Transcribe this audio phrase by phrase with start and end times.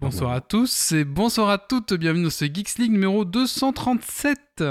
[0.00, 4.62] Bonsoir à tous et bonsoir à toutes, bienvenue dans ce Geeks League numéro 237.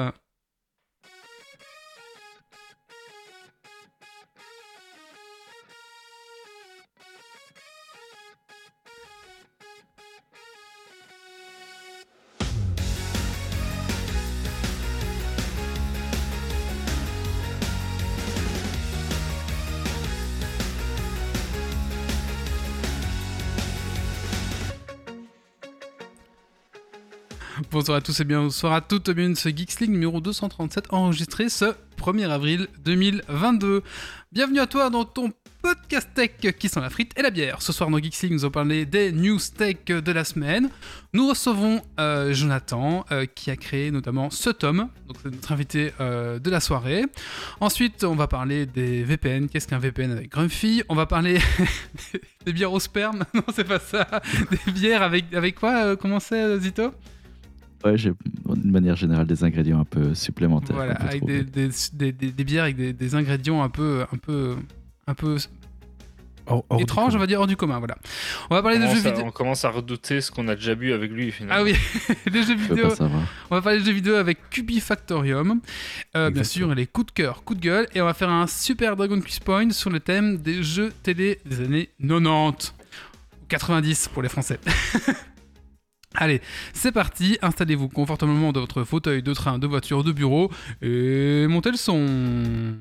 [27.77, 31.75] Bonsoir à tous et bien à toutes, bienvenue ce Geeks League numéro 237 enregistré ce
[31.99, 33.83] 1er avril 2022.
[34.31, 35.31] Bienvenue à toi dans ton
[35.61, 37.61] podcast tech qui sent la frite et la bière.
[37.61, 40.71] Ce soir dans Geeks nous allons parler des news tech de la semaine.
[41.13, 45.93] Nous recevons euh, Jonathan euh, qui a créé notamment ce tome, donc c'est notre invité
[45.99, 47.03] euh, de la soirée.
[47.59, 49.49] Ensuite, on va parler des VPN.
[49.49, 50.81] Qu'est-ce qu'un VPN avec Grumpy?
[50.89, 51.37] On va parler
[52.47, 53.23] des bières au sperme.
[53.35, 54.07] Non, c'est pas ça.
[54.65, 56.91] Des bières avec, avec quoi Comment c'est, Zito?
[57.85, 58.11] Ouais, j'ai
[58.55, 60.75] d'une manière générale des ingrédients un peu supplémentaires.
[60.75, 61.69] Voilà, avec des, des,
[62.11, 64.55] des- des bières avec des, des ingrédients un peu, un peu,
[65.05, 65.37] un peu
[66.49, 67.77] Hors- hors du étranges, on va dire hors du commun.
[67.77, 67.97] Voilà.
[68.49, 69.25] On va parler On des jeux à, vidéo.
[69.27, 71.55] on commence à redouter ce qu'on a déjà bu avec lui finalement.
[71.59, 71.75] Ah oui,
[72.31, 72.87] les jeux Je vidéo.
[73.51, 75.59] On va parler des jeux vidéo avec Cubifactorium.
[76.15, 77.87] Euh, bien sûr, les coups de cœur, coups de gueule.
[77.93, 81.39] Et on va faire un super Dragon Quiz Point sur le thème des jeux télé
[81.45, 82.73] des années 90.
[83.41, 84.59] Ou 90 pour les Français.
[86.15, 86.41] Allez,
[86.73, 87.37] c'est parti.
[87.41, 90.51] Installez-vous confortablement dans votre fauteuil de train, de voiture, de bureau.
[90.81, 92.77] Et montez le son.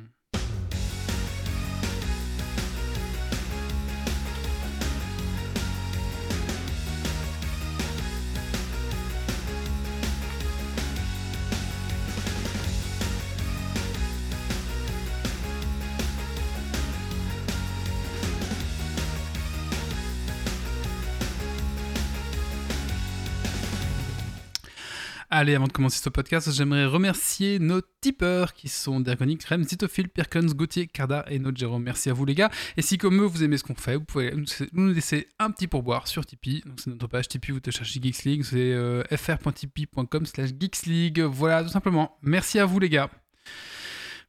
[25.38, 30.08] Allez, avant de commencer ce podcast, j'aimerais remercier nos tipeurs qui sont Dergonic, Rem, Zitophile,
[30.08, 31.78] Perkins, Gauthier, Carda et notre.
[31.78, 32.50] Merci à vous les gars.
[32.78, 34.32] Et si comme eux vous aimez ce qu'on fait, vous pouvez
[34.72, 36.64] nous laisser un petit pourboire sur Tipeee.
[36.78, 41.20] C'est notre page Tipeee, vous te cherchez Geeks League, c'est euh, slash Geeks League.
[41.20, 42.16] Voilà, tout simplement.
[42.22, 43.10] Merci à vous les gars.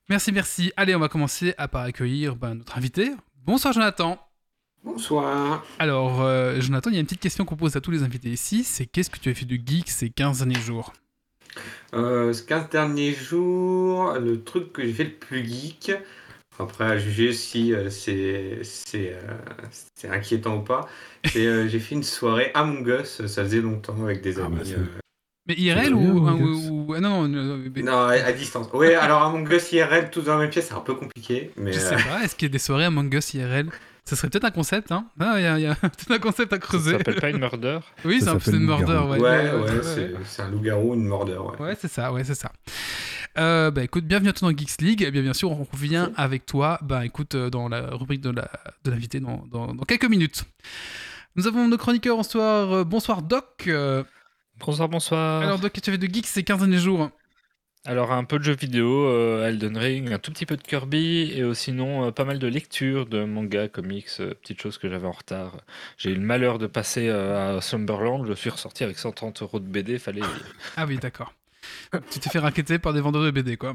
[0.09, 0.73] Merci, merci.
[0.75, 3.11] Allez, on va commencer à par accueillir ben, notre invité.
[3.45, 4.26] Bonsoir Jonathan.
[4.83, 5.65] Bonsoir.
[5.79, 8.29] Alors, euh, Jonathan, il y a une petite question qu'on pose à tous les invités
[8.29, 10.93] ici, c'est qu'est-ce que tu as fait de geek ces 15 derniers jours
[11.93, 15.91] Euh, ce 15 derniers jours, le truc que j'ai fait le plus geek,
[16.59, 19.33] après à juger si euh, c'est c'est euh,
[19.95, 20.87] c'est inquiétant ou pas,
[21.25, 24.55] c'est euh, j'ai fait une soirée Among Us, ça faisait longtemps avec des Ah, amis.
[24.57, 24.85] bah, euh,
[25.47, 26.69] Mais IRL ou, bien, ou, Among Us.
[26.71, 28.67] ou- ah, non, non, non, mais- Non, à, à distance.
[28.73, 31.73] Oui, alors Among Us IRL, tous dans la même pièce, c'est un peu compliqué, mais
[31.73, 33.69] je euh, sais pas, est-ce qu'il y a des soirées Among Us IRL
[34.07, 36.19] Ce serait peut-être un concept, hein Ah, Il y a, il y a peut-être un
[36.19, 36.91] concept à Ça creuser.
[36.97, 37.79] s'appelle pas une murder?
[38.05, 39.19] Oui, Ça c'est un une murder, ouais.
[39.19, 41.59] ouais, ouais, ouais, c'est un loup-garou, une mordeur.
[41.59, 41.67] Ouais.
[41.67, 42.51] Ouais, c'est ça, ouais, c'est ça.
[43.37, 45.01] Euh, bah écoute, bienvenue à toi dans Geeks League.
[45.03, 48.29] Et bien, bien sûr, on revient avec toi, bah écoute, euh, dans la rubrique de
[48.31, 48.49] la
[48.83, 50.45] de l'invité dans, dans, dans quelques minutes.
[51.35, 52.71] Nous avons nos chroniqueurs en soir.
[52.73, 53.65] Euh, bonsoir Doc.
[53.67, 54.03] Euh,
[54.59, 55.43] Bonsoir, bonsoir.
[55.43, 57.11] alors Doc, qu'est-ce que tu as fait de geeks ces 15 derniers jours
[57.87, 61.31] Alors, un peu de jeux vidéo, euh, Elden Ring, un tout petit peu de Kirby,
[61.33, 64.89] et aussi sinon euh, pas mal de lectures de mangas, comics, euh, petites choses que
[64.89, 65.55] j'avais en retard.
[65.97, 69.65] J'ai eu le malheur de passer à Slumberland, je suis ressorti avec 130 euros de
[69.65, 70.19] BD, fallait.
[70.75, 71.33] Ah oui, d'accord.
[72.11, 73.73] tu t'es fait raqueter par des vendeurs de BD, quoi.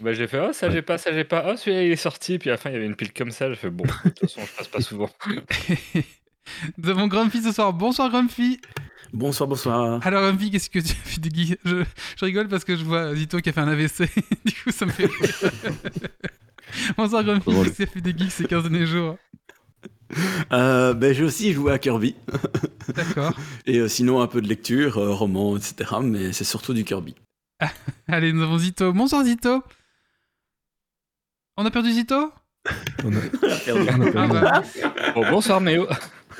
[0.00, 2.38] bah, j'ai fait, oh, ça j'ai pas, ça j'ai pas, oh, celui-là il est sorti,
[2.38, 4.08] puis à la fin il y avait une pile comme ça, j'ai fait, bon, de
[4.08, 5.10] toute façon, je passe pas souvent.
[6.78, 7.74] Nous avons Grumpy ce soir.
[7.74, 8.58] Bonsoir Grumpy.
[9.12, 10.04] Bonsoir, bonsoir.
[10.06, 11.84] Alors Grumpy, qu'est-ce que tu as geek je,
[12.18, 14.02] je rigole parce que je vois Zito qui a fait un AVC.
[14.44, 15.52] du coup, ça me fait rire.
[16.96, 19.16] Bonsoir Grumpy, qu'est-ce que tu as fait de geek ces 15 derniers jours
[20.52, 22.14] Euh, ben, j'ai aussi joué à Kirby.
[22.94, 23.32] D'accord.
[23.66, 25.92] Et euh, sinon, un peu de lecture, euh, roman, etc.
[26.02, 27.14] Mais c'est surtout du Kirby.
[28.08, 28.92] Allez, nous avons Zito.
[28.92, 29.62] Bonsoir Zito.
[31.56, 32.32] On a perdu Zito?
[33.04, 34.30] On a- on a Ah perdu.
[34.32, 34.62] bah.
[35.14, 35.86] Bon, bonsoir Méo.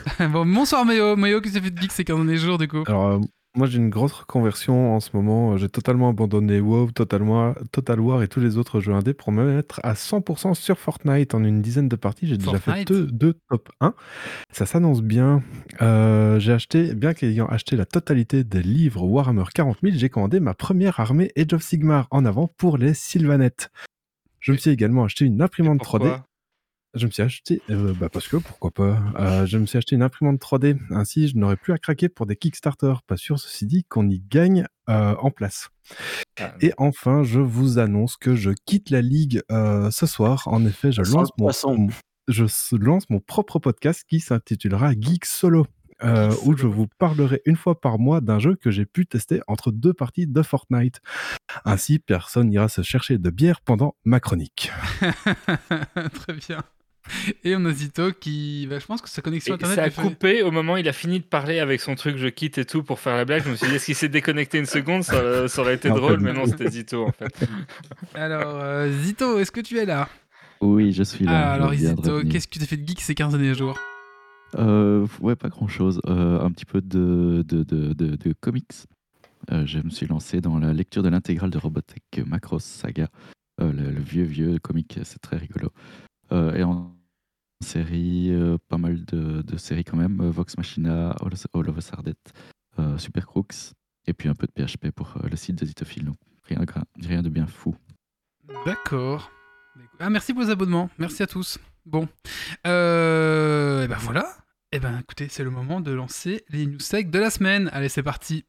[0.33, 1.17] bon, bonsoir Méo.
[1.17, 2.85] Méo, qu'est-ce que tu as fait de geek ces 15 derniers jours du coup?
[2.87, 3.19] Alors, euh,
[3.57, 5.57] moi, j'ai une grosse reconversion en ce moment.
[5.57, 9.31] J'ai totalement abandonné WoW, Total War, Total War et tous les autres jeux indés pour
[9.31, 12.27] me mettre à 100% sur Fortnite en une dizaine de parties.
[12.27, 13.95] J'ai déjà fait deux top 1.
[14.51, 15.45] Ça s'annonce bien.
[15.83, 20.41] Euh, j'ai acheté, bien qu'ayant acheté la totalité des livres Warhammer 40 000, j'ai commandé
[20.41, 23.71] ma première armée Age of Sigmar en avant pour les Sylvanettes.
[24.41, 26.21] Je me suis également acheté une imprimante 3D.
[26.95, 28.99] Je me suis acheté, euh, bah parce que pourquoi pas.
[29.19, 30.79] Euh, je me suis acheté une imprimante 3D.
[30.91, 32.95] Ainsi, je n'aurais plus à craquer pour des Kickstarter.
[33.07, 35.71] Pas sûr, ceci dit, qu'on y gagne euh, en place.
[36.41, 40.47] Ah, Et enfin, je vous annonce que je quitte la ligue ce soir.
[40.47, 41.51] En effet, je lance mon,
[42.29, 45.67] je lance mon propre podcast qui s'intitulera Geek Solo.
[46.03, 49.41] euh, où je vous parlerai une fois par mois d'un jeu que j'ai pu tester
[49.47, 51.01] entre deux parties de Fortnite.
[51.65, 54.73] Ainsi, personne n'ira se chercher de bière pendant ma chronique.
[56.15, 56.59] Très bien.
[57.45, 58.67] Et on a Zito qui.
[58.69, 59.77] bah, je pense que sa connexion Et internet.
[59.77, 62.17] ça a fait- coupé au moment où il a fini de parler avec son truc
[62.17, 63.43] je quitte et tout pour faire la blague.
[63.45, 65.03] Je me suis dit, est-ce qu'il s'est déconnecté une seconde?
[65.05, 67.47] Ça, ça aurait été Non, drôle, mais non, c'était Zito en fait.
[68.15, 70.09] Alors, euh, Zito, est-ce que tu es là?
[70.61, 71.53] Oui, je suis là.
[71.53, 73.79] Ah, je Alors, Zito, qu'est-ce que tu as fait de geek ces 15 derniers jours?
[74.57, 76.01] Euh, ouais, pas grand chose.
[76.07, 78.71] un petit peu de, de, de, de, de comics.
[79.53, 83.09] Euh, je me suis lancé dans la lecture de l'intégrale de Robotech Macross Saga.
[83.61, 85.71] Euh, le, le vieux, vieux comic, c'est très rigolo.
[86.33, 86.94] Euh, et en
[87.61, 90.21] série, euh, pas mal de, séries quand même.
[90.21, 92.03] Euh, Vox Machina, All, of Us Are
[92.79, 93.73] euh, Super Crooks.
[94.07, 96.05] Et puis un peu de PHP pour le site de Zitophile.
[96.05, 96.59] Donc rien,
[97.01, 97.75] rien de bien fou.
[98.67, 99.31] D'accord.
[99.99, 100.91] Ah, merci pour les abonnements.
[100.99, 101.59] Merci à tous.
[101.87, 102.05] Bon.
[102.65, 104.27] Et ben voilà.
[104.73, 107.71] Et ben écoutez, c'est le moment de lancer les news de la semaine.
[107.73, 108.45] Allez, c'est parti.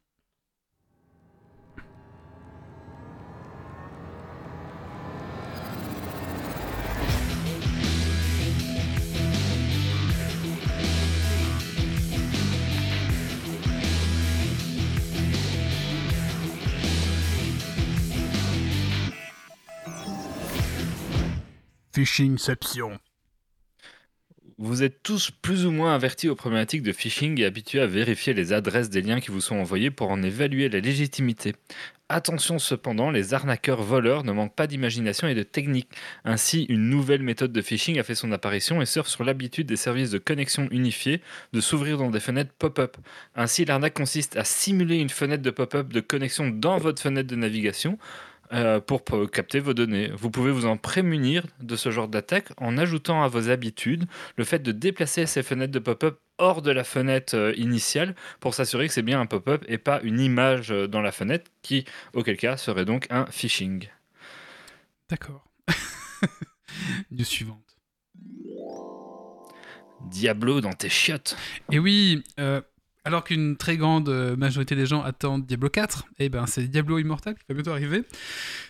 [21.96, 22.98] Phishingception.
[24.58, 28.34] Vous êtes tous plus ou moins avertis aux problématiques de phishing et habitués à vérifier
[28.34, 31.54] les adresses des liens qui vous sont envoyés pour en évaluer la légitimité.
[32.10, 35.88] Attention cependant, les arnaqueurs voleurs ne manquent pas d'imagination et de technique.
[36.26, 39.76] Ainsi, une nouvelle méthode de phishing a fait son apparition et surfe sur l'habitude des
[39.76, 41.22] services de connexion unifiés
[41.54, 42.98] de s'ouvrir dans des fenêtres pop-up.
[43.36, 47.36] Ainsi, l'arnaque consiste à simuler une fenêtre de pop-up de connexion dans votre fenêtre de
[47.36, 47.98] navigation
[48.52, 50.10] euh, pour capter vos données.
[50.14, 54.06] Vous pouvez vous en prémunir de ce genre d'attaque en ajoutant à vos habitudes
[54.36, 58.54] le fait de déplacer ces fenêtres de pop-up hors de la fenêtre euh, initiale pour
[58.54, 61.84] s'assurer que c'est bien un pop-up et pas une image euh, dans la fenêtre qui,
[62.14, 63.88] auquel cas, serait donc un phishing.
[65.08, 65.44] D'accord.
[67.10, 67.78] news suivante.
[70.10, 71.36] Diablo dans tes chiottes.
[71.72, 72.60] Et oui, euh,
[73.06, 76.98] alors qu'une très grande euh, majorité des gens attendent Diablo 4, eh ben c'est Diablo
[76.98, 78.02] Immortal qui va bientôt arriver.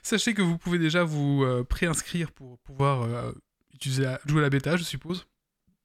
[0.02, 3.32] Sachez que vous pouvez déjà vous euh, préinscrire pour pouvoir euh,
[3.72, 5.26] utiliser jouer à la bêta, je suppose.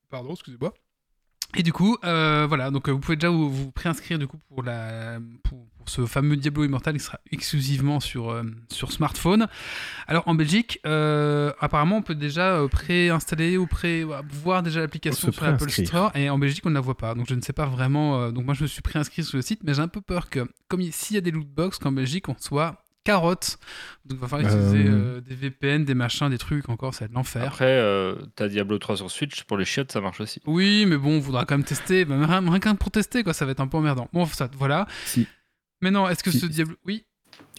[0.10, 0.74] Pardon, excusez-moi.
[1.56, 4.38] Et du coup, euh, voilà, donc euh, vous pouvez déjà vous, vous préinscrire du coup
[4.48, 9.48] pour, la, pour, pour ce fameux Diablo Immortal qui sera exclusivement sur, euh, sur smartphone.
[10.08, 14.06] Alors en Belgique, euh, apparemment on peut déjà préinstaller ou pré
[14.44, 15.88] voir déjà l'application sur l'Apple préinscrire.
[15.88, 17.14] Store et en Belgique on ne la voit pas.
[17.16, 18.32] Donc je ne sais pas vraiment.
[18.32, 20.48] donc moi je me suis préinscrit sur le site, mais j'ai un peu peur que
[20.70, 23.58] comme il- s'il y a des lootbox qu'en Belgique on soit carotte.
[24.06, 25.18] Donc il va falloir utiliser Euh.
[25.18, 27.44] euh, des VPN, des machins, des trucs encore, ça va être l'enfer.
[27.44, 30.42] Après, euh, t'as Diablo 3 sur Switch, pour les chiottes, ça marche aussi.
[30.46, 32.06] Oui, mais bon, on voudra quand même tester.
[32.06, 34.08] Bah, rien, rien qu'un pour tester, quoi, ça va être un peu emmerdant.
[34.14, 34.88] Bon, ça, voilà.
[35.06, 35.28] Si,
[35.82, 36.76] Maintenant, est-ce que Si- ce Diablo.
[36.86, 37.06] Oui,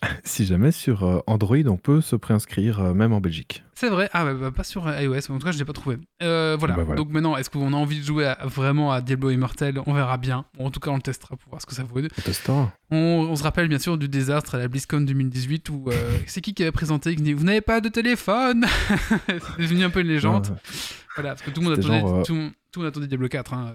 [0.25, 3.63] si jamais sur euh, Android, on peut se préinscrire euh, même en Belgique.
[3.75, 4.09] c'est vrai.
[4.13, 5.99] Ah, bah, bah, pas sur iOS, en tout cas, je l'ai pas trouvé.
[6.23, 6.75] Euh, voilà.
[6.75, 6.99] Bah, voilà.
[7.01, 9.81] Donc maintenant, est-ce qu'on a envie de jouer à- vraiment à Diablo Immortal?
[9.87, 10.45] On verra bien.
[10.59, 12.01] Bon, en tout cas, on le testera pour voir ce que ça vaut.
[12.49, 12.65] On.
[12.91, 12.97] On,
[13.31, 15.93] on se rappelle bien sûr du désastre à la BlizzCon 2018 où euh,
[16.27, 17.15] c'est qui qui avait présenté?
[17.17, 18.67] Qui dit Vous n'avez pas de téléphone?
[19.29, 20.57] C'est devenu un peu une légende.
[21.17, 22.91] Voilà, parce que tout le monde attendait, genre, euh, tout, le monde- tout le monde
[22.93, 23.55] attendait Diablo 4.
[23.55, 23.75] hein.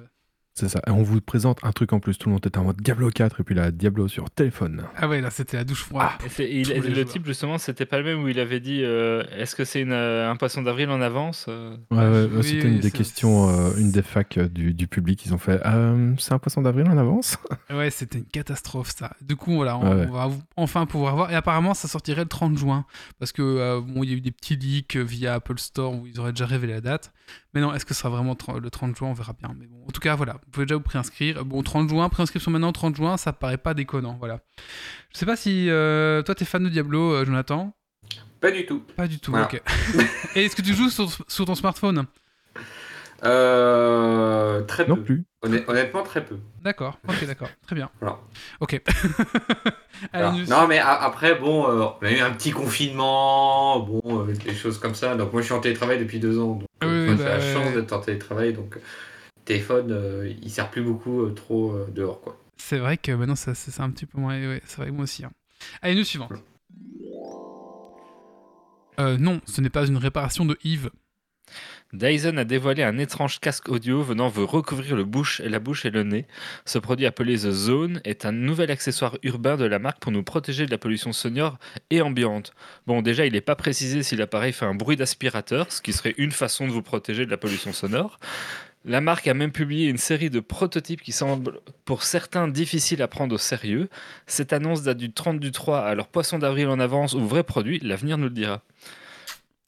[0.59, 0.81] C'est ça.
[0.87, 2.17] Et on vous présente un truc en plus.
[2.17, 4.83] Tout le monde était en mode Diablo 4 et puis là, Diablo sur téléphone.
[4.95, 6.09] Ah ouais, là, c'était la douche froide.
[6.25, 7.05] Et c'est- il- tous les le joueurs.
[7.07, 9.91] type, justement, c'était pas le même où il avait dit euh, Est-ce que c'est une,
[9.91, 13.49] euh, un poisson d'avril en avance euh Ouais, ouais, Oui, c'était oui, une des questions,
[13.49, 15.23] euh, une des facs euh, du, du public.
[15.27, 17.37] Ils ont fait euh, C'est un poisson d'avril en avance?
[17.69, 19.11] Ouais, c'était une catastrophe ça.
[19.21, 20.07] Du coup, voilà, on, Ouais, ouais.
[20.09, 21.31] on va enfin pouvoir voir.
[21.31, 22.85] Et apparemment, ça sortirait le 30 juin.
[23.19, 25.93] Parce que, euh, bon, il y a eu des petits leaks euh, via Apple Store
[25.93, 27.13] où ils auraient déjà révélé la date.
[27.57, 29.51] Mais non, est-ce que ce sera vraiment le 30 juin On verra bien.
[29.59, 31.43] Mais bon, en tout cas, voilà, vous pouvez déjà vous préinscrire.
[31.43, 34.15] Bon, 30 juin, préinscription maintenant, 30 juin, ça paraît pas déconnant.
[34.19, 34.41] Voilà.
[35.11, 37.73] Je sais pas si euh, toi, t'es fan de Diablo, euh, Jonathan?
[38.41, 38.83] Pas du tout.
[38.95, 39.47] Pas du tout, Voilà.
[39.47, 39.59] ok.
[40.35, 42.05] Et est-ce que tu joues sur, sur ton smartphone?
[43.23, 44.91] Euh, très peu.
[44.93, 45.25] Non plus.
[45.41, 46.37] Honn- Honnêtement, très peu.
[46.61, 47.89] D'accord, ok, d'accord, très bien.
[47.99, 48.19] Voilà.
[48.59, 48.79] Ok.
[50.13, 54.33] Allez, non, mais a- après, bon, euh, on a eu un petit confinement, bon, euh,
[54.33, 55.15] des choses comme ça.
[55.15, 56.59] Donc, moi, je suis en télétravail depuis deux ans.
[57.19, 58.53] Ah euh, j'ai la bah, chance d'être en télétravail.
[58.53, 58.81] Donc, euh,
[59.45, 62.37] téléphone, euh, il sert plus beaucoup euh, trop dehors, quoi.
[62.57, 64.33] C'est vrai que maintenant, ça, c'est un petit peu moins.
[64.39, 65.23] ouais, c'est vrai, moi aussi.
[65.25, 65.31] hein.
[65.81, 66.31] Allez, news suivante.
[68.99, 70.89] Euh, non, ce n'est pas une réparation de Yves.
[71.93, 75.89] Dyson a dévoilé un étrange casque audio venant vous recouvrir le bouche la bouche et
[75.89, 76.25] le nez.
[76.65, 80.23] Ce produit appelé The Zone est un nouvel accessoire urbain de la marque pour nous
[80.23, 81.57] protéger de la pollution sonore
[81.89, 82.53] et ambiante.
[82.87, 86.13] Bon, déjà, il n'est pas précisé si l'appareil fait un bruit d'aspirateur, ce qui serait
[86.17, 88.19] une façon de vous protéger de la pollution sonore.
[88.83, 93.07] La marque a même publié une série de prototypes qui semblent pour certains difficiles à
[93.07, 93.89] prendre au sérieux.
[94.27, 97.79] Cette annonce date du 30 du 3, alors poisson d'avril en avance ou vrai produit,
[97.79, 98.61] l'avenir nous le dira.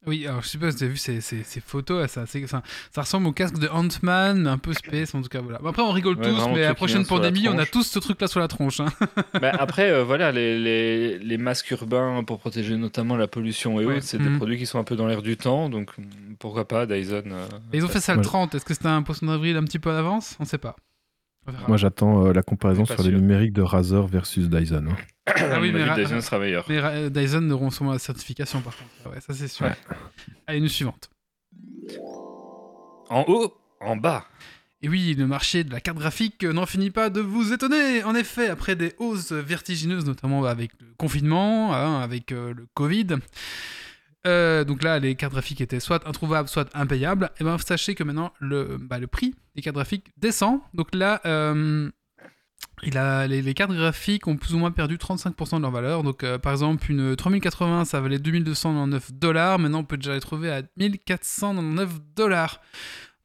[0.08, 2.48] Oui, alors je sais pas si vous avez vu ces, ces- ces photos, ça, c'est-
[2.48, 2.63] ça,
[2.96, 5.41] ça ressemble au casque de Ant-Man, un peu space en tout cas.
[5.41, 5.60] Voilà.
[5.63, 8.00] Après, on rigole Ouais, tous, mais le la prochaine la pandémie, on a tous ce
[8.00, 8.79] truc là sur la tronche.
[8.79, 8.86] hein.
[9.41, 13.86] Bah, après, euh, voilà, les, les- les masques urbains pour protéger notamment la pollution et
[13.86, 13.98] Ouais.
[13.98, 16.65] autres, c'est des produits qui sont un peu dans l'air du temps, donc mm, pourquoi
[16.65, 17.24] pas Dyson.
[17.27, 18.24] euh, ils ont fait ça le Ouais.
[18.25, 18.56] 30.
[18.56, 20.77] Est-ce que c'était un poisson d'avril un petit peu en avance On sait pas.
[21.68, 23.20] Moi, j'attends euh, la comparaison sur les sûr.
[23.20, 24.88] numériques de Razer versus Dyson.
[24.89, 25.32] hein.
[25.36, 26.65] à oui, mon mais Dyson sera meilleur.
[26.70, 29.13] Mais Dyson auront sûrement la certification par contre.
[29.15, 29.65] Ouais, ça c'est sûr.
[29.65, 29.75] Ouais.
[30.48, 31.10] Allez, une suivante.
[33.10, 34.25] En haut, en bas.
[34.82, 38.03] Et oui, le marché de la carte graphique n'en finit pas de vous étonner.
[38.03, 43.08] En effet, après des hausses vertigineuses, notamment avec le confinement, hein, avec euh, le Covid,
[44.28, 47.32] euh, donc là, les cartes graphiques étaient soit introuvables, soit impayables.
[47.40, 50.60] Et ben, sachez que maintenant, le, bah, le prix des cartes graphiques descend.
[50.74, 51.90] Donc là, euh,
[52.82, 56.04] les cartes graphiques ont plus ou moins perdu 35% de leur valeur.
[56.04, 59.60] Donc, euh, par exemple, une 3080, ça valait 2299 dollars.
[59.60, 62.62] Maintenant, on peut déjà les trouver à 1499 dollars.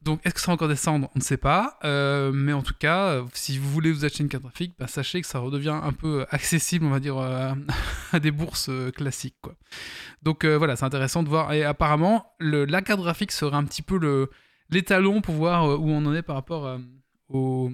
[0.05, 1.09] Donc, est-ce que ça va encore descendre?
[1.15, 1.79] On ne sait pas.
[1.83, 4.85] Euh, mais en tout cas, euh, si vous voulez vous acheter une carte graphique, bah,
[4.87, 7.53] sachez que ça redevient un peu accessible, on va dire, euh,
[8.13, 9.35] à des bourses euh, classiques.
[10.21, 11.51] Donc euh, voilà, c'est intéressant de voir.
[11.53, 14.29] Et apparemment, le, la carte graphique serait un petit peu
[14.69, 16.77] l'étalon pour voir euh, où on en est par rapport euh,
[17.29, 17.71] au,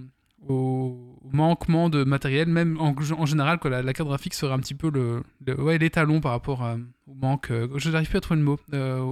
[1.33, 2.47] manquement de matériel.
[2.47, 2.95] Même en,
[3.25, 7.13] général, la, carte graphique serait un petit peu le, le- l'étalon par rapport euh, au
[7.13, 7.51] manque.
[7.51, 8.59] euh, je n'arrive plus à trouver le mot.
[8.73, 9.11] euh,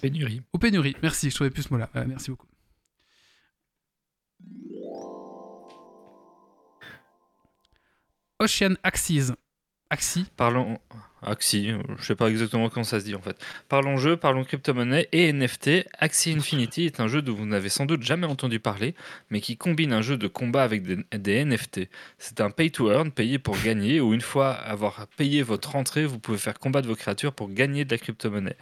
[0.00, 0.42] Pénurie.
[0.52, 0.96] aux pénuries.
[1.02, 1.88] Merci, je trouvais plus ce mot-là.
[1.96, 2.46] Euh, merci beaucoup.
[8.38, 9.32] Ocean Axis.
[9.90, 10.26] Axis.
[10.36, 10.78] Parlons.
[11.26, 13.36] Euh, je sais pas exactement comment ça se dit en fait.
[13.68, 15.86] Parlons jeu, parlons crypto-monnaie et NFT.
[15.98, 18.94] Axie Infinity est un jeu dont vous n'avez sans doute jamais entendu parler,
[19.30, 21.88] mais qui combine un jeu de combat avec des, NFT.
[22.18, 26.06] C'est un pay to earn, payé pour gagner, où une fois avoir payé votre entrée,
[26.06, 28.56] vous pouvez faire combattre vos créatures pour gagner de la crypto-monnaie.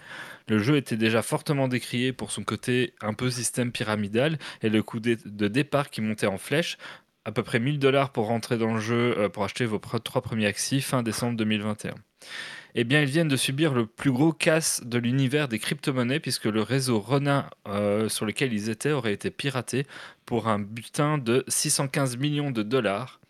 [0.48, 4.82] Le jeu était déjà fortement décrié pour son côté un peu système pyramidal et le
[4.82, 6.76] coût de départ qui montait en flèche.
[7.24, 10.20] À peu près 1000 dollars pour rentrer dans le jeu euh, pour acheter vos trois
[10.20, 11.94] premiers Axie fin décembre 2021
[12.76, 16.46] eh bien, ils viennent de subir le plus gros casse de l'univers des crypto-monnaies puisque
[16.46, 19.86] le réseau Ronin euh, sur lequel ils étaient aurait été piraté
[20.26, 23.20] pour un butin de 615 millions de dollars.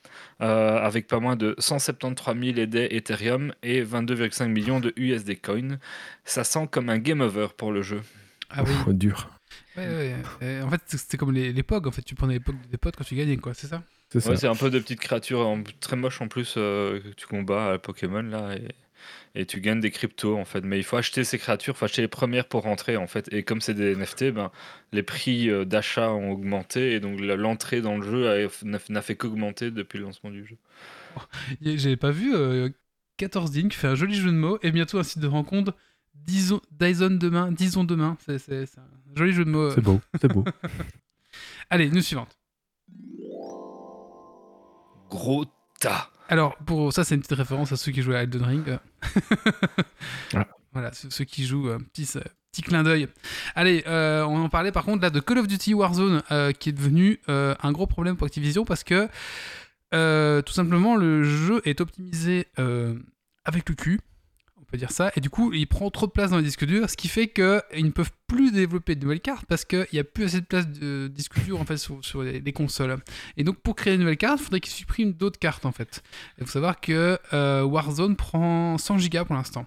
[0.41, 5.79] euh, avec pas moins de 173 000 aidés Ethereum et 22,5 millions de USD Coin.
[6.25, 8.01] Ça sent comme un game over pour le jeu.
[8.51, 8.73] Ah oui.
[8.73, 9.34] Pff, dur.
[9.77, 10.63] Ouais, ouais, ouais.
[10.63, 11.89] En fait, c'était comme les, les POG.
[11.89, 13.55] En fait, tu prenais les POG des potes quand tu gagnais, quoi.
[13.55, 13.83] C'est ça?
[14.11, 14.31] C'est ça.
[14.31, 17.27] Ouais, c'est un peu de petites créatures en- très moches en plus euh, que tu
[17.27, 18.69] combats à Pokémon là et,
[19.41, 20.63] et tu gagnes des cryptos en fait.
[20.63, 23.33] Mais il faut acheter ces créatures, il faut acheter les premières pour rentrer en fait.
[23.33, 24.51] Et comme c'est des NFT, ben,
[24.93, 29.71] les prix euh, d'achat ont augmenté et donc l'entrée dans le jeu n'a fait qu'augmenter
[29.71, 30.57] depuis le lancement du jeu.
[31.63, 32.69] J'avais pas vu euh,
[33.17, 35.75] 14 Ding qui fait un joli jeu de mots et bientôt un site de rencontre.
[36.15, 38.17] Disons, Dyson demain, disons demain.
[38.25, 38.85] C'est un
[39.17, 39.65] joli jeu de mots.
[39.65, 39.73] euh.
[39.75, 40.45] C'est beau, c'est beau.
[41.71, 42.37] Allez, news suivante.
[45.11, 45.45] Gros
[45.81, 46.11] tas.
[46.29, 48.79] Alors, pour ça, c'est une petite référence à ceux qui jouent à Elden Ring.
[50.73, 53.07] Voilà, ceux, qui jouent, euh, petit, euh, petit clin d'œil.
[53.55, 56.71] Allez, euh, on en parlait par contre là de Call of Duty Warzone, euh, qui
[56.71, 59.09] est devenu euh, un gros problème pour Activision parce que
[59.95, 62.99] euh, tout simplement le jeu est optimisé euh,
[63.45, 64.01] avec le cul.
[64.77, 66.97] Dire ça, et du coup il prend trop de place dans les disques durs, ce
[66.97, 70.25] qui fait qu'ils ne peuvent plus développer de nouvelles cartes parce qu'il n'y a plus
[70.25, 72.97] assez de place de disques durs en fait sur, les, les consoles.
[73.37, 76.03] Et donc pour créer une nouvelle carte, il faudrait qu'ils suppriment d'autres cartes en fait.
[76.39, 79.67] Il faut savoir que euh, Warzone prend 100 gigas pour l'instant.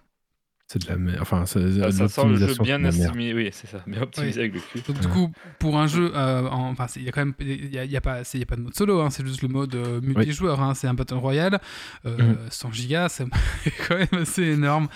[0.70, 1.20] C'est de la merde.
[1.22, 3.34] Enfin, c'est Ah, ça sent le jeu bien optimisé.
[3.34, 4.82] Oui, c'est ça, bien optimisé avec le cul.
[4.86, 7.34] Donc du coup, pour un jeu, euh, en- enfin, c'est- il y a quand même,
[7.40, 9.10] il y a, y a pas, c'est- il y a pas de mode solo, hein,
[9.10, 11.60] c'est juste le mode euh, multijoueur, hein, c'est un Battle Royale,
[12.06, 12.38] euh, Mhm.
[12.50, 13.26] 100 gigas, c'est
[13.88, 14.90] quand même assez énorme.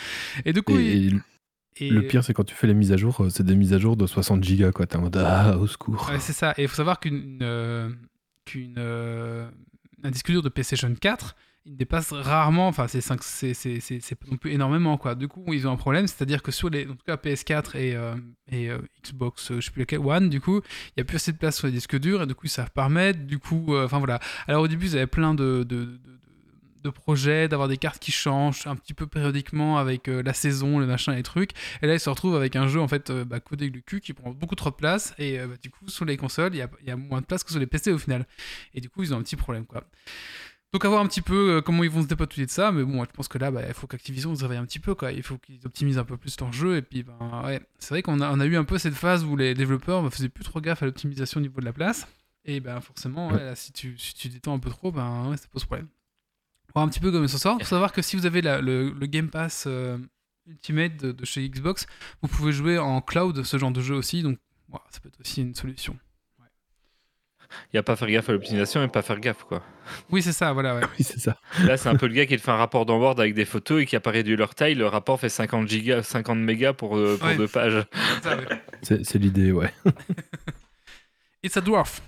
[0.44, 1.22] Et du coup, Et, il-
[1.78, 3.56] et et- le pire, c'est quand tu fais les mises à jour, euh, c'est des
[3.56, 4.86] mises à jour de 60 gigas, quoi.
[4.88, 6.10] T'es en mode, ah, au secours.
[6.12, 6.54] Ouais, c'est ça.
[6.58, 7.90] Et il faut savoir qu'une euh,
[8.44, 9.50] qu'une euh,
[10.04, 13.08] un disque dur de PlayStation 4, il dépasse rarement, enfin c'est
[14.30, 15.14] non plus énormément quoi.
[15.14, 17.96] Du coup, ils ont un problème, c'est-à-dire que sur les en tout cas PS4 et
[17.96, 18.16] euh,
[18.52, 21.18] et euh, Xbox, euh, je sais plus lequel One, du coup, il y a plus
[21.18, 22.90] assez de place sur les disques durs et du coup, ils savent pas.
[23.14, 24.20] Du coup, enfin voilà.
[24.48, 26.00] Alors au début, ils avaient plein de, de,
[26.84, 30.88] de- projets, d'avoir des cartes qui changent un petit peu périodiquement avec la saison, le
[30.88, 31.52] machin, les trucs.
[31.84, 34.14] Et là, ils se retrouvent avec un jeu en fait bah, codé le cul qui
[34.14, 35.14] prend beaucoup trop de place.
[35.20, 37.52] Et bah, du coup, sur les consoles, il y y a moins de place que
[37.52, 38.26] sur les PC au final.
[38.74, 39.84] Et du coup, ils ont un petit problème quoi.
[40.74, 42.84] Donc à voir un petit peu euh, comment ils vont se dépatouiller de ça, mais
[42.84, 45.12] bon, je pense que là, bah, il faut qu'Activision se réveille un petit peu, quoi.
[45.12, 48.02] Il faut qu'ils optimisent un peu plus leur jeu, et puis, ben, ouais, c'est vrai
[48.02, 50.62] qu'on a, on eu un peu cette phase où les développeurs ne faisaient plus trop
[50.62, 52.08] gaffe à l'optimisation au niveau de la place,
[52.46, 55.66] et ben forcément, si tu, si tu détends un peu trop, ben ouais, ça pose
[55.66, 55.88] problème.
[56.74, 57.58] Voir un petit peu comment ça sort.
[57.60, 59.98] Faut savoir que si vous avez le, Game Pass euh,
[60.48, 61.86] Ultimate de, chez Xbox,
[62.22, 64.38] vous pouvez jouer en cloud ce genre de jeu aussi, donc
[64.90, 65.98] ça peut être aussi une solution.
[67.66, 69.62] Il n'y a pas faire gaffe à l'optimisation et pas faire gaffe, quoi.
[70.10, 70.82] Oui, c'est ça, voilà, ouais.
[71.00, 71.38] Oui, c'est ça.
[71.66, 73.82] Là, c'est un peu le gars qui te fait un rapport d'onboard avec des photos
[73.82, 74.76] et qui a pas réduit leur taille.
[74.76, 77.36] Le rapport fait 50 gigas, 50 mégas pour, euh, pour Ouais.
[77.38, 77.86] deux pages.
[78.82, 79.72] C'est l'idée, ouais.
[81.44, 82.02] It's a dwarf.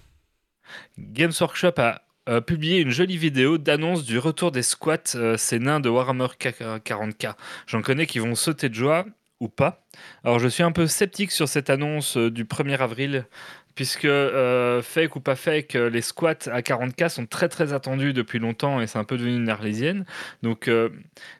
[0.97, 5.59] Games Workshop a euh, publié une jolie vidéo d'annonce du retour des squats, euh, ces
[5.59, 7.33] nains de Warhammer K- 40k.
[7.67, 9.05] J'en connais qui vont sauter de joie
[9.39, 9.85] ou pas.
[10.23, 13.25] Alors je suis un peu sceptique sur cette annonce euh, du 1er avril,
[13.75, 18.13] puisque euh, fake ou pas fake, euh, les squats à 40k sont très très attendus
[18.13, 20.05] depuis longtemps et c'est un peu devenu une arlésienne.
[20.43, 20.89] Donc euh,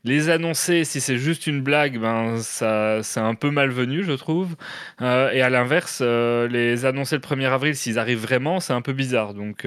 [0.04, 4.56] les annoncer, si c'est juste une blague, ben, ça, c'est un peu malvenu, je trouve.
[5.02, 8.94] Euh, et à l'inverse, les annoncer le 1er avril, s'ils arrivent vraiment, c'est un peu
[8.94, 9.34] bizarre.
[9.34, 9.66] Donc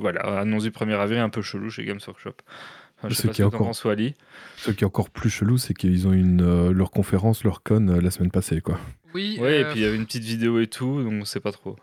[0.00, 2.34] voilà, annonce du 1er avril un peu chelou chez Games Workshop.
[2.98, 3.74] Enfin, je Ce sais pas qui ce encore-.
[4.56, 8.10] Ce qui est encore plus chelou, c'est qu'ils ont une leur conférence, leur con la
[8.10, 8.78] semaine passée, quoi.
[9.16, 11.24] Oui, Ouais, et euh, puis il y avait une petite vidéo et tout, donc on
[11.24, 11.76] sait pas trop.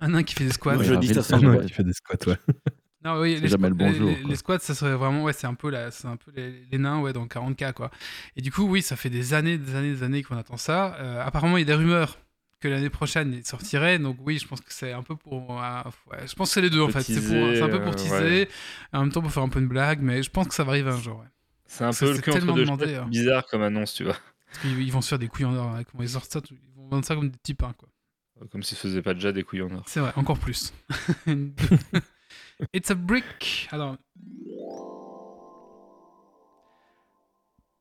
[0.00, 0.72] un nain qui fait des squats.
[0.72, 2.36] Ouais, Ouais, jeudi, avril, ça Ouais, jamais- qui fait des squats, ouais.
[3.04, 5.46] Non, oui, C'est les, jamais squats- le bonjour, les- squats, ça serait vraiment, ouais, c'est
[5.46, 7.90] un peu, la, c'est un peu les, les nains, ouais, dans 40K, quoi.
[8.36, 10.96] Et du coup, oui, ça fait des années, des années, des années qu'on attend ça.
[10.98, 12.18] Euh, apparemment, il y a des rumeurs
[12.60, 14.00] que l'année prochaine, il sortirait.
[14.00, 16.60] Donc oui, je pense que c'est un peu pour, euh, ouais, je pense que c'est
[16.60, 17.02] les deux, en Peu fait.
[17.02, 18.48] C'est, pour- teaser, c'est un peu pour euh, teaser, ouais.
[18.92, 20.70] en même temps pour faire un peu une blague, mais je pense que ça va
[20.72, 21.26] arriver un jour, ouais.
[21.66, 23.06] C'est un Ça, peu le cul entre deux demandé, hein.
[23.08, 24.16] bizarre comme annonce, tu vois.
[24.48, 26.40] Parce qu'ils ils vont se faire des couilles en or, ouais, comment ils sortent ça,
[26.50, 27.88] ils vont vendre ça comme des petits pains, quoi.
[28.50, 29.82] Comme s'ils faisaient pas déjà des couilles en or.
[29.86, 30.72] C'est vrai, encore plus.
[32.72, 33.68] It's a brick.
[33.70, 33.96] Alors.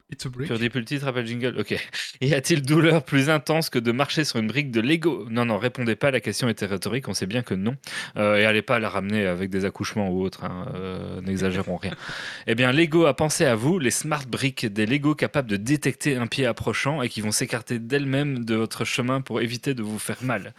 [0.09, 0.47] It's a brick.
[0.47, 1.75] Plus le titre, rappelle jingle Ok.
[2.21, 5.27] Y a-t-il douleur plus intense que de marcher sur une brique de Lego?
[5.29, 7.75] Non, non, répondez pas, la question était rhétorique, on sait bien que non.
[8.15, 11.93] Euh, et allez pas la ramener avec des accouchements ou autre, hein, euh, n'exagérons rien.
[12.47, 16.15] Eh bien, Lego a pensé à vous, les smart bricks, des Lego capables de détecter
[16.15, 19.99] un pied approchant et qui vont s'écarter d'elles-mêmes de votre chemin pour éviter de vous
[19.99, 20.53] faire mal.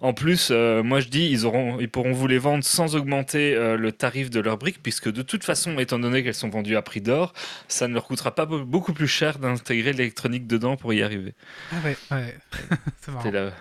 [0.00, 3.54] En plus, euh, moi je dis, ils, auront, ils pourront vous les vendre sans augmenter
[3.54, 6.76] euh, le tarif de leurs briques, puisque de toute façon, étant donné qu'elles sont vendues
[6.76, 7.34] à prix d'or,
[7.68, 11.34] ça ne leur coûtera pas be- beaucoup plus cher d'intégrer l'électronique dedans pour y arriver.
[11.72, 12.38] Ah ouais, ouais.
[13.00, 13.22] c'est marrant.
[13.24, 13.52] C'est le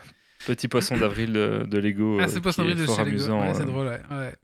[0.45, 2.19] petit poisson d'avril de, de Lego.
[2.19, 3.09] Ah, euh, c'est pas qui est de fort chez Lego.
[3.09, 3.41] amusant.
[3.41, 3.65] Ouais, c'est euh.
[3.65, 4.01] drôle, ouais.
[4.11, 4.35] ouais.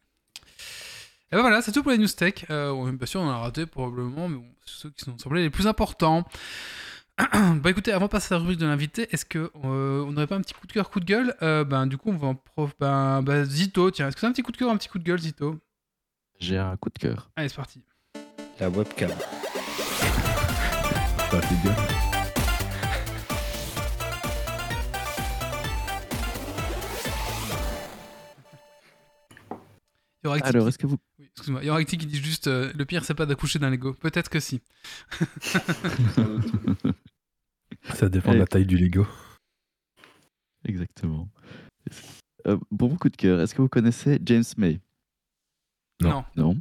[1.31, 2.45] Et ben voilà, c'est tout pour les news tech.
[2.49, 5.15] Euh, ouais, bien sûr, on en a raté probablement, mais bon, c'est ceux qui sont
[5.19, 6.27] semblés les plus importants.
[7.17, 10.25] bah écoutez, avant de passer à la rubrique de l'invité, est-ce que euh, on n'aurait
[10.25, 11.35] pas un petit coup de cœur, coup de gueule?
[11.43, 12.71] Euh, Ben du coup, on va en prof.
[12.79, 14.97] Ben, bah, Zito, tiens, est-ce que c'est un petit coup de cœur, un petit coup
[14.97, 15.59] de gueule, Zito?
[16.39, 17.29] J'ai un coup de cœur.
[17.35, 17.83] Allez, c'est parti.
[18.59, 19.11] La webcam.
[21.31, 21.75] Pas fait gueule.
[30.23, 30.97] Il y aura Acti Alors, qui- est-ce que vous.
[31.19, 31.63] oui, excuse-moi.
[31.63, 33.93] Il y aura Acti qui dit juste euh, le pire, c'est pas d'accoucher d'un Lego.
[33.93, 34.61] Peut-être que si.
[37.95, 39.07] Ça dépend de la taille du Lego.
[40.65, 41.27] Exactement.
[42.47, 44.79] Euh, pour mon coup de cœur, est-ce que vous connaissez James May?
[46.09, 46.23] Non.
[46.35, 46.57] Non.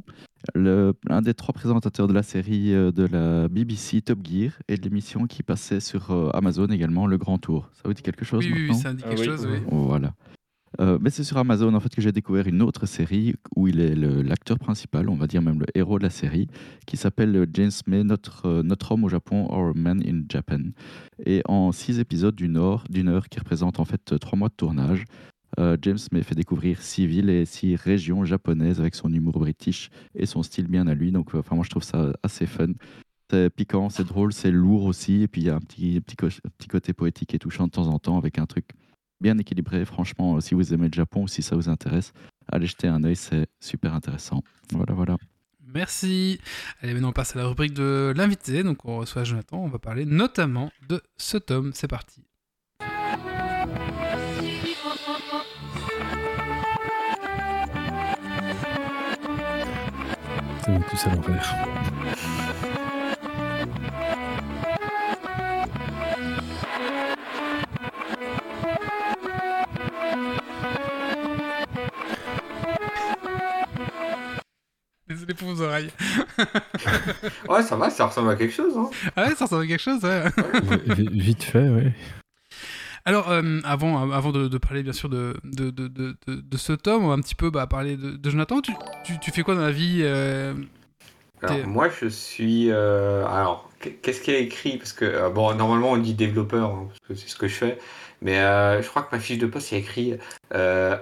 [0.55, 4.75] Le, un des trois présentateurs de la série euh, de la BBC Top Gear et
[4.75, 7.69] de l'émission qui passait sur euh, Amazon également, Le Grand Tour.
[7.73, 9.59] Ça vous dit quelque chose Oui, oui, ça indique Ah quelque chose, oui.
[9.69, 10.13] Voilà.
[10.79, 13.81] Euh, mais c'est sur Amazon en fait que j'ai découvert une autre série où il
[13.81, 16.47] est l'acteur principal, on va dire même le héros de la série,
[16.87, 20.71] qui s'appelle James May, notre, euh, notre homme au Japon, or man in Japan.
[21.25, 24.53] Et en six épisodes d'une heure, d'une heure qui représente en fait trois mois de
[24.55, 25.03] tournage,
[25.59, 29.89] euh, James May fait découvrir six villes et six régions japonaises avec son humour british
[30.15, 31.11] et son style bien à lui.
[31.11, 32.73] Donc euh, enfin, moi je trouve ça assez fun.
[33.29, 35.23] C'est piquant, c'est drôle, c'est lourd aussi.
[35.23, 37.87] Et puis il y a un petit, petit, petit côté poétique et touchant de temps
[37.87, 38.65] en temps avec un truc
[39.19, 39.85] bien équilibré.
[39.85, 42.13] Franchement, euh, si vous aimez le Japon ou si ça vous intéresse,
[42.51, 44.41] allez jeter un œil, c'est super intéressant.
[44.71, 45.17] Voilà, voilà.
[45.73, 46.39] Merci.
[46.81, 48.63] Allez, maintenant on passe à la rubrique de l'invité.
[48.63, 49.63] Donc on reçoit Jonathan.
[49.63, 51.71] On va parler notamment de ce tome.
[51.73, 52.23] C'est parti.
[60.71, 61.55] Mis tous à l'envers.
[75.07, 75.91] Désolé pour vos oreilles.
[77.49, 78.73] Ouais, ça va, ça ressemble à quelque chose.
[78.77, 78.89] Hein.
[79.15, 80.23] Ah ouais, ça ressemble à quelque chose, ouais.
[80.95, 81.91] V- Vite fait, oui.
[83.05, 86.57] Alors, euh, avant, avant de, de parler bien sûr de, de, de, de, de- de
[86.57, 88.61] ce tome, on va un petit peu bah, parler de, Jonathan.
[88.61, 90.53] Tu, tu, tu fais quoi dans la vie euh,
[91.41, 92.69] Alors, moi, je suis.
[92.69, 93.69] euh, alors,
[94.01, 94.77] qu'est-ce qu'il y a écrit?
[94.77, 97.55] Parce que, euh, bon, normalement, on dit développeur, hein, parce que c'est ce que je
[97.55, 97.79] fais.
[98.21, 100.13] Mais euh, je crois que ma fiche de poste, il y a écrit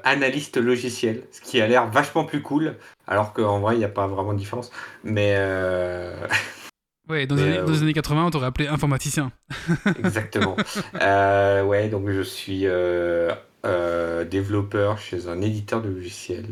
[0.06, 3.90] analyste logiciel, ce qui a l'air vachement plus cool, alors qu'en vrai, il n'y a
[3.90, 4.72] pas vraiment de différence.
[5.04, 5.36] Mais.
[7.10, 9.32] euh, Ouais, dans, les, années- euh, dans les années 80, on t'aurait appelé informaticien.
[9.98, 10.56] Exactement.
[11.02, 13.34] Euh, ouais, donc je suis euh,
[13.66, 16.48] euh, développeur chez un éditeur de logiciels.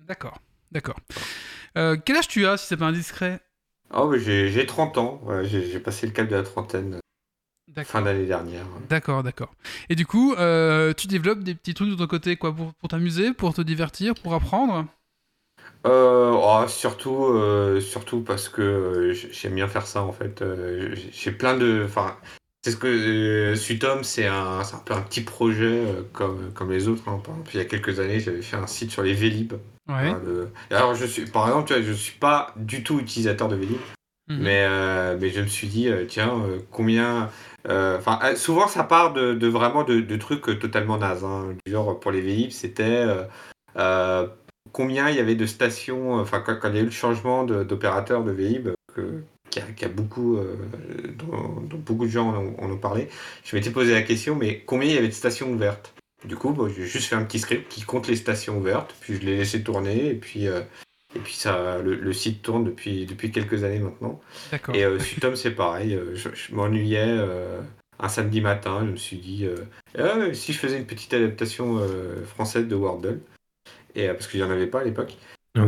[0.00, 0.38] D'accord,
[0.72, 0.96] d'accord.
[1.76, 3.40] Euh, quel âge tu as, si c'est pas indiscret?
[3.92, 6.98] Oh, j'ai j'ai 30 ans, ouais, j'ai passé le cap de la trentaine
[7.84, 8.66] fin d'année dernière.
[8.88, 9.52] D'accord, d'accord.
[9.88, 12.88] Et du coup, euh, tu développes des petits trucs de ton côté, quoi, pour, pour
[12.88, 14.86] t'amuser, pour te divertir, pour apprendre?
[15.86, 20.42] Euh, oh, surtout, euh, surtout parce que euh, j'aime bien faire ça en fait.
[21.12, 21.82] J'ai- plein de.
[21.84, 22.16] Enfin,
[22.62, 25.82] c'est ce que Sutom, c'est un, un peu un petit projet
[26.14, 27.02] comme, comme les autres.
[27.06, 27.20] hein.
[27.22, 29.52] Par exemple, il y a quelques années, j'avais fait un site sur les Vélib.
[29.86, 29.94] Ouais.
[30.08, 30.20] Hein,
[30.70, 33.76] Alors, je suis, par exemple, tu vois, je suis pas du tout utilisateur de Vélib.
[34.28, 34.38] Mhm.
[34.40, 34.66] Mais,
[35.20, 36.32] mais je me suis dit, tiens,
[36.70, 37.28] combien.
[37.68, 41.24] Enfin, souvent ça part de, de vraiment de, de trucs totalement nazes.
[41.24, 41.54] hein.
[41.66, 43.04] Genre, pour les Vélib, c'était
[44.72, 46.14] combien il y avait de stations.
[46.14, 49.60] Enfin, quand, quand il y a eu le changement de- d'opérateur de, Vélib, que- qui,
[49.60, 50.36] a, qui a beaucoup.
[50.36, 50.56] euh,
[51.18, 53.08] dont, dont beaucoup de gens en ont, en ont parlé,
[53.44, 55.94] je m'étais posé la question, mais combien il y avait de stations ouvertes?
[56.24, 59.14] Du coup, bon, j'ai juste fait un petit script qui compte les stations ouvertes, puis
[59.16, 60.48] je l'ai laissé tourner, et puis.
[60.48, 60.60] euh,
[61.16, 64.20] et puis ça, le, le site tourne depuis, depuis quelques années maintenant.
[64.74, 65.94] Et euh, Sutom, c'est pareil.
[65.94, 67.60] euh, je je m'ennuyais euh,
[68.00, 68.80] un samedi matin.
[68.84, 69.54] Je me suis dit, euh,
[69.96, 73.20] Ah, si je faisais une petite adaptation euh, française de Wordle,
[73.94, 75.16] et, euh, parce qu'il n'y en avait pas à l'époque.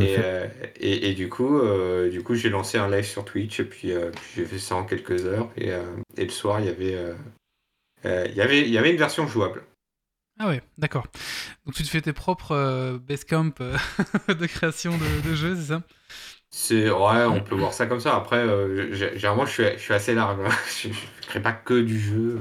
[0.01, 0.49] Et, euh,
[0.81, 3.93] et, et du coup, euh, du coup j'ai lancé un live sur Twitch, et puis,
[3.93, 5.49] euh, puis j'ai fait ça en quelques heures.
[5.57, 5.71] Et,
[6.17, 7.15] et le soir, il y avait,
[8.05, 9.63] il y avait, il y avait une version jouable.
[10.39, 11.07] Ah ouais, d'accord.
[11.65, 13.55] Donc tu te fais tes propres Basecamp
[14.29, 15.83] de création de, de jeux, c'est ça?
[16.51, 18.17] C'est ouais, on peut voir ça comme ça.
[18.17, 18.45] Après,
[18.93, 20.39] généralement, je suis, je suis assez large.
[20.45, 20.51] hein.
[20.83, 22.41] Je, je crée pas que du jeu,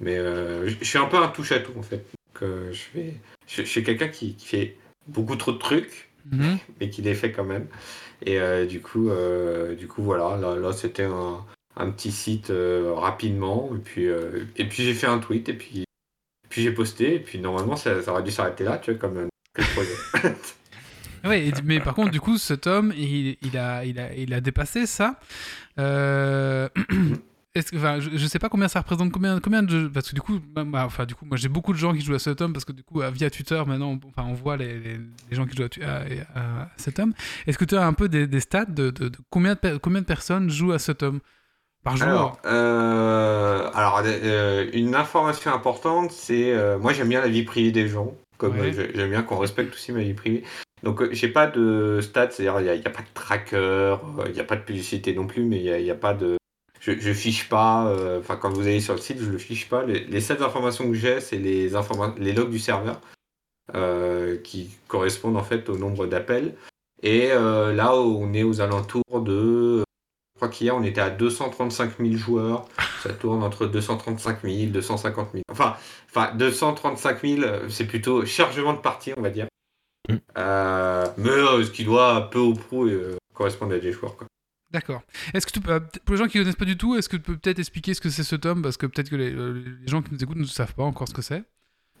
[0.00, 2.04] mais je je suis un peu un touche à tout en fait.
[2.34, 3.14] Donc, je fais,
[3.48, 6.58] je suis quelqu'un qui, qui fait beaucoup trop de trucs, Mhm.
[6.80, 7.66] mais qui les fait quand même.
[8.24, 10.36] Et euh, du coup, euh, du coup, voilà.
[10.36, 11.44] Là, là c'était un,
[11.76, 14.04] un petit site euh, rapidement, et puis,
[14.56, 15.84] et puis j'ai fait un tweet, et puis,
[16.48, 19.18] puis j'ai posté, et puis normalement, ça, ça aurait dû s'arrêter là, tu vois, comme
[19.18, 20.34] le projet.
[21.64, 24.86] Mais par contre, du coup, cet homme, il, il, a, il, a, il a dépassé
[24.86, 25.20] ça.
[25.78, 26.68] Euh,
[27.54, 30.14] Est-ce que, enfin, je, je sais pas combien ça représente, combien, combien de parce que
[30.14, 32.18] du coup, bah, bah, enfin, du coup, moi j'ai beaucoup de gens qui jouent à
[32.18, 34.78] cet homme parce que du coup, euh, via Twitter, maintenant, on, enfin, on voit les,
[34.80, 34.96] les,
[35.30, 37.12] les gens qui jouent à, cet homme.
[37.46, 40.00] Est-ce que tu as un peu des, des stats de, de- de combien, de, combien
[40.00, 41.20] de personnes jouent à cet homme
[41.84, 47.28] par jour Alors, euh, alors euh, une information importante, c'est euh, moi j'aime bien la
[47.28, 48.72] vie privée des gens, comme Ouais.
[48.72, 50.42] j'aime bien qu'on respecte aussi ma vie privée.
[50.84, 54.44] Donc j'ai pas de stats, c'est-à-dire il n'y a, pas de tracker, il n'y a
[54.44, 56.36] pas de publicité non plus, mais il n'y a pas de...
[56.82, 59.68] Je, je fiche pas, euh, enfin quand vous allez sur le site, je le fiche
[59.68, 59.84] pas.
[59.84, 61.70] Les, les seules informations que j'ai, c'est les,
[62.18, 63.00] les logs du serveur,
[63.76, 66.56] euh, qui correspondent en fait au nombre d'appels.
[67.04, 69.84] Et euh, là, on est aux alentours de
[70.34, 72.66] je crois qu'hier, on était à 235 000 joueurs.
[73.04, 75.42] Ça tourne entre 235 000, 250 000.
[75.50, 75.76] Enfin,
[76.10, 79.46] enfin 235 000, euh, c'est plutôt chargement de partie, on va dire.
[80.08, 80.16] Mm.
[81.18, 82.90] Mais ce qui doit peu ou prou
[83.32, 84.16] correspondre à des joueurs.
[84.16, 84.26] Quoi.
[84.72, 85.02] D'accord.
[85.34, 87.08] Est-ce que tu peux, euh, pour les gens qui ne connaissent pas du tout, est-ce
[87.08, 88.62] que tu peux peut-être expliquer ce que c'est ce tome?
[88.62, 91.14] Parce que peut-être que les, euh, gens qui nous écoutent ne savent pas encore ce
[91.14, 91.42] que c'est.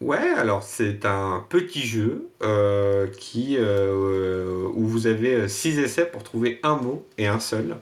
[0.00, 6.58] Ouais, alors c'est un petit jeu euh, qui, où vous avez 6 essais pour trouver
[6.62, 7.76] un mot et un seul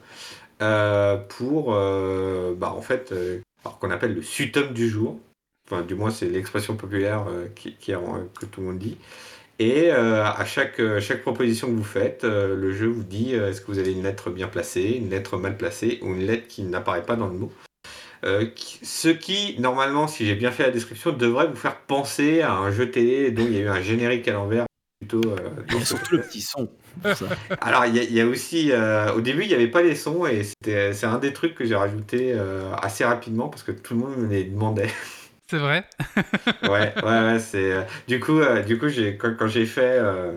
[1.29, 3.13] pour, bah, en fait,
[3.79, 5.19] qu'on appelle le sutum du jour.
[5.67, 7.25] Enfin, du moins, c'est l'expression populaire
[7.55, 8.97] qui, que tout le monde dit.
[9.61, 13.35] Et euh, à chaque, euh, chaque proposition que vous faites, euh, le jeu vous dit
[13.35, 16.25] euh, est-ce que vous avez une lettre bien placée, une lettre mal placée ou une
[16.25, 17.51] lettre qui n'apparaît pas dans le mot.
[18.23, 22.71] Ce qui, normalement, si j'ai bien fait la description, devrait vous faire penser à un
[22.71, 24.65] jeu télé dont il y a eu un générique à l'envers.
[24.99, 25.21] Plutôt,
[25.83, 26.67] surtout le petit son.
[27.61, 28.71] alors, il y, y a aussi.
[29.15, 31.75] au début, il n'y avait pas les sons et c'est un des trucs que j'ai
[31.75, 32.35] rajouté
[32.81, 34.89] assez rapidement parce que tout le monde me les demandait.
[35.51, 35.83] C'est vrai?
[36.63, 37.39] Ouais, ouais, ouais.
[37.39, 39.97] C'est, euh, du coup, euh, du coup j'ai, quand, quand j'ai fait.
[39.99, 40.31] euh,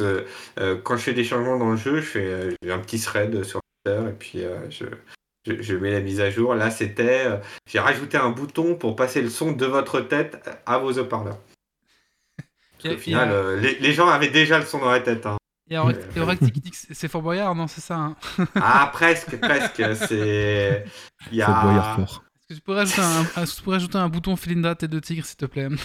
[0.00, 3.42] euh, quand je fais des changements dans le jeu, je fais euh, un petit thread
[3.42, 4.84] sur Twitter et puis euh, je,
[5.48, 6.54] je, je mets la mise à jour.
[6.54, 7.26] Là, c'était.
[7.26, 11.38] euh, j'ai rajouté un bouton pour passer le son de votre tête à vos haut-parleurs.
[12.88, 15.26] Au final, a- euh, les, les gens avaient déjà le son dans la tête.
[15.26, 15.38] hein.
[15.66, 17.96] il y a Aurac- et Aurac qui dit que c'est- Fort Boyard, non C'est ça
[17.96, 18.16] hein?
[18.54, 19.82] Ah, presque, presque.
[19.96, 20.84] C'est.
[21.32, 21.96] Il y boire a.
[21.96, 22.24] fort.
[22.50, 25.24] Que tu pourrais ajouter un, un- tu pourrais ajouter un bouton Philinda tête de tigre,
[25.24, 25.68] s'il te plaît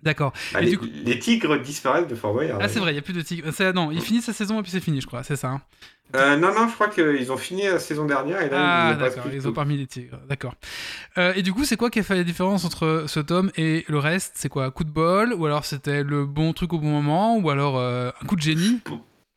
[0.00, 0.32] D'accord.
[0.52, 2.60] Bah, les, du coup- les tigres disparaissent de Fort Boyard.
[2.62, 3.50] Ah, c'est vrai, il n'y a plus de tigre.
[3.52, 5.48] C'est- Non, il finit sa saison et puis c'est fini, je crois, c'est ça.
[5.48, 5.60] hein
[6.14, 8.94] Euh, non, non, je crois qu'ils ont fini la saison dernière et là, Ah, il
[8.94, 10.54] en reste d'accord, plus ils ont mis les tigres, d'accord.
[11.18, 13.84] Euh, et du coup, c'est quoi qui a fait la différence entre ce tome et
[13.88, 14.34] le reste?
[14.36, 17.50] C'est quoi Coup de bol Ou alors c'était le bon truc au bon moment Ou
[17.50, 18.80] alors euh, un coup de génie?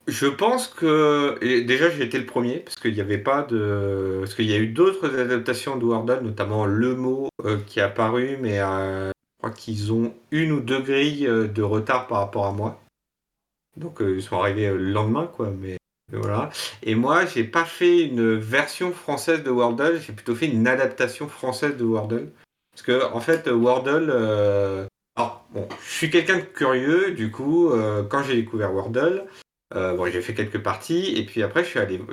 [0.07, 4.33] Je pense que déjà j'ai été le premier parce qu'il n'y avait pas de parce
[4.33, 8.37] qu'il y a eu d'autres adaptations de Wordle, notamment Le Mot euh, qui est apparu,
[8.41, 12.47] mais euh, je crois qu'ils ont une ou deux grilles euh, de retard par rapport
[12.47, 12.81] à moi.
[13.77, 15.77] Donc ils sont arrivés le lendemain quoi, mais
[16.11, 16.49] voilà.
[16.81, 21.27] Et moi j'ai pas fait une version française de Wordle, j'ai plutôt fait une adaptation
[21.27, 22.31] française de Wordle
[22.73, 24.87] parce que en fait Wordle euh,
[25.17, 27.69] alors, bon, je suis quelqu'un de curieux, du coup,
[28.09, 29.25] quand j'ai découvert Wordle,
[29.75, 31.69] euh, bon, j'ai fait quelques parties, et puis après, je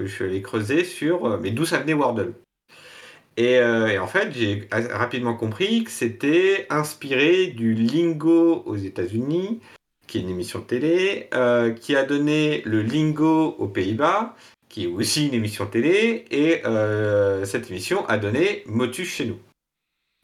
[0.06, 2.34] suis allé, creuser sur euh, mais d'où ça venait Wordle.
[3.36, 9.60] Et, euh, en fait, j'ai rapidement compris que c'était inspiré du Lingo aux États-Unis,
[10.06, 11.28] qui est une émission de télé,
[11.80, 14.34] qui a donné le Lingo aux Pays-Bas,
[14.68, 16.62] qui est aussi une émission de télé, et
[17.44, 19.38] cette émission a donné Motus chez nous.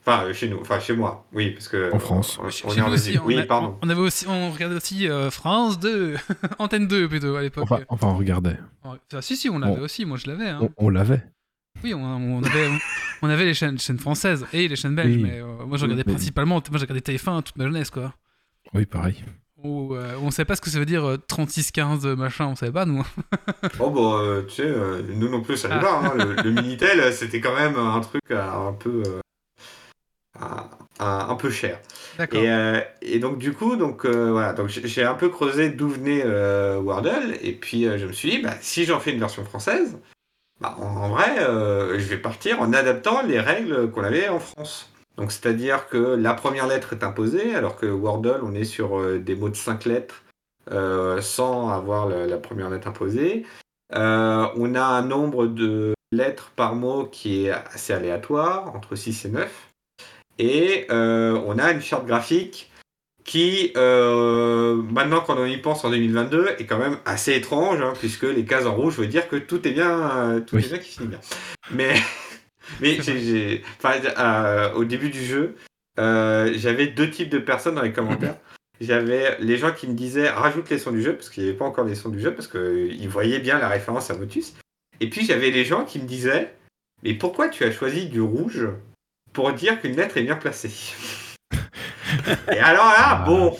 [0.07, 1.91] Enfin, euh, chez nous, enfin chez moi, oui, parce que.
[1.95, 2.39] En France.
[2.43, 3.79] On, est en aussi, on, Oui, a- pardon.
[3.83, 6.15] on avait aussi, on regardait aussi euh, France 2,
[6.59, 7.65] Antenne 2 plutôt à l'époque.
[7.65, 8.59] Enfin, enfin, on regardait.
[8.85, 10.49] Ah, si, si, on l'avait on- aussi, moi je l'avais.
[10.49, 10.59] hein.
[10.61, 11.23] On, on l'avait.
[11.83, 12.69] Oui, on, on avait,
[13.23, 15.23] on avait les chaînes, chaînes françaises et les chaînes belges, Oui.
[15.23, 18.15] mais euh, moi je regardais principalement, moi j'ai regardé TF1 toute ma jeunesse quoi.
[18.75, 19.25] Oui, pareil.
[19.63, 22.71] Où, euh, on savait pas ce que ça veut dire euh, 36-15 machin, on savait
[22.73, 23.05] pas nous.
[23.79, 25.75] Bon, bon, euh, tu sais, euh, nous non plus, ça Ah.
[25.77, 26.01] n'est pas.
[26.01, 26.13] hein.
[26.17, 29.03] Le, le Minitel, c'était quand même un truc euh, un peu.
[30.41, 30.69] Un,
[31.01, 31.81] un- un peu cher.
[32.37, 35.89] Et, euh, et donc, du coup, donc, euh, voilà, donc j'ai un peu creusé d'où
[35.89, 39.45] venait euh, Wordle, et puis je me suis dit, bah, si j'en fais une version
[39.45, 39.99] française,
[40.61, 44.91] bah, en, en vrai, je vais partir en adaptant les règles qu'on avait en France.
[45.17, 49.37] Donc, c'est-à-dire que la première lettre est imposée, alors que Wordle, on est sur des
[49.37, 50.23] mots de 5 lettres
[51.21, 53.45] sans avoir la, la première lettre imposée.
[53.93, 59.29] On a un nombre de lettres par mot qui est assez aléatoire, entre 6 et
[59.31, 59.71] 9.
[60.39, 62.71] Et euh, on a une charte graphique
[63.25, 67.95] qui, euh, maintenant quand on y pense en 2022, est quand même assez étrange, hein,
[67.99, 70.65] puisque les cases en rouge veut dire que tout est bien, euh, tout Oui.
[70.65, 71.21] est bien qui finit bien.
[71.73, 71.95] Mais,
[72.81, 72.99] mais
[74.19, 75.57] euh, au début du jeu,
[75.97, 78.37] j'avais deux types de personnes dans les commentaires.
[78.81, 81.59] J'avais les gens qui me disaient rajoute les sons du jeu, parce qu'il n'y avait
[81.59, 84.55] pas encore les sons du jeu, parce qu'ils voyaient bien la référence à Motus.
[85.01, 86.53] Et puis j'avais les gens qui me disaient
[87.03, 88.67] mais pourquoi tu as choisi du rouge
[89.35, 90.73] pour dire qu'une lettre est bien placée
[92.51, 93.25] Et alors là, Ah.
[93.27, 93.55] bon.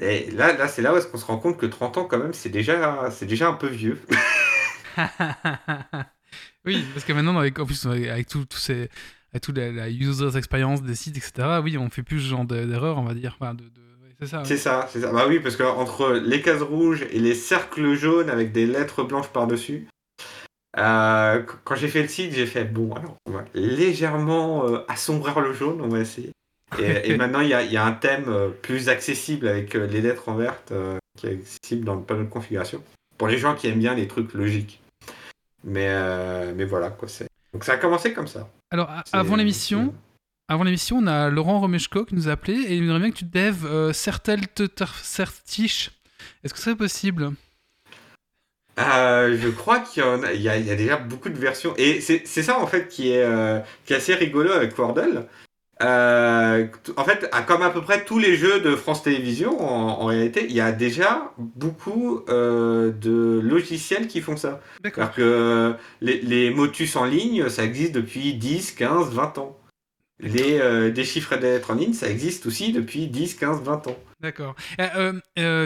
[0.00, 2.18] Et là, là c'est là où est-ce qu'on se rend compte que 30 ans, quand
[2.18, 4.00] même, c'est déjà, c'est déjà un peu vieux.
[6.64, 8.88] oui, parce que maintenant, avec, en plus, avec, tout, tout ces,
[9.32, 12.44] avec toute la, la user experience des sites, etc., oui, on fait plus ce genre
[12.44, 13.36] de- d'erreur, on va dire.
[13.40, 13.64] Enfin, de,
[14.20, 14.42] c'est ça.
[14.44, 15.12] C'est ça, c'est ça.
[15.12, 19.02] Bah oui, parce que entre les cases rouges et les cercles jaunes avec des lettres
[19.04, 19.88] blanches par-dessus,
[20.78, 24.84] euh, qu- quand j'ai fait le site, j'ai fait bon, alors on va légèrement euh,
[24.88, 26.30] assombrir le jaune, on va essayer.
[26.78, 29.74] Et, et maintenant, il y a, il y a un thème euh, plus accessible avec
[29.74, 32.82] les lettres en verte euh, qui est accessible dans le panneau de configuration.
[33.18, 34.80] Pour les gens qui aiment bien les trucs logiques.
[35.64, 37.08] Mais, mais voilà, quoi.
[37.08, 38.48] c'est- Donc ça a commencé comme ça.
[38.70, 39.94] Alors, C'est- avant l'émission,
[40.48, 43.16] avant l'émission, on a Laurent Romeshko qui nous a appelé et il aimerait bien que
[43.16, 44.40] tu dev euh, Certel
[45.02, 45.90] Certiche.
[46.44, 47.32] Est-ce que ce serait possible?
[48.78, 51.28] Euh, je crois qu'il y, en a, il y, a, il y a déjà beaucoup
[51.30, 51.72] de versions.
[51.78, 55.24] Et c'est ça, en fait, qui est, euh, qui est assez rigolo avec Wordle.
[55.82, 60.06] Euh, en fait, comme à peu près tous les jeux de France Télévisions, en, en
[60.06, 64.60] réalité, il y a déjà beaucoup euh, de logiciels qui font ça.
[64.82, 65.04] D'accord.
[65.14, 69.58] C'est-à-dire que les, les motus en ligne, ça existe depuis 10, 15, 20 ans.
[70.18, 73.98] Les euh, déchiffrés des lettres en ligne, ça existe aussi depuis 10, 15, 20 ans.
[74.20, 74.54] D'accord.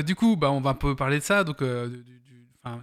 [0.04, 2.82] Du coup, bah, on va un peu parler de ça, donc du, du- enfin,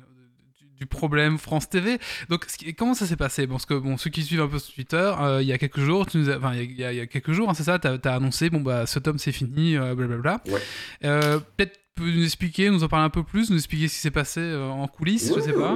[0.79, 1.99] du- problème France TV.
[2.29, 3.45] Donc, qui- comment ça s'est passé?
[3.47, 5.79] Parce que bon, ceux qui suivent un peu sur Twitter, euh, il y a quelques
[5.81, 7.77] jours, tu nous as- enfin, il y a- il y, quelques jours, hein, c'est ça,
[7.79, 10.41] tu as, annoncé, bon, bah, ce tome c'est fini, euh, blablabla.
[10.47, 10.61] Ouais.
[11.05, 13.99] Euh, Peut-être peux nous expliquer, nous en parler un peu plus, nous expliquer ce qui
[14.01, 15.75] s'est passé en coulisses, je sais pas.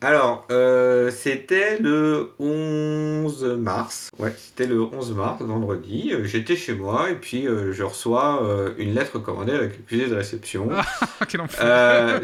[0.00, 4.10] Alors, euh, c'était le 11 mars.
[4.18, 6.12] Ouais, c'était le 11 mars, vendredi.
[6.12, 10.06] Euh, J'étais chez moi et puis euh, je reçois euh, une lettre commandée avec accusé
[10.06, 10.68] de réception.
[10.72, 10.84] Ah,
[11.28, 12.20] quel enfer Euh,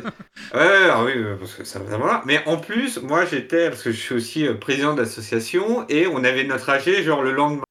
[0.55, 2.23] ouais, alors oui, parce que ça, ça voilà.
[2.27, 6.23] Mais en plus, moi j'étais, parce que je suis aussi euh, président d'association et on
[6.23, 7.65] avait notre AG genre le lendemain.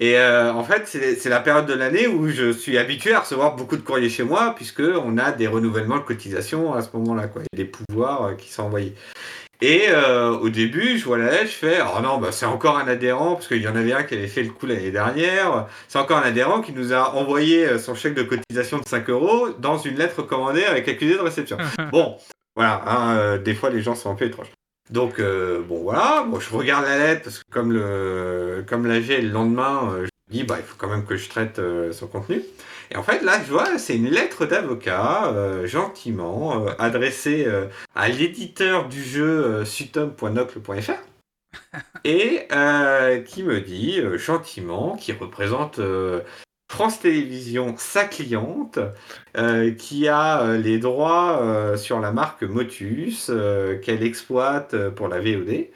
[0.00, 3.54] Et euh, en fait, c'est la période de l'année où je suis habitué à recevoir
[3.54, 7.28] beaucoup de courriers chez moi, puisque on a des renouvellements de cotisation à ce moment-là,
[7.28, 7.42] quoi.
[7.52, 8.94] Il y a des pouvoirs euh, qui sont envoyés.
[9.62, 12.76] Et euh, au début, je vois la lettre, je fais Oh non, bah, c'est encore
[12.76, 15.68] un adhérent, parce qu'il y en avait un qui avait fait le coup l'année dernière.
[15.86, 19.50] C'est encore un adhérent qui nous a envoyé son chèque de cotisation de 5 euros
[19.58, 21.56] dans une lettre commandée avec accusé de réception.
[21.92, 22.18] Bon,
[22.56, 24.50] voilà, hein, euh, des fois les gens sont un peu étranges.
[24.90, 29.10] Donc, euh, bon, voilà, bon, je regarde la lettre, parce que comme, le, comme l'AG
[29.10, 31.58] est le lendemain, euh, je me dis, bah, il faut quand même que je traite
[31.58, 32.42] euh, son contenu.
[32.90, 37.66] Et en fait, là, je vois, c'est une lettre d'avocat, euh, gentiment, euh, adressée euh,
[37.94, 40.92] à l'éditeur du jeu sutom.nocle.fr,
[42.04, 46.20] et euh, qui me dit, euh, gentiment, qui représente euh,
[46.74, 48.80] France Télévisions, sa cliente,
[49.36, 55.06] euh, qui a euh, les droits euh, sur la marque Motus, euh, qu'elle exploite pour
[55.06, 55.68] la VOD,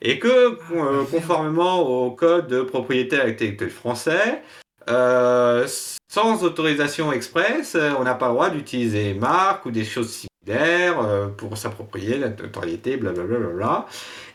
[0.00, 4.42] et que, euh, conformément au code de propriété intellectuelle français,
[4.86, 11.56] sans autorisation express, on n'a pas le droit d'utiliser marque ou des choses similaires pour
[11.56, 13.38] s'approprier la notoriété, blablabla.
[13.38, 13.86] Bla, bla, bla,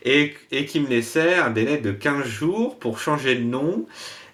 [0.02, 3.86] et, et qui me laissait un délai de 15 jours pour changer de nom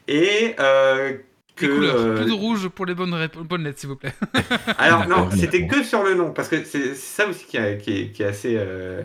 [0.08, 1.18] et euh,
[1.56, 1.66] que.
[1.66, 4.14] Les couleurs, euh, plus de rouge pour les bonnes, lettres, s'il vous plaît.
[4.78, 7.98] alors non, c'était que sur le nom, parce que c'est ça aussi qui, a- qui
[8.02, 9.02] est, qui est assez, euh,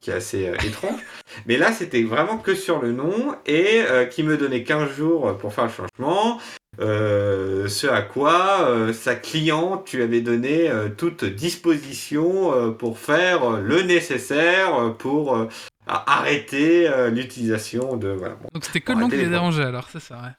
[0.00, 1.00] qui est assez euh, étrange.
[1.46, 5.36] Mais là, c'était vraiment que sur le nom et euh, qui me donnait 15 jours
[5.38, 6.38] pour faire le changement.
[6.78, 12.98] Euh, ce à quoi euh, sa cliente lui avait donné euh, toute disposition euh, pour
[12.98, 15.48] faire euh, le nécessaire euh, pour euh,
[15.86, 18.34] arrêter euh, l'utilisation de voilà.
[18.34, 18.48] Bon.
[18.52, 20.30] Donc c'était que le nom qui les dérangeait, alors, c'est ça, ouais.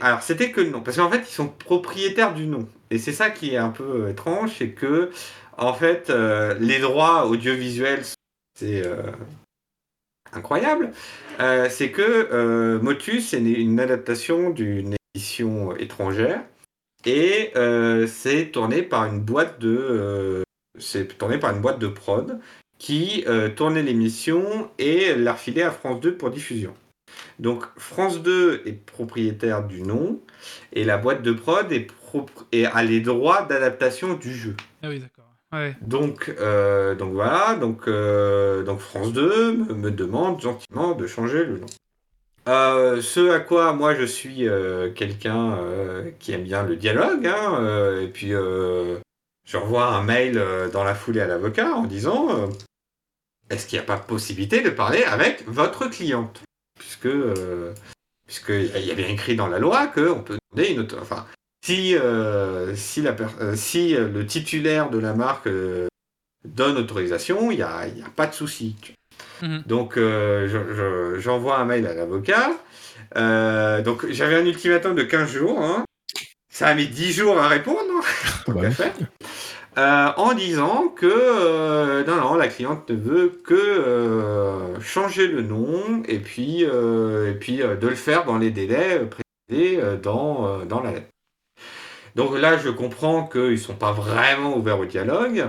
[0.00, 0.80] Alors c'était que le nom.
[0.80, 2.68] Parce qu'en fait ils sont propriétaires du nom.
[2.90, 5.10] Et c'est ça qui est un peu euh, étrange c'est que
[5.56, 8.02] en fait euh, les droits audiovisuels
[8.58, 9.12] c'est euh,
[10.32, 10.92] incroyable
[11.40, 16.42] Euh, c'est que Motus c'est une, adaptation d'une édition étrangère.
[17.06, 17.52] Et
[18.06, 20.42] c'est tourné par une boîte de
[20.78, 22.38] c'est tourné par une boîte de prod
[22.78, 23.24] qui
[23.56, 26.74] tournait l'émission et l'a refilée à France 2 pour diffusion.
[27.40, 30.20] Donc France 2 est propriétaire du nom
[30.72, 31.86] et la boîte de prod est
[32.52, 34.56] et a les droits d'adaptation du jeu.
[34.82, 35.26] Ah oui, d'accord.
[35.52, 35.76] Ouais.
[35.80, 41.44] Donc, euh, donc voilà, donc, euh, donc France 2 me, me demande gentiment de changer
[41.44, 41.66] le nom.
[42.48, 44.48] Euh, ce à quoi moi je suis
[44.94, 45.58] quelqu'un
[46.18, 50.40] qui aime bien le dialogue, hein, et puis je renvoie un mail
[50.72, 52.48] dans la foulée à l'avocat en disant
[53.50, 56.42] est-ce qu'il n'y a pas possibilité de parler avec votre cliente?
[56.80, 57.72] Puisque euh,
[58.26, 61.26] puisqu'il y a bien écrit dans la loi qu'on peut demander une auto- enfin
[61.64, 65.86] si, euh, si, la per- euh, si le titulaire de la marque euh,
[66.44, 68.76] donne autorisation, il n'y a, il y a pas de souci.
[69.42, 69.62] Mhm.
[69.66, 72.50] Donc, euh, je- je- j'envoie un mail à l'avocat.
[73.16, 75.60] Euh, donc, j'avais un ultimatum de 15 jours.
[75.62, 75.84] hein.
[76.50, 77.78] Ça a mis 10 jours à répondre,
[78.46, 78.62] tant Ouais.
[78.62, 78.94] qu'à faire.
[79.78, 85.42] Euh, en disant que euh, non, non, la cliente ne veut que euh, changer le
[85.42, 89.00] nom et puis, et puis de le faire dans les délais
[89.48, 91.08] précisés dans, dans la lettre.
[92.16, 95.46] Donc là, je comprends qu'ils ne sont pas vraiment ouverts au dialogue.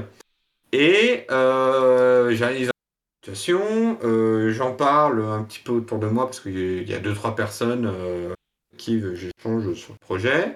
[0.71, 3.97] Et j'analyse la situation,
[4.51, 7.91] j'en parle un petit peu autour de moi parce qu'il y a deux, trois personnes
[8.77, 10.55] qui j'échange sur le projet.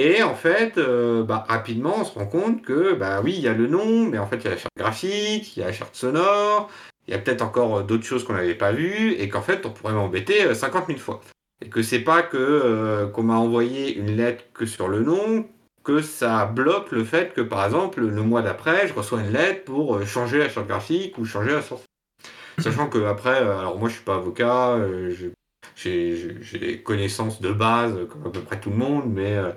[0.00, 3.48] Et en fait, euh, bah, rapidement, on se rend compte que, bah oui, il y
[3.48, 5.66] a le nom, mais en fait, il y a la charte graphique, il y a
[5.66, 6.70] la charte sonore,
[7.08, 9.66] il y a peut-être encore euh, d'autres choses qu'on n'avait pas vues, et qu'en fait,
[9.66, 11.20] on pourrait m'embêter euh, 50 000 fois.
[11.64, 15.48] Et que c'est pas que euh, qu'on m'a envoyé une lettre que sur le nom,
[15.82, 19.64] que ça bloque le fait que, par exemple, le mois d'après, je reçois une lettre
[19.64, 21.82] pour euh, changer la charte graphique ou changer la source.
[22.58, 25.12] Sachant que après, euh, alors moi, je suis pas avocat, euh,
[25.76, 29.52] j'ai des connaissances de base, euh, comme à peu près tout le monde, mais euh,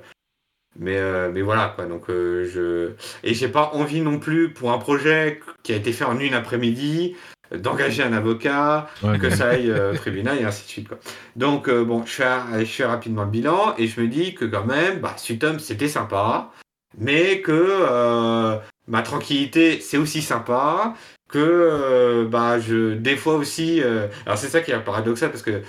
[0.79, 1.86] mais, euh, mais voilà, quoi.
[1.86, 2.91] Donc, euh, je...
[3.27, 6.34] Et j'ai pas envie non plus, pour un projet qui a été fait en une
[6.34, 7.15] après-midi,
[7.51, 10.88] euh, d'engager un avocat, Ouais, que ça aille euh, au tribunal et ainsi de suite.
[10.88, 10.97] Quoi.
[11.36, 12.25] Donc, euh, bon, je fais,
[12.60, 15.89] je fais rapidement le bilan et je me dis que quand même, bah, Sutom, c'était
[15.89, 16.51] sympa,
[16.97, 18.57] mais que euh,
[18.88, 20.95] ma tranquillité, c'est aussi sympa,
[21.29, 23.81] que euh, bah, je, des fois aussi...
[23.81, 25.62] euh, Alors, c'est ça qui est paradoxal parce que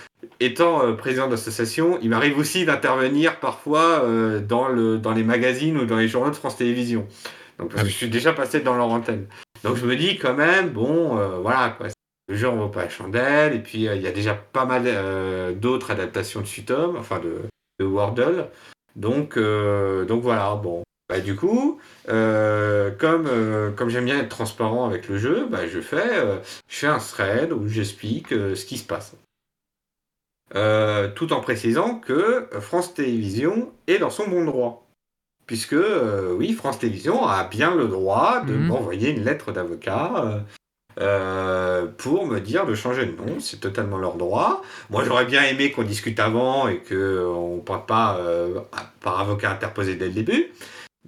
[0.45, 5.79] étant euh, président d'association, il m'arrive aussi d'intervenir parfois euh, dans, le, dans les magazines
[5.79, 7.07] ou dans les journaux de France Télévisions.
[7.59, 9.27] Donc, parce Ah que je suis déjà passé dans leur antenne.
[9.65, 11.89] Donc, je me dis quand même, bon, euh, voilà, quoi.
[12.29, 14.85] Le jeu en vaut pas la chandelle, et puis il y a déjà pas mal
[15.59, 17.41] d'autres adaptations de Sutom, enfin de,
[17.81, 18.47] de Wordle.
[18.95, 20.85] Donc, donc voilà, bon.
[21.13, 25.69] Bah, du coup, euh, comme, euh, comme j'aime bien être transparent avec le jeu, bah,
[25.69, 26.39] je, fais, euh,
[26.69, 29.15] je fais un thread où j'explique ce qui se passe.
[30.55, 34.87] Euh, tout en précisant que France Télévisions est dans son bon droit.
[35.47, 38.67] Puisque, euh, oui, France Télévisions a bien le droit de Mhm.
[38.69, 40.43] m'envoyer une lettre d'avocat
[41.01, 43.41] euh, pour me dire de changer de nom.
[43.41, 44.63] C'est totalement leur droit.
[44.91, 48.21] Moi, j'aurais bien aimé qu'on discute avant et qu'on ne parte pas
[49.01, 50.53] par avocat interposé dès le début.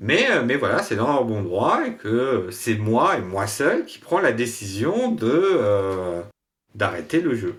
[0.00, 3.84] Mais, mais voilà, c'est dans leur bon droit et que c'est moi et moi seul
[3.84, 6.22] qui prend la décision de
[6.74, 7.54] d'arrêter le jeu.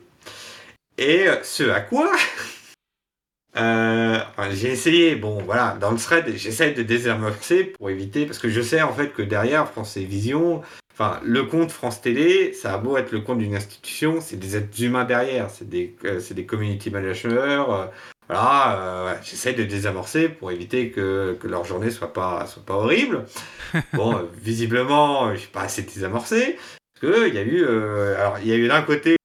[0.98, 2.12] Et ce à quoi
[3.58, 8.40] euh, enfin, j'ai essayé, bon voilà, dans le thread, j'essaie de désamorcer pour éviter, parce
[8.40, 10.62] que je sais en fait que derrière France Télévisions,
[10.94, 14.56] enfin le compte France Télé, ça a beau être le compte d'une institution, c'est des
[14.56, 17.86] êtres humains derrière, c'est des, euh, des community managers, euh,
[18.30, 22.66] voilà, euh, ouais, j'essaie de désamorcer pour éviter que, que leur journée soit pas, soit
[22.66, 23.26] pas horrible.
[23.94, 26.58] Bon, visiblement, je suis pas assez désamorcé,
[26.94, 27.66] parce que il y a eu,
[28.16, 29.18] alors il y a eu d'un côté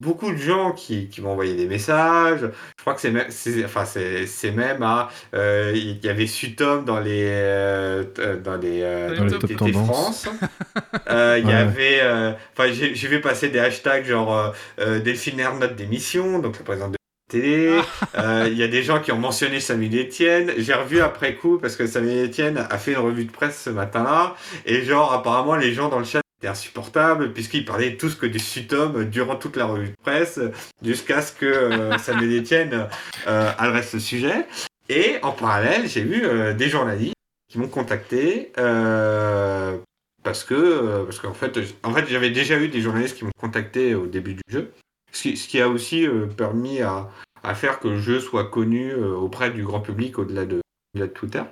[0.00, 2.40] beaucoup de gens qui, qui m'ont envoyé des messages.
[2.76, 6.26] Je crois que c'est même, c'est- enfin c'est, c'est même à, euh, il y avait
[6.26, 9.86] Sutom dans les, euh, t- dans les, euh, Dans les top TT tendances.
[9.86, 10.28] France.
[11.10, 11.54] Euh, Il y Ouais.
[11.54, 16.38] avait, euh, enfin j'ai, j'ai vu passer des hashtags genre euh, euh, Delphine note d'émission,
[16.40, 16.96] donc la présidente de
[17.30, 17.80] télé.
[18.18, 20.52] Euh, Il y a des gens qui ont mentionné Samuel Etienne.
[20.58, 23.70] J'ai revu après coup parce que Samuel Etienne a fait une revue de presse ce
[23.70, 24.34] matin-là.
[24.64, 28.38] Et genre, apparemment, les gens dans le chat étaient insupportables puisqu'ils parlaient tous que du
[28.38, 30.40] sutom durant toute la revue de presse
[30.82, 32.88] jusqu'à ce que euh, Samuel Etienne
[33.26, 34.46] euh, adresse le sujet.
[34.88, 37.14] Et en parallèle, j'ai euh, des journalistes
[37.48, 39.76] qui m'ont contacté euh,
[40.22, 43.30] parce que euh, parce qu'en fait, en fait, j'avais déjà eu des journalistes qui m'ont
[43.38, 44.72] contacté au début du jeu,
[45.12, 47.10] ce qui, ce qui a aussi permis à,
[47.42, 50.60] à faire que le jeu soit connu auprès du grand public au-delà de,
[50.94, 51.42] au-delà de Twitter.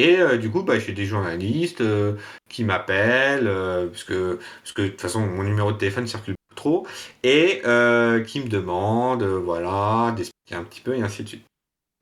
[0.00, 2.14] Et euh, du coup, bah, j'ai des journalistes euh,
[2.48, 6.34] qui m'appellent, euh, parce, que, parce que de toute façon, mon numéro de téléphone circule
[6.48, 6.86] pas trop,
[7.22, 7.60] et
[8.26, 11.44] qui me demandent, voilà, d'expliquer un petit peu, et ainsi de suite.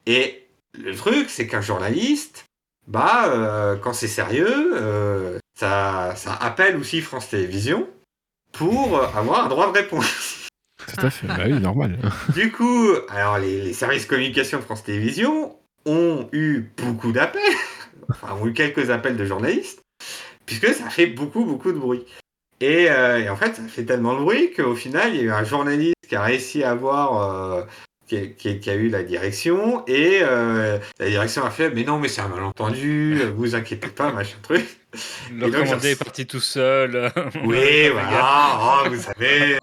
[0.07, 0.47] Et
[0.81, 2.45] le truc, c'est qu'un journaliste,
[2.87, 7.89] bah, quand c'est sérieux, ça, ça appelle aussi France Télévisions
[8.53, 10.47] pour avoir un droit de réponse.
[10.87, 11.27] Tout à fait.
[11.27, 11.99] Bah oui, normal.
[12.33, 17.43] Du coup, alors les, les services communication de France Télévisions ont eu beaucoup d'appels,
[18.41, 19.81] ont eu quelques appels de journalistes,
[20.47, 22.05] puisque ça fait beaucoup beaucoup de bruit.
[22.61, 25.23] Et, euh, et en fait, ça fait tellement de bruit qu'au final, il y a
[25.25, 27.23] eu un journaliste qui a réussi à avoir,
[27.59, 27.63] euh,
[28.09, 31.71] qui, a- qui a- qui a eu la direction, et euh, la direction a fait,
[31.71, 34.67] mais non, mais c'est un malentendu, vous inquiétez pas, machin truc.
[35.33, 37.13] Le commandé est parti tout seul.
[37.45, 39.59] Oui, voilà, oh, vous savez,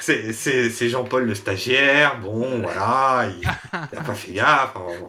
[0.00, 3.46] c'est- Jean-Paul le stagiaire, bon, voilà, il
[3.96, 4.72] n'a pas fait gaffe.
[4.74, 5.08] enfin, bon.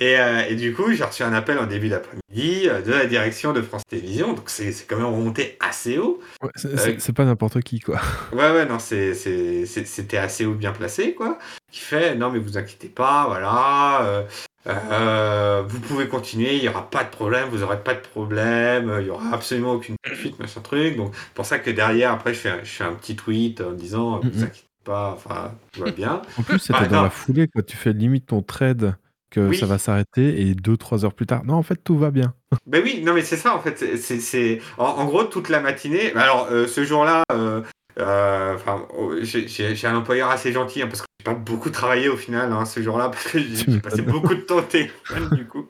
[0.00, 3.06] Et, euh, et du coup, j'ai reçu un appel en début d'après-midi euh, de la
[3.06, 6.20] direction de France Télévisions, donc c'est c'est quand même remonté assez haut.
[6.42, 8.00] Ouais, c'est- pas n'importe qui, quoi.
[8.32, 11.38] Ouais, ouais, non, c'était assez haut bien placé, quoi.
[11.72, 14.22] Qui fait, non, mais vous inquiétez pas, voilà, euh,
[14.66, 18.94] euh, vous pouvez continuer, il n'y aura pas de problème, vous n'aurez pas de problème,
[18.98, 20.96] il n'y aura absolument aucune fuite, machin truc.
[20.96, 23.60] Donc, c'est pour ça que derrière, après, je fais, un- je fais un petit tweet
[23.60, 26.22] en disant, vous inquiétez pas, enfin, tout va bien.
[26.38, 27.02] En plus, c'était Ah, dans non.
[27.04, 27.62] la foulée, quoi.
[27.62, 28.96] Tu fais limite ton trade
[29.30, 29.56] que Oui.
[29.56, 32.34] ça va s'arrêter et deux, trois heures plus tard, non, en fait, tout va bien.
[32.66, 33.96] Ben oui, non mais c'est ça en fait.
[33.96, 36.10] c'est- en, en gros toute la matinée.
[36.14, 37.62] bah Alors euh, ce jour-là, euh,
[37.98, 38.56] euh,
[38.98, 42.64] oh, j'ai, un employeur assez gentil hein, parce que pas beaucoup travaillé au final hein,
[42.64, 45.66] ce jour-là parce que j'ai, passé beaucoup de temps au téléphone du coup.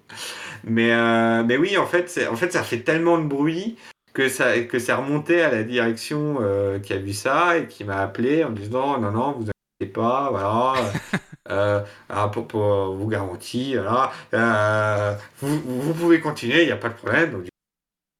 [0.64, 3.76] Mais euh, mais oui en fait, en fait ça fait tellement de bruit
[4.12, 7.84] que ça que ça remontait à la direction euh, qui a vu ça et qui
[7.84, 9.46] m'a appelé en me disant non non vous
[9.78, 10.74] inquiétez pas voilà.
[11.51, 14.12] Euh, ah, pour, pour vous garantir, voilà.
[14.34, 17.32] Euh, vous, vous pouvez continuer, il n'y a pas de problème.
[17.32, 17.49] Donc,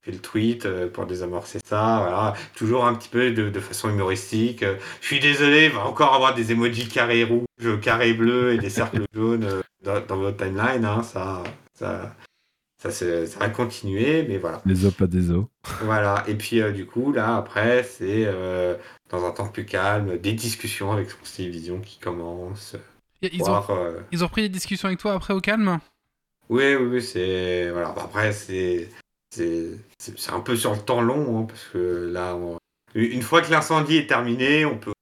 [0.03, 2.35] fait le tweet euh, pour désamorcer ça, voilà.
[2.55, 4.63] Toujours un petit peu de, de façon humoristique.
[4.63, 8.59] Euh, Je suis désolé, il va encore avoir des emojis carrés rouges, carrés bleus et
[8.59, 10.85] des cercles jaunes euh, dans, dans votre timeline.
[10.85, 11.03] hein.
[11.03, 11.43] Ça,
[11.75, 14.63] ça, ça, va continuer, mais voilà.
[14.65, 15.45] Les os, pas des os.
[15.83, 16.25] Voilà.
[16.27, 18.75] Et puis, euh, du coup, là, après, c'est euh,
[19.11, 22.77] dans un temps plus calme, des discussions avec France Télévisions qui commencent.
[23.21, 25.79] Ils ont, euh, ils ont repris des discussions avec toi après au calme?
[26.49, 27.69] Oui, oui, oui, c'est.
[27.71, 27.89] Voilà.
[27.89, 28.89] Après, c'est.
[29.31, 29.79] C'est
[30.33, 32.59] un peu sur le temps long, hein, parce que là, on-
[32.95, 34.93] une fois que l'incendie est terminé, on peut,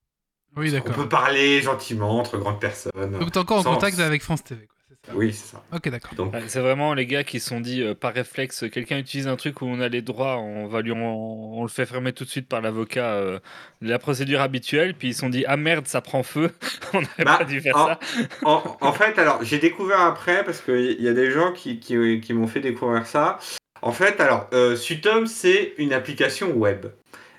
[0.56, 2.92] Oui, on peut parler gentiment entre grandes personnes.
[3.18, 4.76] Donc t'es encore en Sans- contact avec France TV, quoi.
[4.88, 5.62] c'est ça Oui, c'est ça.
[5.72, 6.10] Ok, d'accord.
[6.48, 9.62] C'est vraiment les gars qui se sont dit euh, par réflexe, quelqu'un utilise un truc
[9.62, 12.28] où on a les droits, on va lui, on, on le fait fermer tout de
[12.28, 13.38] suite par l'avocat, euh,
[13.80, 16.50] la procédure habituelle, puis ils se sont dit ah merde ça prend feu,
[16.92, 17.98] on n'aurait Bah, pas dû faire en- ça.
[18.44, 22.20] en, en fait, alors, j'ai découvert après, parce qu'il y a des gens qui, qui,
[22.20, 23.38] qui m'ont fait découvrir ça.
[23.82, 26.86] En fait, alors, euh, Sutom, c'est une application web.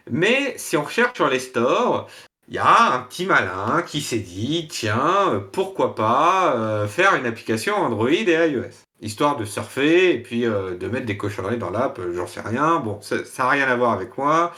[0.09, 2.09] Mais si on recherche sur les stores,
[2.47, 7.13] il y a un petit malin qui s'est dit, tiens, euh, pourquoi pas euh, faire
[7.15, 11.59] une application Android et iOS Histoire de surfer et puis euh, de mettre des cochonneries
[11.59, 12.79] dans l'app, j'en sais rien.
[12.79, 14.51] Bon, ça n'a rien à voir avec moi.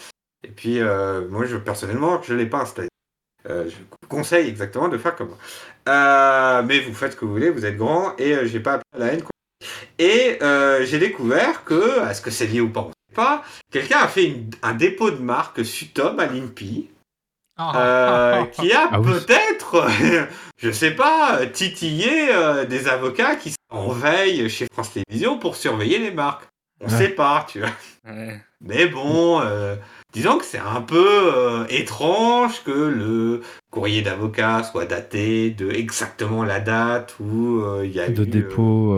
[0.43, 2.87] Et puis, moi, je, personnellement, je ne l'ai pas installé.
[3.47, 3.75] Je
[4.07, 5.37] conseille exactement de faire comme moi.
[6.63, 9.07] Mais vous faites ce que vous voulez, vous êtes grand et euh, j'ai pas la
[9.07, 9.21] haine.
[9.21, 9.29] quoi.
[9.99, 13.43] Et euh, j'ai découvert que, est-ce que c'est lié ou pas, on ne sait pas,
[13.71, 16.89] quelqu'un a fait une- un dépôt de marque Sutom à l'INPI.
[17.75, 19.11] Euh, qui a Ah oui.
[19.11, 19.87] peut-être,
[20.57, 25.55] je sais pas, titillé euh, des avocats qui sont en veille chez France Télévisions pour
[25.55, 26.47] surveiller les marques.
[26.83, 26.97] On Ouais.
[26.97, 27.69] sait pas, tu vois.
[28.07, 28.41] Ouais.
[28.61, 29.75] Mais bon, euh,
[30.13, 31.05] disons que c'est un peu
[31.35, 33.41] euh, étrange que le
[33.71, 38.27] courrier d'avocat soit daté de exactement la date où euh, il y a de eu,
[38.27, 38.93] euh, dépôt.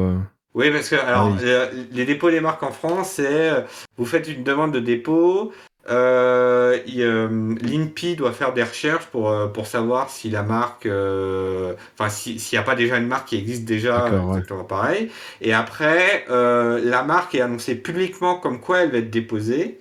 [0.56, 1.40] Oui, parce que alors, oui.
[1.44, 3.62] euh, les dépôts des marques en France, c'est euh,
[3.98, 5.52] vous faites une demande de dépôt,
[5.90, 11.74] euh, euh, l'INPI doit faire des recherches pour, euh, pour savoir si la marque, euh,
[11.98, 14.28] enfin si- s'il n'y a pas déjà une marque qui existe déjà, ouais.
[14.30, 15.10] exactement pareil.
[15.42, 19.80] Et après, euh, la marque est annoncée publiquement comme quoi elle va être déposée,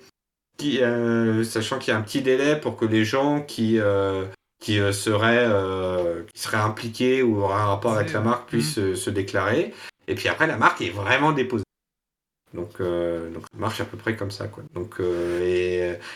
[0.57, 4.25] qui, euh, sachant qu'il y a un petit délai pour que les gens qui euh,
[4.59, 8.95] qui seraient euh, qui seraient impliqués ou auraient un rapport avec la marque puissent euh,
[8.95, 9.73] se déclarer.
[10.07, 11.63] Et puis après, la marque est vraiment déposée.
[12.53, 14.47] Donc, euh, donc ça marche à peu près comme ça.
[14.47, 14.63] Quoi.
[14.73, 15.39] Donc, euh,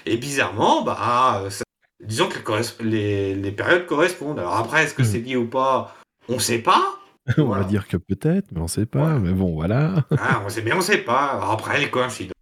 [0.05, 1.63] et, et bizarrement, bah, ça-
[2.03, 4.39] disons que les, corres- les, les périodes correspondent.
[4.39, 5.07] Alors après, est-ce que Mhm.
[5.07, 5.95] c'est lié ou pas?
[6.29, 6.99] On sait pas.
[7.37, 7.63] on Voilà.
[7.63, 9.17] va dire que peut-être, mais on sait pas.
[9.17, 10.05] Mais bon, voilà.
[10.19, 11.27] Ah, on sait bien, on sait pas.
[11.31, 12.33] Alors après, les coïncidences,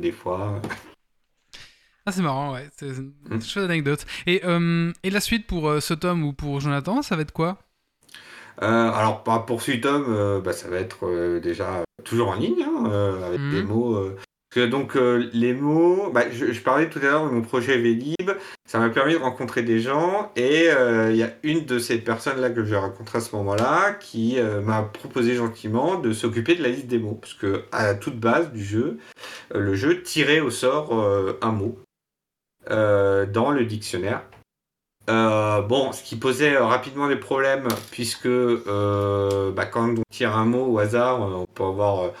[0.00, 0.62] des fois.
[2.06, 2.68] Ah, c'est marrant, ouais.
[2.76, 3.40] C'est une Mm.
[3.42, 4.04] chouette anecdote.
[4.26, 7.32] Et, euh, et la suite pour euh, ce tome ou pour Jonathan, ça va être
[7.32, 7.58] quoi?
[8.58, 12.84] Alors, pas pour Suitom, euh, bah, ça va être euh, déjà toujours en ligne, hein,
[12.90, 13.50] euh, avec Mhm.
[13.50, 13.94] des mots.
[13.96, 14.16] euh,
[14.54, 17.78] que donc, euh, les mots, bah, je, je parlais tout à l'heure de mon projet
[17.78, 18.32] Vélib,
[18.68, 21.96] ça m'a permis de rencontrer des gens, et euh, il y a une de ces
[21.96, 26.62] personnes-là que j'ai rencontrées à ce moment-là qui euh, m'a proposé gentiment de s'occuper de
[26.62, 28.98] la liste des mots, parce que à la toute base du jeu,
[29.54, 31.78] euh, le jeu tirait au sort euh, un mot
[32.70, 34.22] euh, dans le dictionnaire.
[35.10, 40.36] Euh, bon, ce qui posait euh, rapidement des problèmes, puisque euh, bah, quand on tire
[40.36, 42.12] un mot au hasard, on peut avoir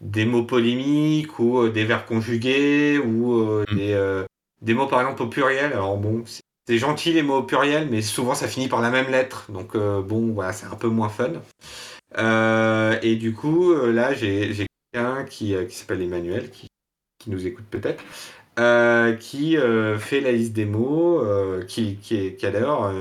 [0.00, 3.76] des mots polémiques ou des verbes conjugués ou Mm.
[3.76, 4.24] des,
[4.62, 5.72] des mots par exemple au pluriel.
[5.72, 6.42] Alors bon, c'est-
[6.78, 9.50] gentil les mots au pluriel, mais souvent ça finit par la même lettre.
[9.50, 11.32] Donc bon, voilà, c'est un peu moins fun.
[13.02, 16.68] Et du coup, là, j'ai quelqu'un qui, qui s'appelle Emmanuel, qui,
[17.18, 18.02] qui nous écoute peut-être,
[18.60, 22.92] euh, qui euh, fait la liste des mots, euh, qui, qui, est, qui a d'ailleurs,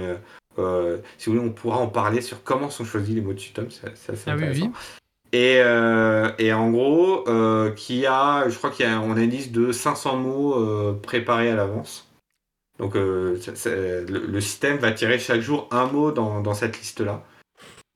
[0.57, 3.39] euh, si vous voulez, on pourra en parler sur comment sont choisis les mots de
[3.39, 4.65] Sutom, c'est assez Ah oui, intéressant.
[4.65, 4.71] oui.
[5.31, 5.57] Et,
[6.43, 7.23] et en gros,
[7.75, 11.55] qui a, je crois qu'on a, on a une liste de 500 mots préparés à
[11.55, 12.07] l'avance.
[12.79, 12.95] Donc
[13.41, 17.23] ça- ça- le, le système va tirer chaque jour un mot dans, dans cette liste-là.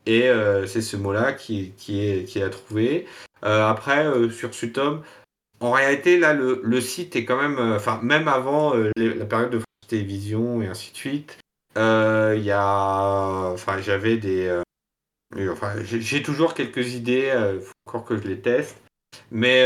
[0.05, 0.29] Et
[0.67, 3.07] c'est ce mot-là qui, qui, est, qui est à trouver.
[3.41, 5.01] Après, sur Sutom,
[5.63, 9.49] en réalité, là, le, site est quand même, euh, enfin, même avant euh, la période
[9.49, 11.37] de France Télévisions et ainsi de suite,
[11.77, 14.61] euh, il y a, enfin, j'avais des,
[15.49, 18.75] enfin, j'ai toujours quelques idées, faut encore que je les teste.
[19.31, 19.63] Mais,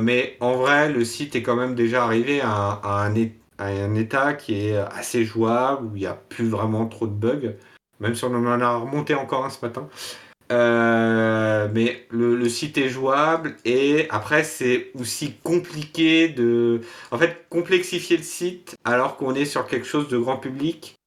[0.00, 3.14] mais en vrai, le site est quand même déjà arrivé à, un,
[3.58, 7.12] à un état qui est assez jouable, où il n'y a plus vraiment trop de
[7.12, 7.54] bugs,
[8.00, 9.88] même si on en a remonté encore un ce matin.
[10.50, 16.80] Euh, mais le, le site est jouable et après c'est aussi compliqué de
[17.10, 20.98] en fait complexifier le site alors qu'on est sur quelque chose de grand public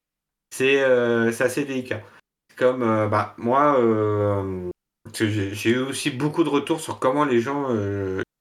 [0.51, 2.01] c'est euh, assez délicat.
[2.57, 4.69] Comme euh, bah, moi euh,
[5.13, 7.69] j'ai eu aussi beaucoup de retours sur comment les gens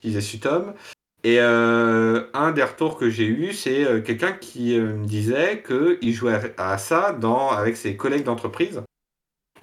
[0.01, 0.74] utilisaient Sutom
[1.24, 6.76] et un des retours que j'ai eu c'est quelqu'un qui me disait qu'il jouait à
[6.76, 8.82] ça dans, avec ses collègues d'entreprise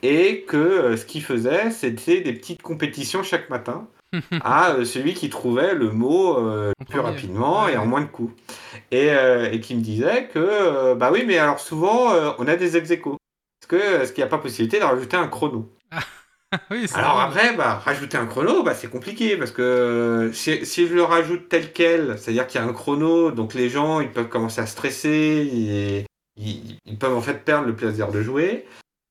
[0.04, 3.88] et que euh, ce qu'il faisait c'était des petites compétitions chaque matin
[4.42, 7.74] à euh, celui qui trouvait le mot euh, plus rapidement Ouais.
[7.74, 8.34] et en moins de coups
[8.92, 12.56] et, euh, et qui me disait que euh, bah oui mais alors souvent on a
[12.56, 13.18] des ex aequo.
[13.70, 15.70] Est-ce qu'il n'y a pas possibilité de rajouter un chrono?
[16.72, 17.26] Oui, Alors vrai.
[17.26, 21.50] après, bah, rajouter un chrono, bah, c'est compliqué parce que si, si je le rajoute
[21.50, 24.66] tel quel, c'est-à-dire qu'il y a un chrono, donc les gens ils peuvent commencer à
[24.66, 25.10] stresser,
[25.54, 26.06] et,
[26.38, 28.66] ils, ils peuvent en fait perdre le plaisir de jouer.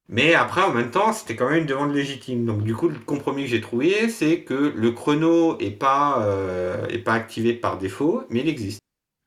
[0.09, 2.45] Mais après, en même temps, c'était quand même une demande légitime.
[2.47, 6.87] Donc du coup, le compromis que j'ai trouvé, c'est que le chrono est pas euh,
[6.89, 8.81] est pas activé par défaut, mais il existe.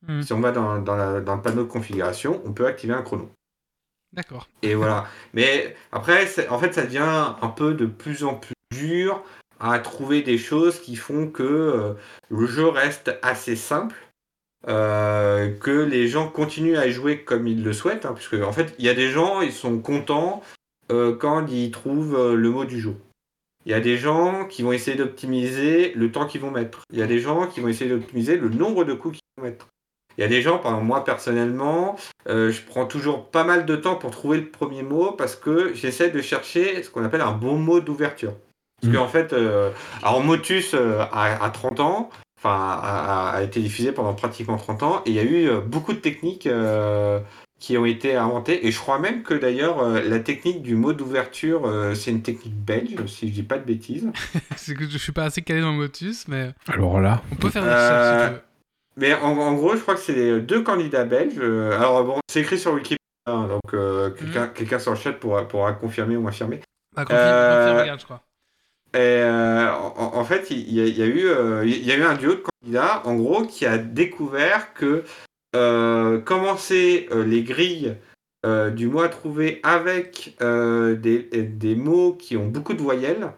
[0.08, 0.22] Hmm.
[0.22, 3.02] Si on va dans, dans, la- dans le panneau de configuration, on peut activer un
[3.02, 3.30] chrono.
[4.14, 4.48] D'accord.
[4.64, 5.06] Et voilà.
[5.34, 9.24] Mais après, en fait, ça devient un peu de plus en plus dur
[9.60, 11.94] à trouver des choses qui font que euh,
[12.30, 13.96] le jeu reste assez simple.
[14.68, 18.76] euh, que les gens continuent à jouer comme ils le souhaitent, hein, puisque en fait,
[18.80, 20.44] il y a des gens, ils sont contents
[20.92, 22.96] euh, quand ils trouvent euh, le mot du jour.
[23.66, 26.84] Il y a des gens qui vont essayer d'optimiser le temps qu'ils vont mettre.
[26.92, 29.50] Il y a des gens qui vont essayer d'optimiser le nombre de coups qu'ils vont
[29.50, 29.68] mettre.
[30.18, 31.96] Il y a des gens, par exemple, moi personnellement,
[32.28, 35.74] euh, je prends toujours pas mal de temps pour trouver le premier mot parce que
[35.74, 38.34] j'essaie de chercher ce qu'on appelle un bon mot d'ouverture.
[38.82, 38.98] Parce Mm.
[38.98, 39.72] qu'en fait, euh,
[40.04, 45.02] alors Motus euh, a, a 30 ans, enfin a, été diffusé pendant pratiquement 30 ans,
[45.06, 47.20] et il y a eu euh, beaucoup de techniques euh,
[47.60, 50.94] qui ont été inventées, et je crois même que d'ailleurs euh, la technique du mot
[50.94, 54.10] d'ouverture, euh, c'est une technique belge, si je dis pas de bêtises.
[54.56, 57.50] C'est que je suis pas assez calé dans le motus, mais Alors là, on peut
[57.50, 58.42] faire des Euh, recherches si tu veux.
[58.98, 61.36] Mais en, en gros, je crois que c'est les deux candidats belges.
[61.40, 62.98] Euh, Alors bon, c'est écrit sur Wikipédia,
[63.28, 66.62] hein, donc euh, quelqu'un quelqu'un sur le chat pourra, pourra confirmer ou affirmer.
[66.96, 68.22] Ah, confirme, euh, confirme, regarde, je crois.
[68.94, 71.92] Et euh, en, en fait, il y, a, il y a eu, euh, il y
[71.92, 75.04] a eu un duo de candidats, en gros, qui a découvert que euh,
[75.54, 77.96] commencer euh, les grilles
[78.46, 83.32] euh, du mot à trouver avec euh, des, des mots qui ont beaucoup de voyelles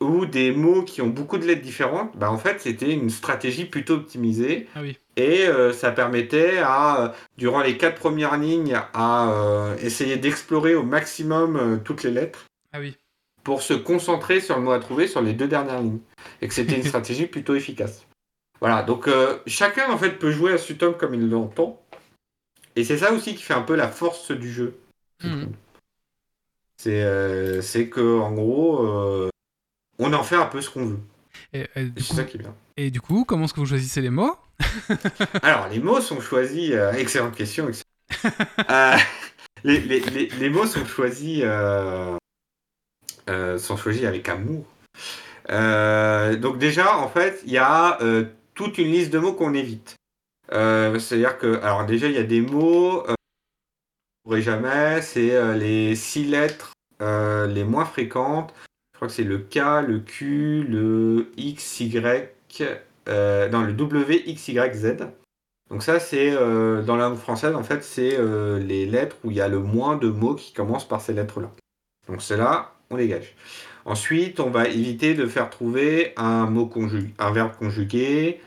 [0.00, 3.64] ou des mots qui ont beaucoup de lettres différentes, bah en fait, c'était une stratégie
[3.64, 4.66] plutôt optimisée.
[4.74, 4.98] Ah oui.
[5.16, 7.08] Et euh, ça permettait à, euh,
[7.38, 12.44] durant les quatre premières lignes, à euh, essayer d'explorer au maximum euh, toutes les lettres
[12.72, 12.96] Ah oui.
[13.44, 16.00] pour se concentrer sur le mot à trouver sur les deux dernières lignes.
[16.42, 18.04] Et que c'était une stratégie plutôt efficace.
[18.64, 21.82] Voilà, donc euh, chacun en fait peut jouer à Sutom comme il l'entend.
[22.76, 24.78] Et c'est ça aussi qui fait un peu la force du jeu.
[26.78, 29.28] C'est euh, c'est que en gros, euh,
[29.98, 30.98] on en fait un peu ce qu'on veut.
[31.52, 32.54] Et, c'est coup, ça qui est bien.
[32.78, 34.34] et du coup, comment est-ce que vous choisissez les mots?
[35.42, 36.72] Alors, les mots sont choisis.
[36.96, 37.68] excellente question.
[37.68, 39.02] excellente.
[39.62, 41.44] Les, les- les- les mots sont choisis,
[43.26, 44.64] sont choisis avec amour.
[45.50, 48.24] Euh, donc déjà, en fait, il y a euh,
[48.54, 49.96] toute une liste de mots qu'on évite.
[50.52, 53.14] Euh, C'est-à-dire que, alors déjà, il y a des mots, euh,
[54.28, 58.54] je ne jamais, c'est euh, les six lettres euh, les moins fréquentes.
[58.92, 62.30] Je crois que c'est le K, le Q, le X, Y,
[63.08, 64.96] non, le W, X, Y, Z.
[65.70, 68.16] Donc ça, c'est dans la langue française, en fait, c'est
[68.60, 71.50] les lettres où il y a le moins de mots qui commencent par ces lettres-là.
[72.06, 73.34] Donc cela, on dégage.
[73.84, 78.40] Ensuite, on va éviter de faire trouver un mot conjugué, un verbe conjugué,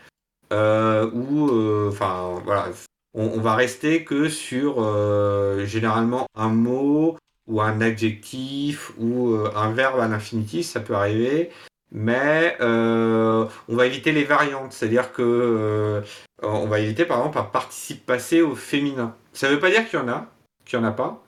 [0.51, 2.69] euh, ou, euh, enfin, voilà,
[3.13, 7.17] on, on va rester que sur euh, généralement un mot
[7.47, 11.51] ou un adjectif ou euh, un verbe à l'infinitif, ça peut arriver.
[11.91, 16.01] Mais euh, on va éviter les variantes, c'est-à-dire que euh,
[16.41, 19.15] on va éviter par exemple un participe passé au féminin.
[19.31, 20.27] Ça ne veut pas dire qu'il y en a,
[20.65, 21.23] qu'il n'y en a pas,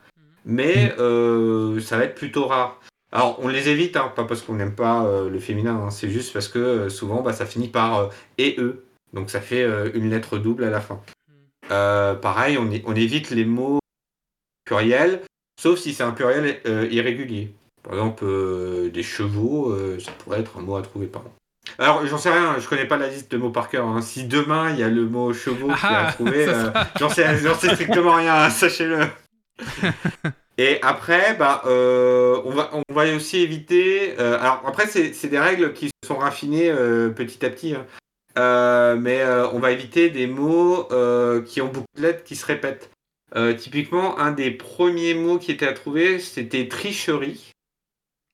[0.45, 2.80] mais euh, ça va être plutôt rare.
[3.12, 6.10] Alors on les évite, hein, pas parce qu'on n'aime pas euh, le féminin, hein, c'est
[6.10, 8.07] juste parce que euh, souvent bah, ça finit par euh,
[8.38, 11.01] et eux, donc ça fait une lettre double à la fin.
[11.72, 13.80] Euh, pareil, on, évite les mots
[14.66, 15.22] pluriels,
[15.60, 16.60] sauf si c'est un pluriel
[16.91, 17.51] irrégulier.
[17.84, 18.26] Par exemple,
[18.91, 21.34] des chevaux, ça pourrait être un mot à trouver par an.
[21.78, 23.88] Alors, j'en sais rien, je connais pas la liste de mots par cœur.
[23.88, 24.01] hein.
[24.01, 27.10] Si demain il y a le mot chevaux qui est Ah, à trouver, euh, j'en
[27.10, 29.07] sais, sais strictement rien, sachez-le.
[30.62, 34.14] Et après, bah, euh, on, va, on va aussi éviter.
[34.20, 37.76] euh, alors, après, c'est des règles qui se sont raffinées euh, petit à petit.
[37.76, 37.86] hein.
[38.38, 42.36] Euh, mais euh, on va éviter des mots euh, qui ont beaucoup de lettres qui
[42.36, 42.89] se répètent.
[43.38, 47.51] Euh, typiquement, un des premiers mots qui était à trouver, c'était tricherie.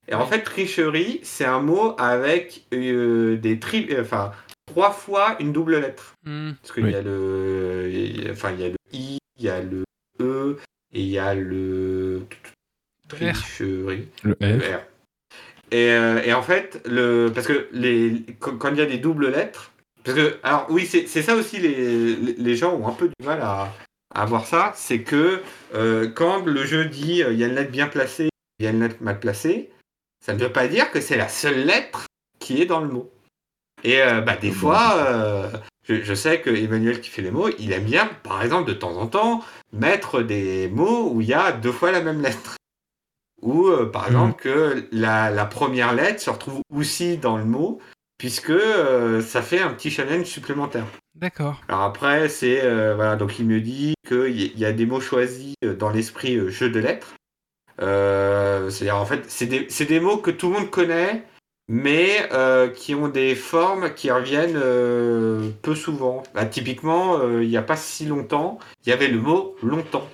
[0.08, 4.32] Et en fait, tricherie, c'est un mot avec euh, des tri enfin,
[4.66, 6.16] trois fois une double lettre.
[6.26, 6.54] Hmm.
[6.60, 6.92] Parce qu'il Oui.
[6.92, 7.92] y a le,
[8.32, 9.84] enfin, il y a le i, il y a le
[10.22, 10.58] e
[10.94, 12.26] et il y a le
[13.08, 14.08] tricherie.
[14.24, 14.64] le Le F.
[14.64, 14.80] R.
[15.72, 19.30] Et, euh, et en fait, le, parce que les, quand, il y a des doubles
[19.30, 19.72] lettres,
[20.04, 23.26] parce que, alors oui, c'est c'est ça aussi, les, les- gens ont un peu du
[23.26, 23.74] mal à,
[24.14, 25.42] à voir ça, c'est que
[25.74, 28.30] euh, quand le jeu dit euh, il y a une lettre bien placée,
[28.60, 29.72] il y a une lettre mal placée,
[30.24, 32.06] ça ne veut pas dire que c'est la seule lettre
[32.40, 33.12] qui est dans le mot.
[33.84, 35.50] Et euh, bah, des fois, euh,
[35.88, 38.74] je, je sais que Emmanuel qui fait les mots, il aime bien, par exemple, de
[38.74, 42.56] temps en temps, mettre des mots où il y a deux fois la même lettre.
[43.42, 44.08] Ou euh, par Mhm.
[44.16, 47.80] exemple que la, la première lettre se retrouve aussi dans le mot,
[48.18, 50.86] puisque euh, ça fait un petit challenge supplémentaire.
[51.16, 51.62] D'accord.
[51.68, 55.00] Alors après, c'est euh, voilà, donc il me dit qu'il y, y a des mots
[55.02, 57.16] choisis dans l'esprit jeu de lettres.
[57.78, 61.24] C'est-à-dire en fait, c'est des, c'est des mots que tout le monde connaît,
[61.68, 66.24] mais euh, qui ont des formes qui reviennent euh, peu souvent.
[66.34, 70.08] Bah, typiquement, euh, il n'y a pas si longtemps, il y avait le mot longtemps.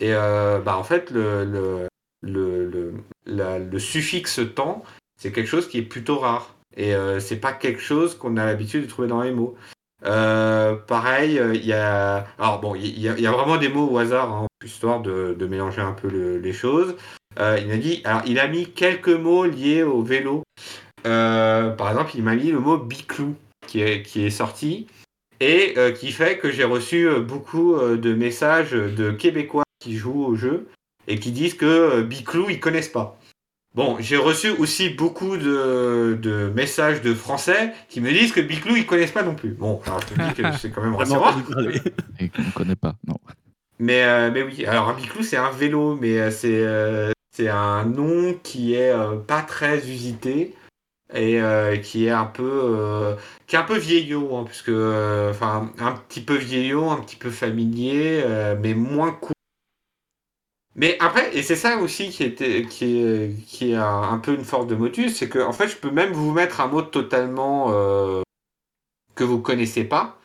[0.00, 1.88] Et bah, en fait, le, le,
[2.22, 2.92] le,
[3.24, 4.82] le, le suffixe temps,
[5.18, 6.54] c'est quelque chose qui est plutôt rare.
[6.76, 9.56] Et c'est pas quelque chose qu'on a l'habitude de trouver dans les mots.
[10.02, 12.26] Pareil, il y a.
[12.38, 15.92] Alors bon, il y, a- vraiment des mots au hasard, hein, histoire de, mélanger un
[15.92, 16.94] peu le- les choses.
[17.38, 18.02] Il m'a dit.
[18.04, 20.42] Alors, il a mis quelques mots liés au vélo.
[21.06, 23.34] Euh, par exemple, il m'a mis le mot biclou
[23.66, 24.86] qui est, qui est sorti
[25.40, 29.96] et euh, qui fait que j'ai reçu euh, beaucoup euh, de messages de Québécois qui
[29.96, 30.68] jouent au jeu
[31.06, 33.18] et qui disent que euh, biclou ils connaissent pas.
[33.76, 38.74] Bon, j'ai reçu aussi beaucoup de, de messages de Français qui me disent que Biclou,
[38.74, 39.50] ils connaissent pas non plus.
[39.50, 41.34] Bon, alors je me dis que c'est quand même rassurant.
[42.18, 43.18] Et qu'on ne connaît pas, non.
[43.78, 47.50] Mais, euh, mais oui, alors un Biclou, c'est un vélo, mais euh, c'est euh, c'est
[47.50, 50.54] un nom qui est euh, pas très usité
[51.14, 53.14] et euh, qui est un peu euh,
[53.46, 57.30] qui est un peu vieillot, hein, puisque euh, un petit peu vieillot, un petit peu
[57.30, 59.32] familier, euh, mais moins court.
[60.74, 64.66] Mais après, et c'est ça aussi qui était qui est qui un, peu une force
[64.66, 67.72] de Motus, c'est que en fait, je peux même vous mettre un mot totalement
[69.14, 70.18] que vous connaissez pas,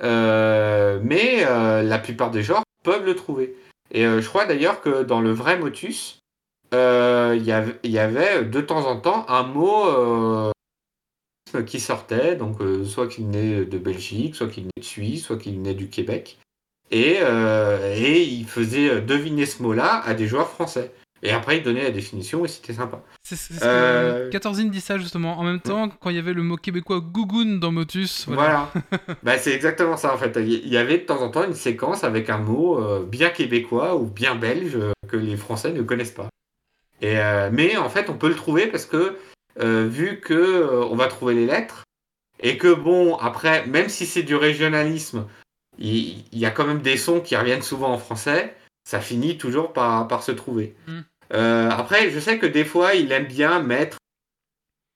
[0.00, 3.56] mais la plupart des joueurs peuvent le trouver.
[3.90, 6.21] Et je crois d'ailleurs que dans le vrai Motus,
[6.72, 10.50] il y avait- il y avait de temps en temps un mot euh,
[11.66, 15.36] qui sortait, donc euh, soit qu'il venait de Belgique, soit qu'il venait de Suisse, soit
[15.36, 16.38] qu'il venait du Québec.
[16.90, 20.92] Et, euh, et il faisait deviner ce mot-là à des joueurs français.
[21.24, 23.00] Et après, il donnait la définition et c'était sympa.
[23.22, 25.38] C'est ce que Euh, 14 dit ça justement.
[25.38, 28.68] En même temps, quand il y avait le mot québécois gougoun dans Motus, voilà.
[28.82, 29.16] Voilà.
[29.22, 30.36] bah, c'est exactement ça en fait.
[30.40, 33.94] Il y avait de temps en temps une séquence avec un mot euh, bien québécois
[33.96, 36.28] ou bien belge euh, que les Français ne connaissent pas.
[37.02, 39.18] Et, euh, mais en fait, on peut le trouver parce que
[39.60, 41.82] euh, vu que euh, on va trouver les lettres
[42.40, 45.26] et que bon, après, même si c'est du régionalisme,
[45.78, 48.54] il, il y a quand même des sons qui reviennent souvent en français.
[48.88, 50.74] Ça finit toujours par, par se trouver.
[50.86, 51.00] Mm.
[51.70, 53.96] Après, je sais que des fois, il aime bien mettre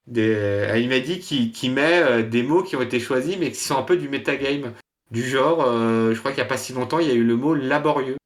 [0.06, 0.68] des...
[0.76, 3.82] Il m'a dit qu'il met des mots qui ont été choisis, mais qui sont un
[3.82, 4.74] peu du metagame.
[5.10, 7.36] Du genre, je crois qu'il n'y a pas si longtemps, il y a eu le
[7.36, 8.16] mot laborieux.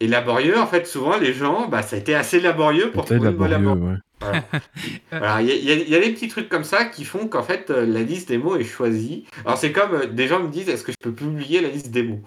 [0.00, 3.20] Et laborieux, en fait, souvent, les gens, bah, ça a été assez laborieux pour trouver
[3.20, 3.96] le mot laborieux, ouais.
[5.10, 5.42] Voilà.
[5.42, 7.84] Il y, a- y y des petits trucs comme ça qui font qu'en fait, euh,
[7.86, 9.26] la liste des mots est choisie.
[9.44, 11.90] Alors, c'est comme euh, des gens me disent est-ce que je peux publier la liste
[11.90, 12.20] des mots?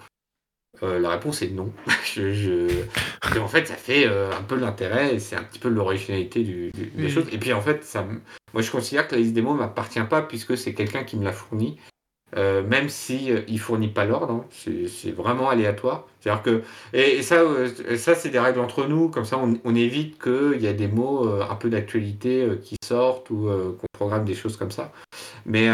[0.84, 1.72] Euh, La réponse est non.
[2.14, 2.84] je, je-
[3.22, 6.44] parce qu'en fait, ça fait euh, un peu l'intérêt et c'est un petit peu l'originalité
[6.44, 7.10] du- du- des Oui.
[7.12, 7.26] choses.
[7.32, 8.06] Et puis, en fait, ça,
[8.54, 11.18] moi, je considère que la liste des mots ne m'appartient pas puisque c'est quelqu'un qui
[11.18, 11.78] me l'a fourni.
[12.38, 14.46] Euh, même si euh, il fournit pas l'ordre, hein.
[14.88, 16.08] c'est vraiment aléatoire.
[16.20, 16.64] C'est-à-dire que
[16.94, 17.68] et, ça, euh,
[17.98, 20.88] ça c'est des règles entre nous, comme ça on, on évite qu'il y a des
[20.88, 24.92] mots euh, un peu d'actualité qui sortent ou qu'on programme des choses comme ça.
[25.46, 25.68] Mais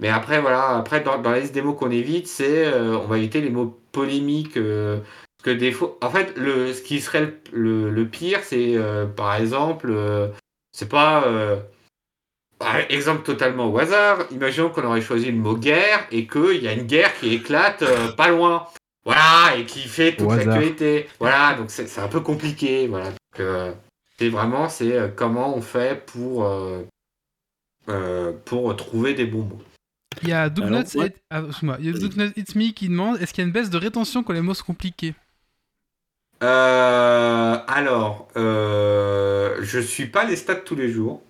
[0.00, 3.18] mais après voilà, après dans, dans la liste des mots qu'on évite, c'est on va
[3.18, 4.54] éviter les mots polémiques.
[4.54, 8.76] que des fois, en fait, le, ce qui serait le, le- le pire, c'est
[9.16, 9.92] par exemple,
[10.72, 11.24] c'est pas
[12.60, 16.68] par exemple totalement au hasard, imaginons qu'on aurait choisi le mot guerre et qu'il y
[16.68, 18.66] a une guerre qui éclate euh, pas loin.
[19.02, 21.08] Voilà, et qui fait toute l'actualité.
[21.18, 22.86] Voilà, donc c'est un peu compliqué.
[22.86, 23.06] Voilà.
[23.06, 23.72] Donc, euh,
[24.18, 26.82] c'est vraiment c'est euh, comment on fait pour, euh,
[27.88, 29.62] euh, pour trouver des bons mots.
[30.22, 31.06] Il y a Dougnuts ouais.
[31.06, 33.46] et- ah, excuse-moi, il y a Dougnuts It's Me qui demande est-ce qu'il y a
[33.46, 35.14] une baisse de rétention quand les mots sont compliqués?
[36.42, 41.22] Euh, alors, euh, je suis pas les stats tous les jours.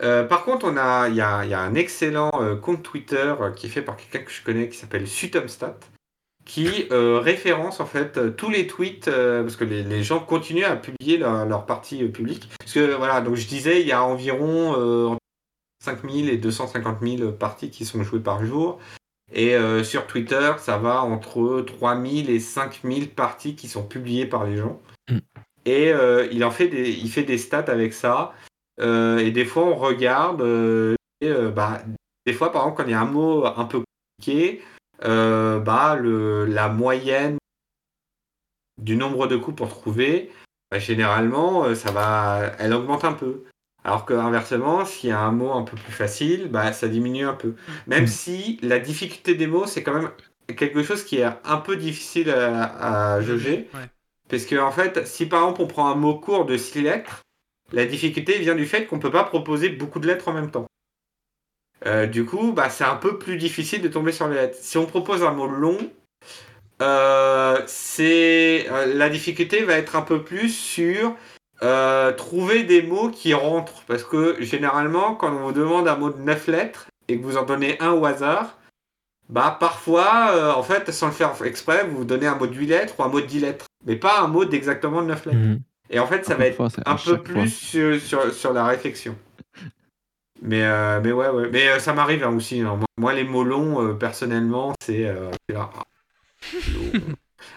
[0.00, 3.34] Euh, par contre, on a, il y a, y a un excellent euh, compte Twitter
[3.40, 5.78] euh, qui est fait par quelqu'un que je connais qui s'appelle Sutomstat,
[6.44, 11.18] qui référence en fait tous les tweets parce que les, les gens continuent à publier
[11.18, 12.48] leur, leur partie publique.
[12.58, 15.16] Parce que voilà, donc je disais, il y a environ euh,
[15.84, 18.78] 5000 et 250 000 parties qui sont jouées par jour.
[19.32, 24.44] Et euh, sur Twitter, ça va entre 3000 et 5000 parties qui sont publiées par
[24.44, 24.80] les gens.
[25.10, 25.18] Mm.
[25.66, 28.32] Et euh, il en fait des, il fait des stats avec ça.
[28.80, 30.40] Euh, et des fois, on regarde.
[30.42, 31.82] euh, et, euh, bah,
[32.26, 33.82] des fois, par exemple, quand il y a un mot un peu
[34.18, 34.62] compliqué,
[35.02, 37.38] bah, le, la moyenne
[38.80, 40.30] du nombre de coups pour trouver,
[40.70, 43.44] bah, généralement, ça va, elle augmente un peu.
[43.84, 47.26] Alors que inversement, s'il y a un mot un peu plus facile, bah, ça diminue
[47.26, 47.54] un peu.
[47.86, 48.08] Même Mm.
[48.08, 50.10] si la difficulté des mots, c'est quand même
[50.56, 53.68] quelque chose qui est un peu difficile à, à jauger.
[53.74, 53.86] Ouais.
[54.28, 57.22] Parce que, en fait, si par exemple on prend un mot court de 6 lettres,
[57.72, 60.50] la difficulté vient du fait qu'on ne peut pas proposer beaucoup de lettres en même
[60.50, 60.66] temps.
[61.86, 64.58] Euh, du coup, bah, c'est un peu plus difficile de tomber sur les lettres.
[64.60, 65.78] Si on propose un mot long,
[66.82, 71.14] euh, c'est euh, la difficulté va être un peu plus sur
[72.16, 73.82] trouver des mots qui rentrent.
[73.86, 77.36] Parce que généralement, quand on vous demande un mot de 9 lettres et que vous
[77.36, 78.56] en donnez un au hasard,
[79.28, 82.94] bah parfois, en fait, sans le faire exprès, vous donnez un mot de 8 lettres
[82.98, 83.66] ou un mot de 10 lettres.
[83.86, 85.36] Mais pas un mot d'exactement 9 lettres.
[85.36, 85.60] Mhm.
[85.90, 89.16] Et en fait, ça va être fois, un peu plus sur, sur, sur la réflexion.
[90.42, 91.48] Mais, euh, mais ouais, ouais.
[91.50, 92.60] Mais euh, ça m'arrive hein, aussi.
[92.60, 92.76] hein.
[92.76, 95.12] Moi, moi, les mots longs, euh, personnellement, c'est.
[95.48, 95.70] là.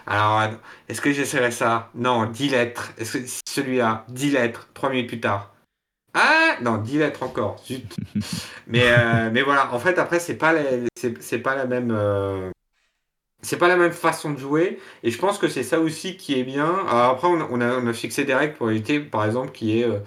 [0.06, 0.42] Alors,
[0.88, 1.90] est-ce que j'essaierai ça?
[1.94, 2.92] Non, 10 lettres.
[2.98, 5.52] Est-ce que celui-là, 10 lettres, 3 minutes plus tard?
[6.14, 7.62] Ah Non, 10 lettres encore.
[7.66, 7.96] Zut.
[8.66, 10.62] mais, mais voilà, en fait, après, c'est pas, la-
[10.96, 11.90] c'est, c'est pas la même.
[13.44, 16.38] C'est pas la même façon de jouer, et je pense que c'est ça aussi qui
[16.38, 16.72] est bien.
[16.86, 19.50] Alors après, on a, on a, on a fixé des règles pour éviter, par exemple,
[19.50, 19.98] qui est, euh,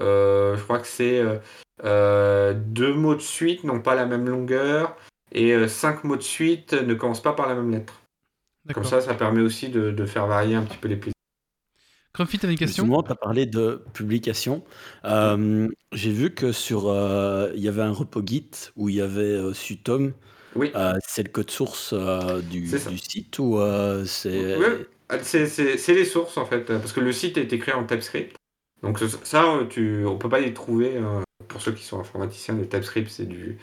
[0.00, 1.38] euh, je crois que c'est euh,
[1.84, 4.96] euh, deux mots de suite n'ont pas la même longueur,
[5.32, 7.94] et euh, cinq mots de suite ne commencent pas par la même lettre.
[8.72, 11.12] Comme ça, ça permet aussi de, de faire varier un petit peu les plaisirs.
[12.14, 12.84] Grumpy, t'avais une question?
[12.84, 14.62] Justement, tu as parlé de publication.
[15.04, 19.00] Euh, J'ai vu que sur, euh, il y avait un repo Git où il y
[19.00, 20.12] avait euh, Sutom.
[20.56, 20.70] Oui.
[20.74, 22.66] Euh, c'est le code source euh, du,
[22.98, 24.86] site ou euh, c'est Ouais,
[25.22, 28.36] c'est, c'est- les sources en fait, parce que le site est écrit en TypeScript.
[28.82, 31.00] Donc ça, tu, on peut pas les trouver.
[31.48, 33.58] Pour ceux qui sont informaticiens, le TypeScript c'est du,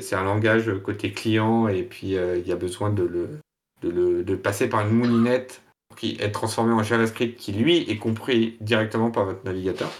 [0.00, 3.28] c'est, un langage côté client et puis euh, il y a besoin de le,
[3.82, 5.62] de le, de passer par une moulinette
[5.96, 9.90] qui être transformé en JavaScript qui lui est compris directement par votre navigateur.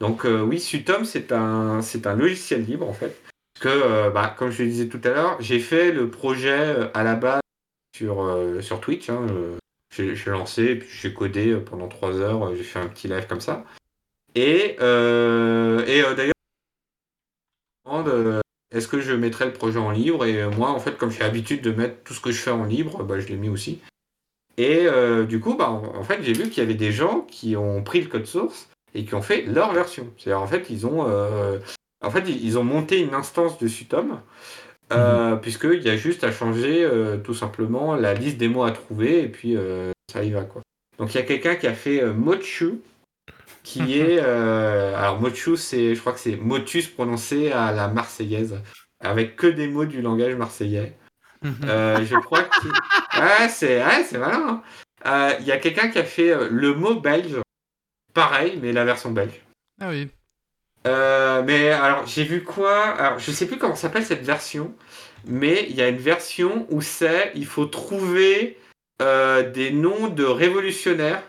[0.00, 3.20] Donc euh, oui, Sutom c'est un, c'est un logiciel libre en fait.
[3.60, 6.88] Que, euh, bah, comme je le disais tout à l'heure, j'ai fait le projet euh,
[6.94, 7.40] à la base
[7.96, 9.10] sur, euh, sur Twitch.
[9.10, 9.26] hein,
[9.90, 13.40] j'ai lancé, et puis j'ai codé pendant trois heures, j'ai fait un petit live comme
[13.40, 13.64] ça.
[14.36, 16.32] Et, et d'ailleurs,
[17.84, 20.24] on me demande, est-ce que je mettrai le projet en libre?
[20.24, 22.64] Et moi, en fait, comme j'ai l'habitude de mettre tout ce que je fais en
[22.64, 23.80] libre, bah, je l'ai mis aussi.
[24.56, 24.86] Et
[25.26, 28.00] du coup, bah, en fait, j'ai vu qu'il y avait des gens qui ont pris
[28.00, 30.12] le code source et qui ont fait leur version.
[30.16, 31.08] C'est-à-dire, en fait, ils ont,
[32.04, 34.20] en fait, ils ont monté une instance de Sutom.
[34.90, 38.70] Euh, Puisqu'il y a juste à changer euh, tout simplement la liste des mots à
[38.70, 40.62] trouver et puis euh, ça y va quoi.
[40.98, 42.80] Donc il y a quelqu'un qui a fait euh, Mochu,
[43.62, 44.18] qui est.
[44.22, 48.62] euh, alors Mochu, c'est, je crois que c'est motus prononcé à la marseillaise,
[49.04, 50.96] avec que des mots du langage marseillais.
[51.64, 52.66] Euh, je crois que.
[53.20, 54.46] Ouais, c'est ouais, c'est malin.
[54.48, 54.62] hein.
[55.06, 57.36] Euh, Il y a quelqu'un qui a fait le mot belge,
[58.14, 59.40] pareil, mais la version belge.
[59.80, 60.08] Ah oui.
[60.86, 62.84] Euh, mais alors, j'ai vu quoi?
[62.84, 64.74] Alors, je sais plus comment s'appelle cette version,
[65.26, 68.58] mais il y a une version où c'est il faut trouver
[69.02, 71.22] euh, des noms de révolutionnaires.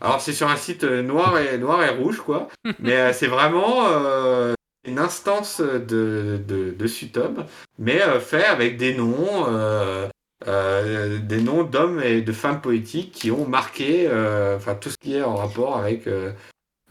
[0.00, 2.48] Alors, c'est sur un site euh, noir et noir et rouge, quoi.
[2.80, 4.54] mais euh, c'est vraiment euh,
[4.86, 7.44] une instance de, de, de Sutom,
[7.78, 9.46] mais euh, fait avec des noms.
[9.48, 10.08] euh,
[10.48, 14.96] euh, des noms d'hommes et de femmes politiques qui ont marqué euh, enfin tout ce
[14.96, 16.32] qui est en rapport avec euh,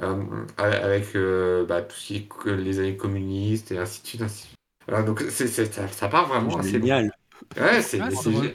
[0.01, 0.15] euh,
[0.57, 4.21] avec euh, bah, tout ce qui est que les années communistes et ainsi de suite.
[4.21, 4.55] Ainsi de suite.
[4.87, 6.87] Voilà, donc c'est, c'est- ça, ça part vraiment assez loin.
[6.87, 7.11] génial.
[7.59, 8.53] Ouais, c'est, Ah, c'est c'est- drôle.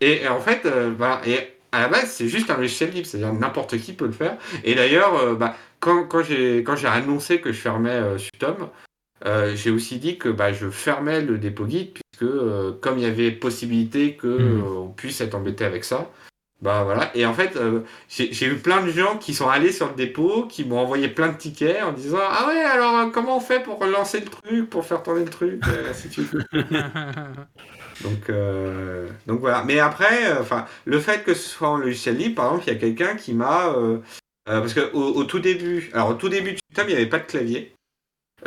[0.00, 0.92] et, et en fait, euh,
[1.26, 1.38] et
[1.72, 4.38] à la base, c'est juste un logiciel libre, c'est-à-dire n'importe qui peut le faire.
[4.64, 8.70] Et d'ailleurs, euh, bah, quand, quand, j'ai, quand j'ai annoncé que je fermais Sutom,
[9.54, 12.30] j'ai aussi dit que bah, je fermais le dépôt guide, puisque
[12.80, 14.60] comme il y avait possibilité que Mhm.
[14.62, 16.10] euh, on puisse être embêté avec ça,
[16.62, 17.10] bah voilà.
[17.14, 20.46] Et en fait, euh, j'ai, eu plein de gens qui sont allés sur le dépôt,
[20.48, 23.62] qui m'ont envoyé plein de tickets en disant Ah ouais, alors euh, comment on fait
[23.62, 26.30] pour lancer le truc, pour faire tourner le truc, ainsi de suite.
[28.02, 29.64] Donc, euh, donc voilà.
[29.64, 32.72] Mais après, euh, enfin, le fait que ce soit en logiciel libre, par exemple, il
[32.72, 33.98] y a quelqu'un qui m'a, euh,
[34.48, 37.00] euh, parce que au, au tout début, alors au tout début du Sutom, il n'y
[37.00, 37.74] avait pas de clavier.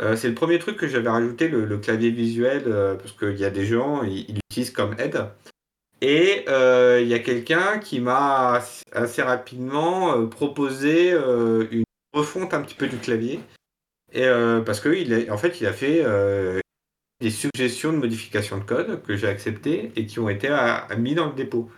[0.00, 3.36] Euh, c'est le premier truc que j'avais rajouté, le, le clavier visuel, euh, parce qu'il
[3.36, 5.26] y a des gens, ils l'utilisent comme aide.
[6.02, 11.84] Et euh, il y a quelqu'un qui m'a assez- rapidement euh, proposé euh, une
[12.14, 13.40] refonte un petit peu du clavier.
[14.12, 14.26] Et,
[14.66, 16.04] parce qu'en en fait, il a fait
[17.20, 20.96] des suggestions de modification de code que j'ai acceptées et qui ont été à- à
[20.96, 21.70] mis dans le dépôt.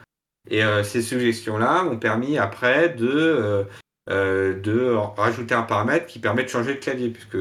[0.51, 3.67] Et ces suggestions-là m'ont permis après de,
[4.09, 7.37] de rajouter un paramètre qui permet de changer de clavier, puisque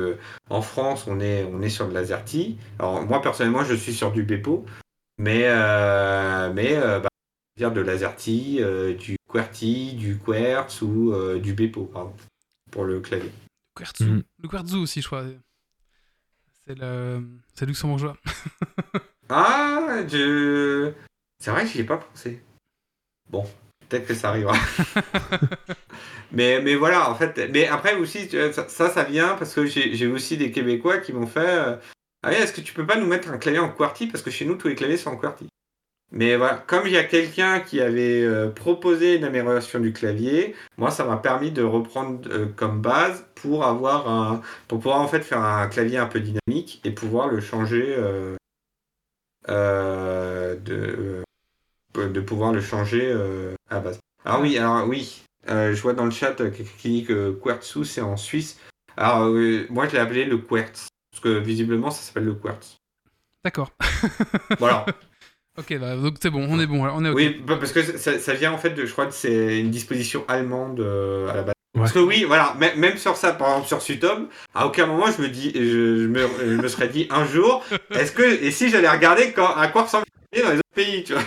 [0.50, 2.58] en France, on est, on est sur de l'AZERTY.
[2.78, 4.66] Alors moi, personnellement, je suis sur du Bepo,
[5.22, 7.10] mais, euh, mais euh, bah,
[7.56, 12.14] dire de l'AZERTY, euh, du QWERTY, du Quartz ou euh, du Bepo, pardon,
[12.72, 13.32] pour le clavier.
[14.00, 14.24] Mhm.
[14.42, 15.26] Le Quartzu aussi, je crois.
[16.66, 18.18] C'est le, c'est luxembourgeois.
[19.34, 20.92] Ah, je...
[21.40, 22.42] C'est vrai que j'y ai pas pensé.
[23.30, 23.46] Bon,
[23.88, 24.58] peut-être que ça arrivera.
[26.34, 27.50] mais, mais voilà, en fait.
[27.54, 31.28] Mais après aussi, ça, ça, vient parce que j'ai j'ai aussi des Québécois qui m'ont
[31.28, 31.78] fait euh,
[32.24, 34.08] Ah, ouais, est-ce que tu peux pas nous mettre un clavier en QWERTY?
[34.08, 35.48] Parce que chez nous, tous les claviers sont en QWERTY.
[36.14, 40.56] Mais voilà, comme il y a quelqu'un qui avait euh, proposé une amélioration du clavier,
[40.78, 45.08] moi, ça m'a permis de reprendre euh, comme base pour avoir un, pour pouvoir en
[45.08, 48.36] fait faire un clavier un peu dynamique et pouvoir le changer, euh,
[49.50, 51.24] euh, de,
[51.96, 53.16] de pouvoir le changer
[53.70, 54.00] à base.
[54.26, 58.02] Alors oui, alors oui, je vois dans le chat quelqu'un qui dit que Quartzu c'est
[58.02, 58.60] en Suisse.
[58.98, 59.30] Alors
[59.70, 60.88] moi je l'ai appelé le Quartz.
[61.12, 62.78] Parce que visiblement, ça s'appelle le quartz.
[63.44, 63.72] D'accord.
[64.60, 64.86] Voilà.
[65.58, 67.16] Ok, bah, donc c'est bon, on est bon, on est ok.
[67.16, 69.70] Oui, bah, parce que ça, ça vient en fait de, je crois que c'est une
[69.70, 71.54] disposition allemande euh, à la base.
[71.74, 71.82] Ouais.
[71.82, 75.22] Parce que oui, voilà, même, sur ça, par exemple sur Sutom, à aucun moment je
[75.22, 75.60] me dis, je,
[76.04, 79.54] je me, je me serais dit un jour, est-ce que, et si j'allais regarder quand,
[79.56, 81.24] à quoi ressemble dans les autres pays, tu vois?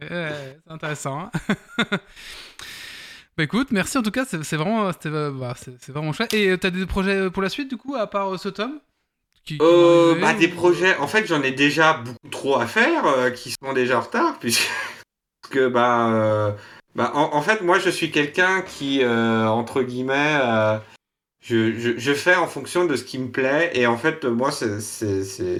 [0.00, 1.30] C'est intéressant.
[1.78, 1.84] hein.
[3.38, 6.34] bah écoute, merci en tout cas, c'est vraiment, c'était, euh, bah, c'est vraiment chouette.
[6.34, 8.80] Et euh, t'as des projets pour la suite du coup, à part euh, ce tome
[9.44, 12.66] qui, qui vont Euh, bah, des projets, en fait, j'en ai déjà beaucoup trop à
[12.66, 14.68] faire, euh, qui sont déjà en retard, puisque
[15.40, 16.52] parce que, bah, euh,
[16.96, 20.76] bah en, en fait, moi, je suis quelqu'un qui, euh, entre guillemets, euh,
[21.40, 24.50] je, je, je fais en fonction de ce qui me plaît, et en fait, moi,
[24.50, 24.80] c'est,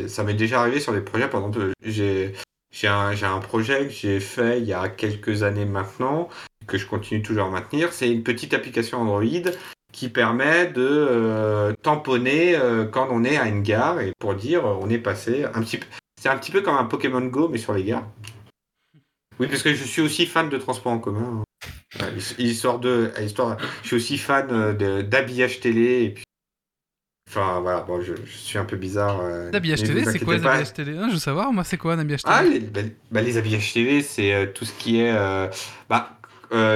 [0.09, 2.35] ça m'est déjà arrivé sur des projets, par exemple, j'ai,
[2.73, 6.29] j'ai un, j'ai un projet que j'ai fait il y a quelques années maintenant,
[6.69, 9.25] que je continue toujours à maintenir, c'est une petite application Android
[9.93, 14.65] qui permet de euh, tamponner euh, quand on est à une gare et pour dire
[14.67, 15.87] euh, on est passé un petit peu.
[16.21, 18.07] C'est un petit peu comme un Pokémon Go mais sur les gares.
[19.41, 21.43] Oui, parce que je suis aussi fan de transport en commun.
[22.39, 26.25] Histoire de, histoire, je suis aussi fan d'habillage télé et puis.
[27.31, 29.21] Enfin voilà, bon, je, je suis un peu bizarre.
[29.21, 30.95] euh, télé, c'est quoi habillages télé?
[30.95, 32.37] Je veux savoir, moi c'est quoi un habillage télé?
[32.37, 35.13] Ah, les, bah, bah, les habillages télé, c'est euh, tout ce qui est.
[35.15, 35.49] euh,
[35.89, 36.18] bah,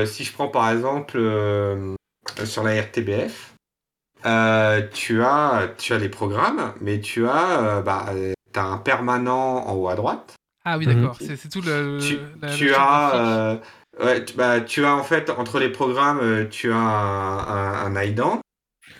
[0.07, 1.95] si je prends par exemple euh,
[2.45, 3.55] sur la RTBF,
[4.27, 8.79] euh, tu, as, tu as les programmes, mais tu as, euh, bah, euh, t'as un
[8.79, 10.35] permanent en haut à droite.
[10.65, 10.95] Ah oui, Mhm.
[10.95, 11.99] d'accord, c'est c'est tout le.
[12.01, 13.11] tu, la- as.
[13.11, 13.21] graphique.
[14.01, 17.39] euh, ouais, tu, bah, tu as en fait, entre les programmes, euh, tu as un,
[17.39, 18.41] un, un ident.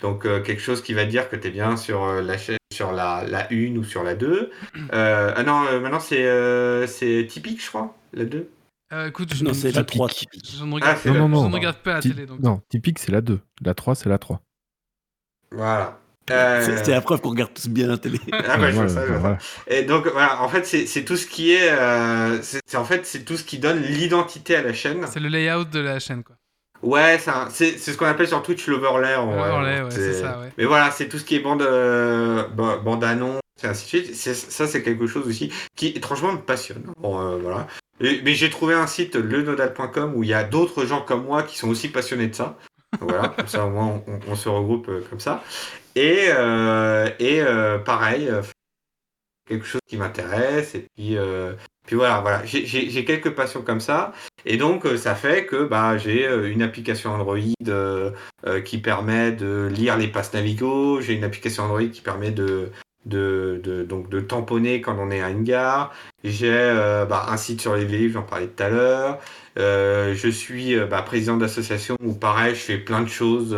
[0.01, 2.57] Donc euh, quelque chose qui va dire que tu es bien sur euh, la chaîne,
[2.73, 4.51] sur la, la 1 ou sur la 2.
[4.93, 8.47] Euh, ah non, euh, maintenant c'est euh, c'est typique, je crois, la 2.
[8.93, 11.19] Euh, écoute, je, Non, c'est la je- 3 je ne regarde, Ah, c'est pas- la-
[11.21, 11.49] Non, non, je non.
[11.49, 12.39] ne regarde pas la télé donc.
[12.41, 13.39] Non, typique, c'est la 2.
[13.63, 14.41] La 3, c'est la 3.
[15.51, 15.99] Voilà.
[16.31, 18.17] Euh, C'est la preuve qu'on regarde tous bien la télé.
[18.47, 19.19] Ah ouais, je vois ça, je vois ça.
[19.19, 19.37] voilà.
[19.67, 23.25] Et donc voilà, en fait c'est tout ce qui est, euh, c'est en fait c'est
[23.25, 25.05] tout ce qui donne l'identité à la chaîne.
[25.07, 26.37] C'est le layout de la chaîne quoi.
[26.81, 27.19] Ouais,
[27.49, 29.15] c'est ce qu'on appelle sur Twitch l'overlay.
[29.17, 30.51] L'overlay, ouais, c'est ça, ouais.
[30.57, 33.87] Mais voilà, c'est tout ce qui est bande, euh, ba- bande annonce, et ainsi de
[34.05, 34.15] suite.
[34.15, 36.83] C'est- Ça, c'est quelque chose aussi qui, étrangement, me passionne.
[36.99, 37.67] Bon, euh, voilà.
[38.01, 41.43] Et- mais j'ai trouvé un site, lenodal.com, où il y a d'autres gens comme moi
[41.43, 42.57] qui sont aussi passionnés de ça.
[43.01, 45.43] Voilà, comme ça, au moins, on, on se regroupe euh, comme ça.
[45.95, 48.41] Et, euh, et euh, pareil, euh,
[49.47, 50.75] quelque chose qui m'intéresse.
[50.75, 51.53] Et puis, euh,
[51.85, 52.45] puis voilà, voilà.
[52.45, 54.13] J'ai- J'ai j'ai quelques passions comme ça.
[54.45, 57.37] Et donc, ça fait que bah, j'ai une application Android
[57.67, 58.11] euh,
[58.47, 61.01] euh, qui permet de lire les passes Navigo.
[61.01, 62.71] J'ai une application Android qui permet de,
[63.05, 65.93] de, donc de tamponner quand on est à une gare.
[66.23, 69.19] J'ai euh, bah, un site sur les livres, j'en parlais tout à l'heure.
[69.59, 73.57] Euh, je suis euh, bah, président d'association où, pareil, je fais plein de choses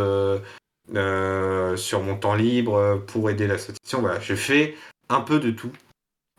[1.77, 4.01] sur mon temps libre pour aider l'association.
[4.01, 4.75] Voilà, je fais
[5.09, 5.71] un peu de tout.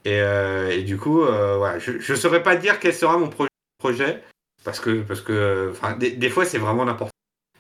[0.05, 3.47] Et, et du coup, voilà, je ne saurais pas dire quel sera mon pro-
[3.79, 4.23] projet
[4.65, 7.13] parce que, parce que des, des fois, c'est vraiment n'importe.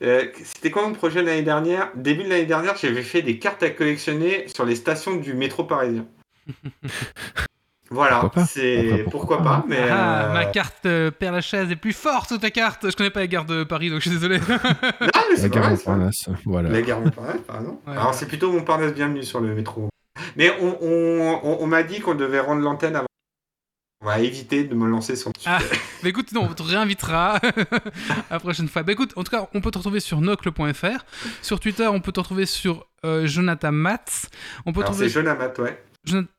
[0.02, 1.90] Euh, C'était quoi mon projet l'année dernière?
[1.94, 5.64] Début de l'année dernière, j'avais fait des cartes à collectionner sur les stations du métro
[5.64, 6.06] parisien.
[7.88, 8.46] Voilà, Pourquoi pas?
[8.48, 12.34] c'est Pourquoi- pas, mais Ah, euh, ma carte euh, Père Lachaise est plus forte que
[12.34, 12.90] ta carte.
[12.90, 14.38] Je connais pas les gares de Paris donc je suis désolé.
[14.40, 14.56] non,
[15.00, 15.70] mais La c'est gare vrai.
[15.70, 16.28] Montparnasse.
[16.44, 16.68] Voilà.
[16.70, 17.78] La gare Montparnasse, par exemple.
[17.88, 18.12] Ouais, Alors ouais.
[18.14, 19.88] c'est plutôt Montparnasse bienvenue sur le métro.
[20.34, 23.06] Mais on, on, on, on m'a dit qu'on devait rendre l'antenne avant.
[24.02, 25.58] On va éviter de me lancer sur Ah.
[26.02, 27.40] Bah écoute, non, on te réinvitera
[28.30, 28.82] la prochaine fois.
[28.82, 31.04] Bah écoute, en tout cas, on peut te retrouver sur nocle.fr.
[31.42, 34.28] Sur Twitter, on peut te retrouver sur euh, Jonathan Matz.
[34.66, 35.82] On peut te Alors retrouver c'est Jonamat, ouais.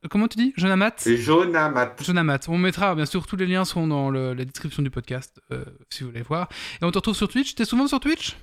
[0.10, 0.54] Comment tu dis?
[0.56, 1.96] Jonathan Matz C'est Jonamat.
[2.02, 2.40] Jonamat.
[2.48, 5.66] On mettra, bien sûr, tous les liens sont dans le- la description du podcast, euh,
[5.90, 6.48] si vous voulez voir.
[6.82, 7.56] Et on te retrouve sur Twitch.
[7.56, 8.38] T'es souvent sur Twitch?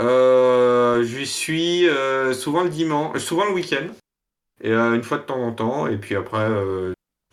[0.00, 1.86] Euh, je suis
[2.32, 3.86] souvent le dimanche, souvent le week-end.
[4.62, 5.86] Et une fois de temps en temps.
[5.86, 6.48] Et puis après,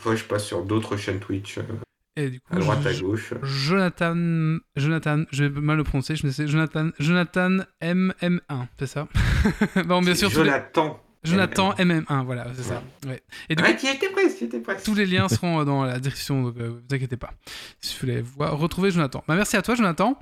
[0.01, 1.63] fois je passe sur d'autres chaînes Twitch, euh,
[2.15, 3.33] Et du coup, à droite, à gauche.
[3.43, 9.07] Jonathan, Jonathan, je vais mal le prononcer, je ne sais, Jonathan, Jonathan MM1, c'est ça?
[9.85, 10.99] Bon, bien sûr, Jonathan.
[11.23, 12.81] Jonathan MM1, voilà, c'est ça.
[13.05, 13.21] Ouais.
[13.47, 13.69] Et du coup,
[14.83, 17.31] tous les liens seront dans la description, donc euh, vous inquiétez pas.
[17.79, 19.23] Si vous voulez voir, retrouver Jonathan.
[19.27, 20.17] Bah, merci à toi, Jonathan.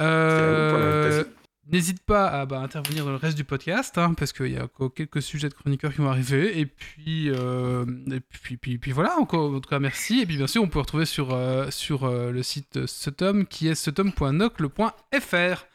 [0.00, 1.24] Euh.
[1.66, 4.64] N'hésite pas à bah, intervenir dans le reste du podcast, hein, parce qu'il y a
[4.64, 6.58] encore quelques sujets de chroniqueurs qui vont arriver.
[6.58, 10.20] Et puis, euh, et puis, puis, puis voilà, encore, en tout cas, merci.
[10.20, 13.68] Et puis, bien sûr, on peut retrouver sur, euh, sur euh, le site Setom, qui
[13.68, 15.66] est setom.nocle.fr.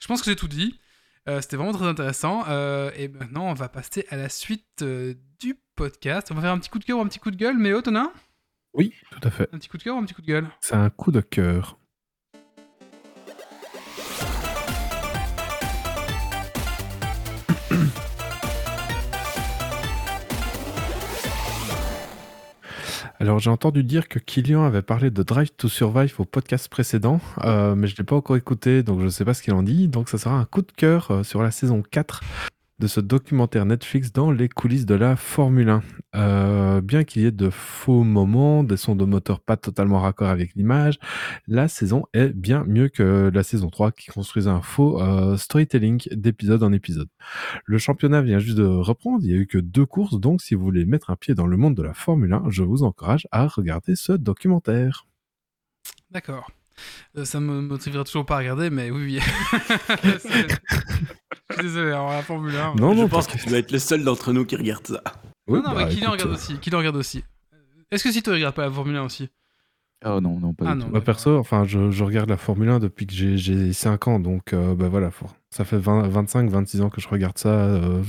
[0.00, 0.78] Je pense que j'ai tout dit.
[1.40, 2.46] C'était vraiment très intéressant.
[2.96, 6.28] Et maintenant, on va passer à la suite du podcast.
[6.30, 7.58] On va faire un petit coup de cœur ou un petit coup de gueule.
[7.58, 7.82] Mais oh,
[8.72, 9.46] Oui, tout à fait.
[9.52, 10.48] Un petit coup de cœur ou un petit coup de gueule?
[10.62, 11.77] C'est un coup de cœur.
[23.20, 27.20] Alors j'ai entendu dire que Kylian avait parlé de Drive to Survive au podcast précédent,
[27.44, 29.54] euh, mais je ne l'ai pas encore écouté, donc je ne sais pas ce qu'il
[29.54, 29.88] en dit.
[29.88, 32.22] Donc ça sera un coup de cœur euh, sur la saison 4
[32.78, 35.82] de ce documentaire Netflix dans les coulisses de la Formule 1.
[36.14, 40.28] Euh, bien qu'il y ait de faux moments, des sons de moteur pas totalement raccord
[40.28, 40.98] avec l'image,
[41.46, 46.08] la saison est bien mieux que la saison 3 qui construisait un faux euh, storytelling
[46.12, 47.08] d'épisode en épisode.
[47.64, 50.54] Le championnat vient juste de reprendre, il y a eu que deux courses, donc si
[50.54, 53.26] vous voulez mettre un pied dans le monde de la Formule 1, je vous encourage
[53.32, 55.06] à regarder ce documentaire.
[56.10, 56.50] D'accord.
[57.16, 59.20] Euh, ça me motiverait toujours pas à regarder, mais oui, oui.
[60.18, 60.46] C'est-
[61.50, 62.74] Je suis désolé, alors la Formule 1.
[62.74, 65.02] Non, je non, pense que tu dois être le seul d'entre nous qui regarde ça.
[65.48, 66.58] Oui, non, non, bah, mais Kylian écoute, regarde euh, aussi.
[66.58, 67.24] Kylian regarde aussi.
[67.90, 69.30] Est-ce que si tu regardes pas la Formule 1 aussi?
[70.04, 70.84] Oh non, non, pas Ah du non.
[70.86, 70.90] tout.
[70.92, 74.20] Moi, perso, enfin, je, je regarde la Formule 1 depuis que j'ai- j'ai 5 ans,
[74.20, 77.48] donc euh, bah, voilà, faut- ça fait 20 25, 26 ans que je regarde ça
[77.48, 78.02] euh,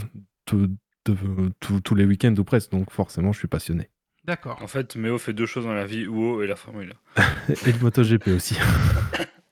[0.45, 0.67] tout-
[1.05, 1.15] de-
[1.61, 3.89] tout- tous les week-ends ou presque, donc forcément, je suis passionné.
[4.25, 4.61] D'accord.
[4.61, 6.93] En fait, Méo fait deux choses dans la vie, UO et la Formule
[7.65, 8.55] Et le MotoGP aussi.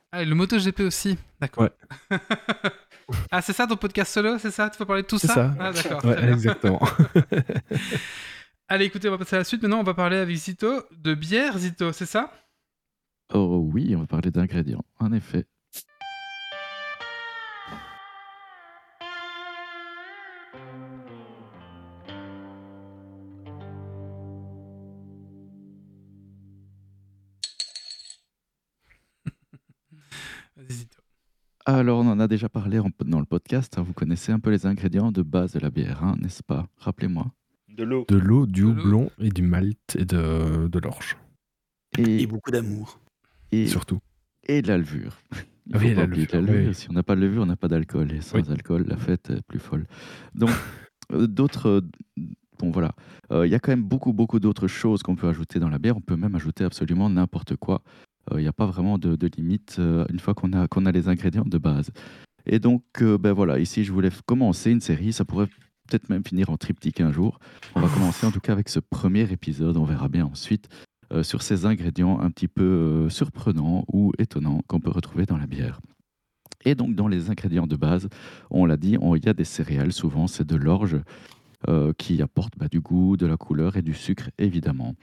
[0.10, 1.18] Ah, et le MotoGP aussi.
[1.42, 1.64] D'accord.
[1.66, 2.18] Ouais.
[3.30, 4.70] ah, c'est ça ton podcast solo C'est ça?
[4.70, 5.34] Tu peux parler de tout C'est ça?
[5.34, 5.56] ça.
[5.60, 6.04] Ah, d'accord.
[6.06, 6.82] Ouais, exactement.
[8.70, 9.62] Allez, écoutez, on va passer à la suite.
[9.64, 12.32] Maintenant, on va parler avec Zito de bière, Zito, c'est ça?
[13.34, 15.46] Oh oui, on va parler d'ingrédients, en effet.
[31.70, 33.78] Alors, on en a déjà parlé en- dans le podcast.
[33.78, 36.68] hein, Vous connaissez un peu les ingrédients de base de la bière, hein, n'est-ce pas?
[36.78, 37.28] Rappelez-moi.
[37.68, 38.06] De l'eau.
[38.08, 38.70] De l'eau, du l'eau.
[38.72, 41.18] houblon et du malt et de, de l'orge,
[41.98, 43.00] Et Et, beaucoup d'amour.
[43.52, 44.00] et, surtout.
[44.48, 45.18] et de la levure.
[45.66, 46.74] Il Ah faut oui, pas la oublier de la levure, oui.
[46.74, 48.14] Si on n'a pas de levure, on n'a pas d'alcool.
[48.14, 48.44] Et sans Oui.
[48.50, 49.86] alcool, la fête est plus folle.
[50.36, 50.50] Donc,
[51.12, 51.68] euh, d'autres.
[51.68, 51.82] euh,
[52.60, 52.96] Bon, voilà.
[53.32, 55.78] Euh, Il y a quand même beaucoup, beaucoup d'autres choses qu'on peut ajouter dans la
[55.78, 55.96] bière.
[55.98, 57.84] On peut même ajouter absolument n'importe quoi.
[58.32, 61.46] Euh, Il n'y a pas vraiment de, limite euh, une fois qu'on a, les ingrédients
[61.46, 61.92] de base.
[62.46, 65.14] Et donc, euh, ben voilà, ici, je voulais commencer une série.
[65.14, 65.48] Ça pourrait
[65.88, 67.40] peut-être même finir en triptyque un jour.
[67.76, 69.78] On va commencer en tout cas avec ce premier épisode.
[69.78, 70.68] On verra bien ensuite
[71.22, 75.80] sur ces ingrédients un petit peu surprenants ou étonnants qu'on peut retrouver dans la bière.
[76.66, 78.10] Et donc, dans les ingrédients de base,
[78.50, 79.94] on l'a dit, il y a des céréales.
[79.94, 81.00] Souvent, c'est de l'orge
[81.98, 84.96] qui apporte bah, du goût, de la couleur et du sucre, évidemment.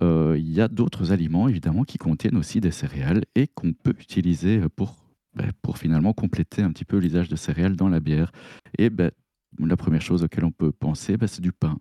[0.00, 3.94] Euh, Il y a d'autres aliments, évidemment, qui contiennent aussi des céréales et qu'on peut
[4.00, 4.96] utiliser pour,
[5.34, 8.32] bah, pour finalement compléter un petit peu l'usage de céréales dans la bière.
[8.78, 9.10] Et bah,
[9.58, 11.78] la première chose auquel on peut penser, bah, c'est du pain.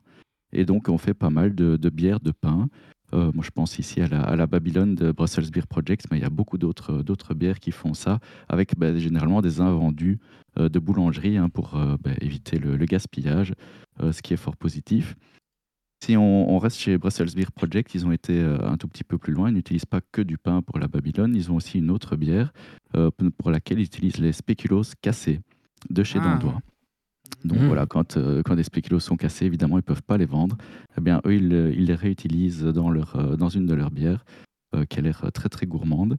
[0.53, 2.68] Et donc, on fait pas mal de, bières de pain.
[3.14, 6.18] Euh, moi, je pense ici à la, à la Babylone de Brussels Beer Project, mais
[6.18, 10.20] il y a beaucoup d'autres d'autres bières qui font ça, avec bah, généralement des invendus
[10.59, 13.53] euh, de boulangerie hein, pour euh, éviter le, gaspillage,
[14.01, 15.16] euh, ce qui est fort positif.
[16.04, 19.04] Si on, on reste chez Brussels Beer Project, ils ont été euh, un tout petit
[19.04, 19.49] peu plus loin.
[19.49, 21.36] Ils n'utilisent pas que du pain pour la Babylone.
[21.36, 22.52] Ils ont aussi une autre bière
[22.95, 25.41] euh, pour laquelle ils utilisent les spéculoos cassés
[25.89, 26.24] de chez Ah.
[26.24, 26.60] Dandois.
[27.45, 27.68] Donc Mhm.
[27.68, 30.58] voilà, quand, euh, quand des spéculoos sont cassés, évidemment, ils ne peuvent pas les vendre.
[30.97, 33.91] Eh bien, eux, ils, euh, ils les réutilisent dans, leur, euh, dans une de leurs
[33.91, 34.26] bières,
[34.89, 36.16] qui a l'air très très gourmande.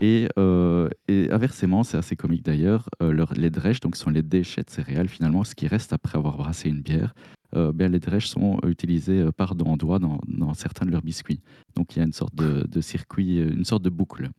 [0.00, 4.10] Et, euh, et inversement, c'est assez comique d'ailleurs, euh, leur- les drèches, donc ce sont
[4.10, 7.14] les déchets de céréales finalement, ce qui reste après avoir brassé une bière,
[7.54, 11.40] euh, bien, les drèches sont utilisées euh, par Dandois dans, dans certains de leurs biscuits.
[11.76, 14.30] Donc il y a une sorte de, de circuit, euh, une sorte de boucle.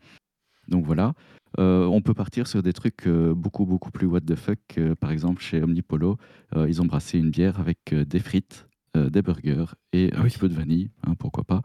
[0.67, 1.13] Donc voilà,
[1.57, 4.59] Euh, on peut partir sur des trucs euh, beaucoup beaucoup plus what the fuck.
[4.77, 6.17] euh, par exemple, chez Omnipolo,
[6.55, 10.17] euh, ils ont brassé une bière avec euh, des frites, euh, des burgers et un
[10.17, 10.29] Ah oui.
[10.29, 11.61] petit peu de vanille, hein, pourquoi pas.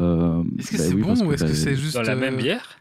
[0.00, 1.94] Euh, Est-ce que bah c'est oui, bon ou est-ce que bah, c'est juste.
[1.94, 2.78] Dans la même euh, bière?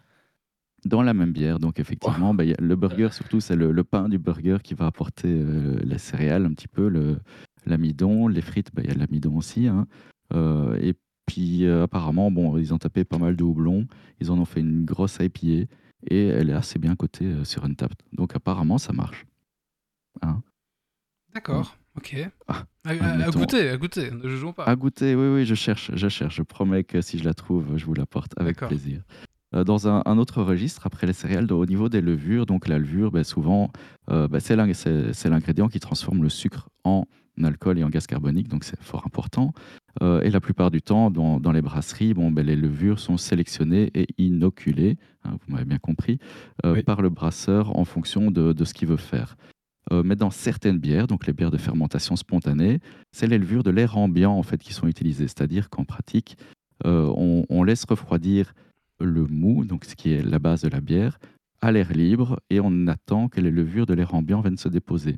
[0.85, 1.59] Dans la même bière.
[1.59, 4.87] Donc effectivement, bah, a le burger surtout, c'est le, le pain du burger qui va
[4.87, 7.19] apporter euh, les céréales un petit peu, le-
[7.69, 9.67] l'amidon, les frites, bah, il y a de l'amidon aussi.
[9.67, 9.87] hein.
[10.33, 10.93] Euh, et
[11.25, 13.87] puis euh, apparemment, bon, ils ont tapé pas mal de houblon,
[14.19, 15.67] ils en ont fait une grosse IPA
[16.09, 17.97] et elle est assez bien cotée euh, sur Untapped.
[18.13, 19.25] Donc apparemment, ça marche.
[20.21, 20.41] Hein.
[21.33, 22.15] D'accord, ok.
[22.47, 24.63] Ah, à, goûter, à goûter, ne jugeons pas.
[24.63, 26.35] À goûter, oui, oui, je cherche, je cherche.
[26.37, 28.69] Je promets que si je la trouve, je vous l'apporte avec D'accord.
[28.69, 29.03] plaisir.
[29.53, 32.79] Euh, Dans un, un autre registre, après les céréales, au niveau des levures, donc la
[32.79, 33.71] levure, ben, souvent,
[34.09, 34.55] euh, ben, c'est
[35.29, 37.05] l'ingrédient qui transforme le sucre en
[37.43, 39.53] alcool et en gaz carbonique, donc c'est fort important.
[40.01, 43.17] Euh, et la plupart du temps, dans, dans les brasseries, bon, ben, les levures sont
[43.17, 46.19] sélectionnées et inoculées, hein, vous m'avez bien compris,
[46.65, 46.83] euh, Oui.
[46.83, 49.37] par le brasseur en fonction de, de ce qu'il veut faire.
[49.91, 52.79] Euh, mais dans certaines bières, donc les bières de fermentation spontanée,
[53.11, 55.27] c'est les levures de l'air ambiant en fait qui sont utilisées.
[55.27, 56.37] C'est-à-dire qu'en pratique,
[56.85, 58.53] on, on laisse refroidir
[58.99, 61.17] le mou, donc ce qui est la base de la bière,
[61.61, 65.17] à l'air libre et on attend que les levures de l'air ambiant viennent se déposer.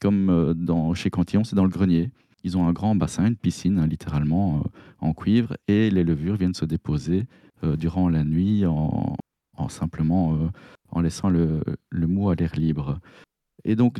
[0.00, 2.10] Comme euh, chez Cantillon, c'est dans le grenier.
[2.42, 4.68] ils ont un grand bassin, une piscine, hein, littéralement, euh,
[5.00, 7.24] en cuivre, et les levures viennent se déposer
[7.62, 9.16] euh, durant la nuit en,
[9.56, 10.36] en simplement
[10.90, 11.62] en laissant le,
[11.92, 12.98] mou à l'air libre.
[13.64, 13.98] Et donc,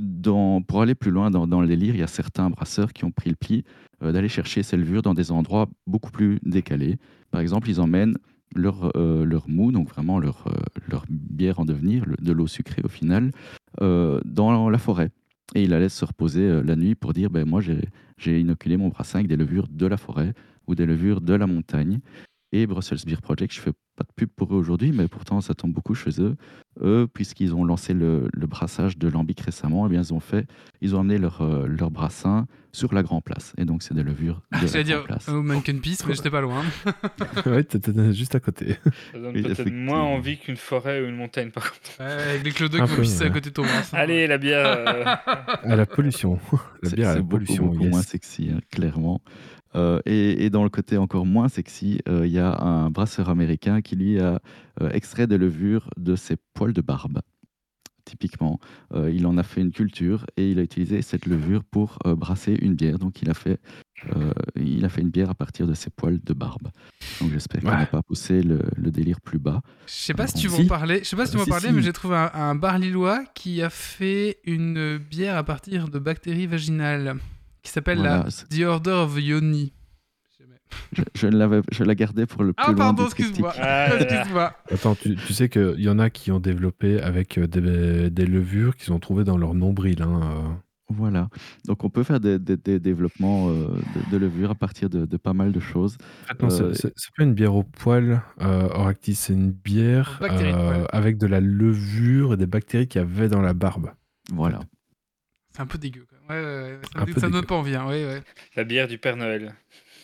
[0.67, 3.11] pour aller plus loin dans, dans le délire, il y a certains brasseurs qui ont
[3.11, 3.65] pris le pli
[4.03, 6.99] d'aller chercher ces levures dans des endroits beaucoup plus décalés.
[7.31, 8.19] Par exemple, ils emmènent
[8.55, 8.93] leur,
[9.49, 10.45] mou, donc vraiment leur,
[11.09, 13.31] bière en devenir, de l'eau sucrée au final,
[13.81, 15.11] dans la forêt.
[15.55, 18.77] Et ils la laissent se reposer euh, la nuit pour dire, ben, moi j'ai inoculé
[18.77, 20.35] mon brassin avec des levures de la forêt
[20.67, 22.01] ou des levures de la montagne.
[22.53, 25.55] Et Brussels Beer Project, je fais pas de pub pour eux aujourd'hui, mais pourtant ça
[25.55, 26.37] tombe beaucoup chez eux.
[26.83, 30.47] Eux, puisqu'ils ont lancé le, le brassage de Lambic récemment, eh bien, ils ont fait,
[30.81, 33.53] ils ont amené leur, euh, leur brassin sur la Grand Place.
[33.57, 35.29] Et donc c'est des levures de la Grand dire Place.
[35.29, 36.63] au Mannequin Peace, mais j'étais pas loin.
[37.47, 38.77] ouais, t'étais juste à côté.
[39.13, 39.93] Ça donne peut-être effectivement.
[39.95, 41.91] moins envie qu'une forêt ou une montagne, par contre.
[42.01, 43.97] Ouais, avec les clodos qui vont pisser à côté de ton brassin.
[43.97, 44.67] Allez, la bière.
[44.67, 45.05] euh,
[45.63, 46.41] À la pollution.
[46.83, 47.67] La bière à c'est la beaucoup, pollution.
[47.67, 47.91] beaucoup yes.
[47.93, 49.21] moins sexy, hein, clairement.
[49.77, 53.29] Euh, et, et dans le côté encore moins sexy, euh, il y a un brasseur
[53.29, 54.41] américain qui lui a
[54.81, 57.21] euh, extrait des levures de ses poils de barbe.
[58.05, 58.61] Typiquement,
[59.11, 62.75] il en a fait une culture et il a utilisé cette levure pour brasser une
[62.75, 62.99] bière.
[62.99, 63.59] Donc il a fait,
[64.57, 66.69] il a fait une bière à partir de ses poils de barbe.
[67.23, 67.71] Donc j'espère Ouais.
[67.71, 69.63] n'a pas poussé le, le délire plus bas.
[69.87, 70.99] Je sais pas si tu en parler.
[70.99, 71.75] Je sais pas si tu Si, parler, si.
[71.75, 75.99] mais j'ai trouvé un, un bar lillois qui a fait une bière à partir de
[75.99, 77.15] bactéries vaginales
[77.65, 79.73] qui s'appelle Voilà, la The Order of Yoni.
[80.93, 83.53] Je, je l'avais, je la gardais pour le plus Ah loin pardon, excuse-moi.
[83.61, 83.91] Ah.
[84.73, 88.27] Attends, tu, tu sais qu'il y en a qui ont développé avec euh, des, des
[88.27, 90.03] levures qu'ils ont trouvées dans leur nombril.
[90.03, 90.49] Hein, euh.
[90.89, 91.29] Voilà.
[91.67, 95.07] Donc on peut faire des, des- des développements euh, de, de levure à partir de,
[95.07, 95.97] de pas mal de choses.
[96.29, 100.19] C'est- Euh, c'est c'est pas une bière au poil, euh, Oractis, c'est une bière
[100.93, 103.93] avec de la levure et des bactéries qu'il y avait dans la barbe.
[104.33, 104.61] Voilà.
[105.55, 106.05] C'est un peu dégueu.
[106.29, 106.79] Ouais, ouais, ouais.
[107.15, 107.75] Ça, me- ça pas envie.
[107.75, 107.87] Hein.
[107.87, 108.23] Ouais, ouais.
[108.57, 109.55] La bière du Père Noël.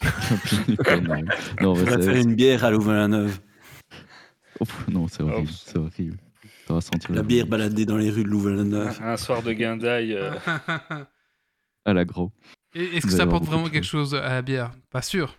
[0.68, 1.22] non,
[1.60, 3.38] non, On va faire une bière à Louvain-la-Neuve.
[4.60, 5.56] Ouf, non, c'est horrible, Oh.
[5.64, 6.16] c'est horrible.
[6.66, 8.98] Ça va sentir La le- bière baladée dans les rues de Louvain-la-Neuve.
[9.02, 10.14] Un, un soir de guindaille.
[10.14, 10.32] euh,
[11.84, 12.32] à l'agro.
[12.74, 14.70] Et Est-ce que ça apporte vraiment quelque chose à la bière?
[14.90, 15.36] Pas sûr.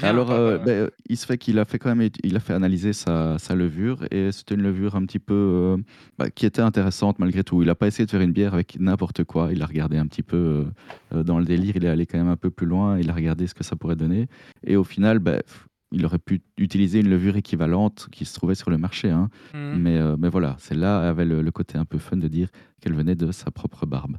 [0.00, 0.10] Rien.
[0.10, 2.92] Alors, euh, ben, il se fait qu'il a fait quand même, il a fait analyser
[2.92, 5.76] sa, sa levure et c'était une levure un petit peu euh,
[6.18, 7.62] bah, qui était intéressante malgré tout.
[7.62, 9.48] Il n'a pas essayé de faire une bière avec n'importe quoi.
[9.52, 10.66] Il a regardé un petit peu
[11.12, 11.74] euh, dans le délire.
[11.76, 12.98] Il est allé quand même un peu plus loin.
[12.98, 14.28] Il a regardé ce que ça pourrait donner
[14.64, 15.42] et au final, ben,
[15.90, 19.10] il aurait pu utiliser une levure équivalente qui se trouvait sur le marché.
[19.10, 19.30] hein.
[19.54, 22.48] Mais, euh, mais voilà, celle-là avait le, le côté un peu fun de dire
[22.80, 24.18] qu'elle venait de sa propre barbe.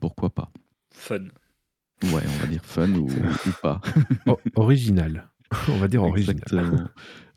[0.00, 0.50] Pourquoi pas?
[0.92, 1.24] Fun.
[2.04, 3.80] Ouais, on va dire fun ou, ou pas.
[4.26, 5.28] O- original.
[5.68, 6.36] On va dire original.
[6.42, 6.84] Exactement.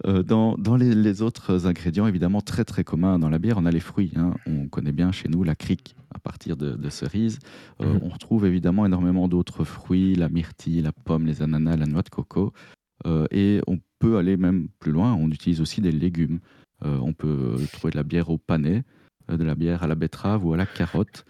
[0.06, 3.66] Euh, dans dans les, les autres ingrédients, évidemment, très très communs dans la bière, on
[3.66, 4.14] a les fruits.
[4.16, 4.34] hein.
[4.48, 7.40] On connaît bien chez nous la crique à partir de, de cerises.
[7.82, 8.00] Euh, Mhm.
[8.04, 12.10] On retrouve évidemment énormément d'autres fruits, la myrtille, la pomme, les ananas, la noix de
[12.10, 12.54] coco.
[13.06, 16.40] Euh, et on peut aller même plus loin, on utilise aussi des légumes.
[16.84, 18.84] On peut trouver de la bière au panais,
[19.30, 21.26] de la bière à la betterave ou à la carotte.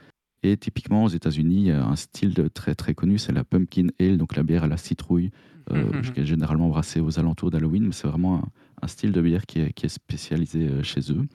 [0.48, 4.36] Et typiquement aux États-Unis, un style de- très très connu, c'est la pumpkin ale, donc
[4.36, 5.32] la bière à la citrouille,
[5.72, 6.12] euh, Mhm.
[6.14, 8.48] qui est généralement brassée aux alentours d'Halloween, mais c'est vraiment un,
[8.84, 11.26] un style de bière qui est, qui est spécialisé euh, chez eux.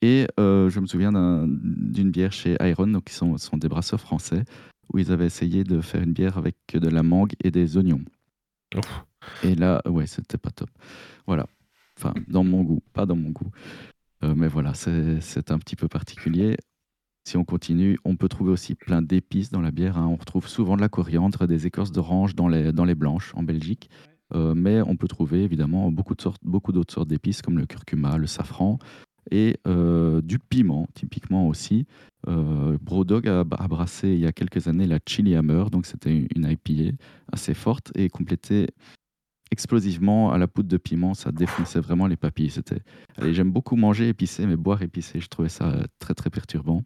[0.00, 3.68] Et euh, je me souviens d'un- d'une bière chez Iron, donc qui sont, sont des
[3.68, 4.44] brasseurs français,
[4.90, 8.00] où ils avaient essayé de faire une bière avec de la mangue et des oignons.
[8.74, 9.04] Ouf.
[9.42, 10.70] Et là, ouais, c'était pas top.
[11.26, 11.46] Voilà.
[11.98, 13.50] Enfin, dans mon goût, pas dans mon goût.
[14.24, 16.56] Euh, mais voilà, c'est un petit peu particulier.
[17.24, 19.96] Si on continue, on peut trouver aussi plein d'épices dans la bière.
[19.96, 20.06] hein.
[20.08, 23.42] On retrouve souvent de la coriandre, des écorces d'orange dans les, dans les blanches en
[23.42, 23.90] Belgique.
[24.34, 27.66] Euh, mais on peut trouver évidemment beaucoup de sortes- beaucoup d'autres sortes d'épices comme le
[27.66, 28.78] curcuma, le safran
[29.30, 31.86] et euh, du piment typiquement aussi.
[32.28, 36.26] Euh, Brodog a, a brassé il y a quelques années la Chili Hammer, donc c'était
[36.34, 36.96] une IPA
[37.30, 38.68] assez forte et complétée
[39.52, 42.48] explosivement à la poudre de piment, ça défonçait vraiment les papilles.
[42.48, 42.80] C'était,
[43.16, 46.82] allez, j'aime beaucoup manger épicé, mais boire épicé, je trouvais ça euh, très très perturbant.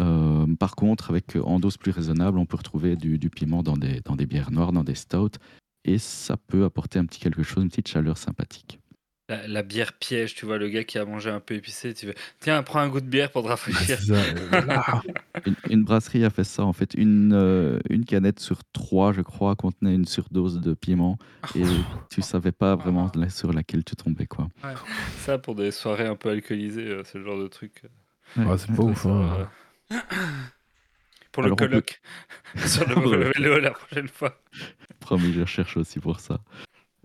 [0.00, 3.76] Euh, par contre, avec en dose plus raisonnable, on peut retrouver du, du piment dans
[3.76, 5.38] des, dans des bières noires, dans des stouts,
[5.84, 8.78] et ça peut apporter un petit quelque chose, une petite chaleur sympathique.
[9.30, 12.04] La, la bière piège, tu vois, le gars qui a mangé un peu épicé, tu
[12.06, 13.98] veux, tiens, prends un goût de bière pour te rafraîchir.
[14.10, 14.60] euh.
[15.46, 16.94] Une, une brasserie a fait ça en fait.
[16.94, 21.18] Une, euh, une canette sur trois, je crois, contenait une surdose de piment
[21.54, 21.62] et
[22.10, 24.48] tu savais pas vraiment la- sur laquelle tu tombais quoi.
[25.18, 27.82] Ça, pour des soirées un peu alcoolisées, euh, c'est le genre de truc.
[28.38, 28.44] Ouais.
[28.56, 29.02] C'est pas ouf.
[29.02, 29.48] Ça, hein.
[31.32, 32.00] Pour le Alors, on peut- colloque.
[32.66, 34.40] Sur le vélo la prochaine fois.
[35.00, 36.40] Promis, je cherche aussi pour ça.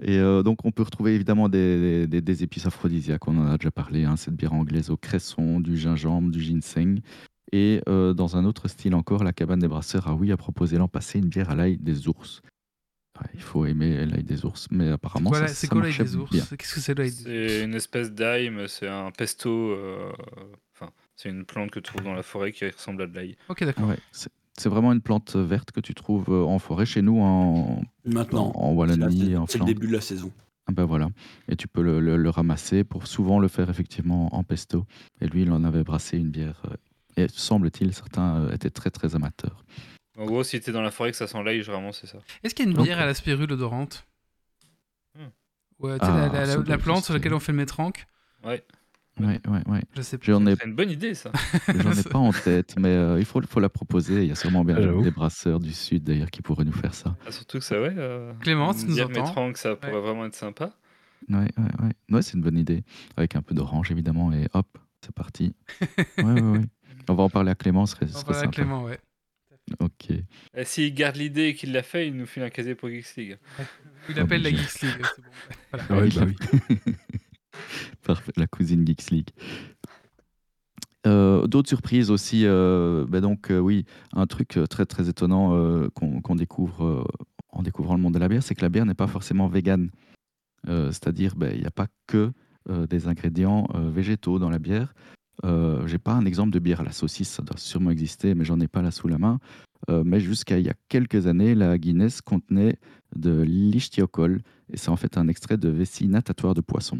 [0.01, 3.27] Et euh, donc, on peut retrouver évidemment des, des- des épices aphrodisiaques.
[3.27, 4.05] On en a déjà parlé.
[4.05, 6.99] hein, cette bière anglaise au cresson, du gingembre, du ginseng.
[7.51, 10.77] Et euh, dans un autre style encore, la cabane des brasseurs a oui a proposé
[10.77, 12.41] l'an passé une bière à l'ail des ours.
[13.19, 16.15] Ouais, il faut aimer l'ail des ours, mais apparemment Voilà, ça, c'est quoi l'ail des
[16.15, 16.45] ours bien.
[16.57, 19.49] Qu'est-ce que c'est l'ail des C'est une espèce d'ail, mais c'est un pesto.
[19.49, 20.13] euh,
[21.21, 23.35] c'est une plante que tu trouves dans la forêt qui ressemble à de l'ail.
[23.49, 23.89] Ok, d'accord.
[23.89, 27.19] Ouais, c'est c'est vraiment une plante verte que tu trouves euh, en forêt chez nous
[27.21, 30.31] en, Maintenant, en, en c'est la- Wallonie, en c'est le début de la saison.
[30.67, 31.09] Ah ben voilà.
[31.47, 34.85] Et tu peux le, le- le ramasser pour souvent le faire effectivement en pesto.
[35.21, 36.61] Et lui, il en avait brassé une bière.
[36.69, 36.75] euh,
[37.23, 39.63] Et semble-t-il, certains euh, étaient très très amateurs.
[40.17, 42.19] En gros, si t'es dans la forêt que ça sent l'ail, généralement, c'est ça.
[42.43, 44.05] Est-ce qu'il y a une bière à la spirule odorante?
[45.15, 45.27] Hmm.
[45.79, 48.05] Ouais, tu Ah, la, la- doit plante sur laquelle on fait le métranque?
[48.43, 48.63] Ouais,
[49.19, 49.81] Ouais, ouais, ouais.
[49.95, 50.25] Je sais pas.
[50.31, 51.31] Ai, c'est une bonne idée, ça.
[51.67, 54.21] j'en ai pas en tête, mais euh, il faut, faut la proposer.
[54.23, 56.93] Il y a sûrement bien Ah, des brasseurs du Sud d'ailleurs qui pourraient nous faire
[56.93, 57.15] ça.
[57.27, 57.93] Ah, surtout que ça, ouais.
[57.97, 59.09] Euh, Clémence, nous entends?
[59.09, 59.99] Métranque, ça pourrait Ouais.
[60.01, 60.71] vraiment être sympa.
[61.29, 61.91] Ouais, ouais, ouais.
[62.15, 62.83] Ouais, c'est une bonne idée.
[63.17, 64.67] Avec un peu d'orange évidemment, et hop,
[65.03, 65.53] c'est parti.
[66.17, 66.61] Ouais, ouais, ouais.
[67.09, 68.51] On va en parler à Clément, ce serait, ce On serait va à sympa.
[68.53, 68.99] Clément, ouais.
[69.79, 70.09] Ok.
[70.55, 73.15] Et s'il garde l'idée et qu'il l'a fait, il nous file un casier pour Geeks
[73.17, 73.37] League.
[74.09, 74.49] Il appelle la.
[74.49, 75.05] Geeks League.
[75.71, 75.85] Voilà.
[75.89, 76.31] Ah ouais, il bah l'a-
[76.71, 76.93] oui.
[78.03, 79.29] Parfait, la cousine Geeks League.
[81.07, 86.35] Euh, D'autres surprises aussi, euh, bah donc euh, oui, un truc très très étonnant qu'on
[86.35, 87.07] découvre
[87.51, 89.89] en découvrant le monde de la bière, c'est que la bière n'est pas forcément végane.
[90.67, 92.31] C'est-à-dire, bah, il n'y a pas que
[92.69, 94.93] des ingrédients végétaux dans la bière.
[95.43, 98.59] J'ai pas un exemple de bière à la saucisse, ça doit sûrement exister, mais j'en
[98.59, 99.39] ai pas là sous la main.
[99.87, 102.77] Mais jusqu'à il y a quelques années, la Guinness contenait
[103.15, 104.41] de l'ichtiochol,
[104.71, 106.99] et c'est en fait un extrait de vessie natatoire de poisson.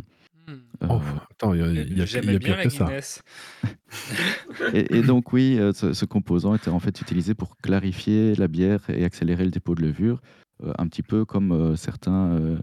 [0.84, 1.02] Euh, Oh,
[1.32, 2.86] attends, il y a, y a- y J'aimais a bien pire la que ça.
[2.86, 3.22] Guinness.
[4.74, 8.48] Et, et donc oui, euh, ce, ce composant était en fait utilisé pour clarifier la
[8.48, 10.22] bière et accélérer le dépôt de levure,
[10.64, 12.60] euh, un petit peu comme euh, certains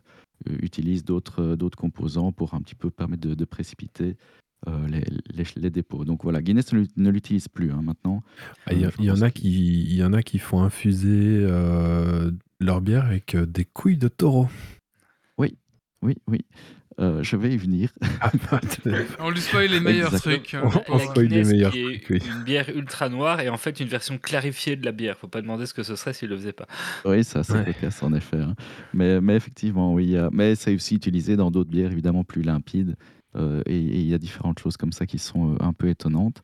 [0.47, 4.17] utilisent d'autres euh, composants pour un petit peu permettre de, de précipiter
[4.69, 5.03] euh, les,
[5.35, 6.05] les- les dépôts.
[6.05, 8.23] Donc voilà, Guinness ne l'ut- ne l'utilise plus hein, maintenant.
[8.67, 12.31] Ah, Il y, Euh, en a qui, il y en a qui font infuser euh,
[12.61, 14.49] leur bière avec des couilles de taureau.
[16.03, 16.45] Oui, oui.
[16.99, 17.91] Euh, je vais y venir.
[18.23, 18.31] Ah,
[19.21, 20.37] On lui spoil les meilleurs Exactement.
[20.37, 20.55] trucs.
[20.55, 22.23] hein, On- on spoil les meilleurs trucs, oui.
[22.27, 25.19] une bière ultra noire et en fait une version clarifiée de la bière.
[25.19, 26.67] Faut pas demander ce que ce serait s'il le faisait pas.
[27.05, 27.65] Oui, ça, c'est Ouais.
[27.67, 28.39] cocasse en effet.
[28.41, 28.55] hein.
[28.95, 30.17] Mais, mais effectivement, oui.
[30.33, 32.97] Mais c'est aussi utilisé dans d'autres bières évidemment plus limpides.
[33.37, 35.89] euh, et et il y a différentes choses comme ça qui sont euh, un peu
[35.91, 36.43] étonnantes.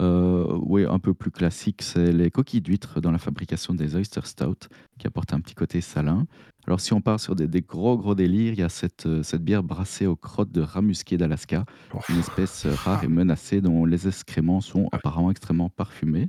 [0.00, 4.20] Euh, oui, un peu plus classique, c'est les coquilles d'huîtres dans la fabrication des oyster
[4.24, 4.68] stout,
[4.98, 6.26] qui apportent un petit côté salin.
[6.66, 9.22] Alors si on part sur des, des gros gros délires, il y a cette, euh,
[9.22, 11.64] cette bière brassée aux crottes de rat musqué d'Alaska,
[12.08, 16.28] une espèce euh, rare et menacée dont les excréments sont apparemment extrêmement parfumés.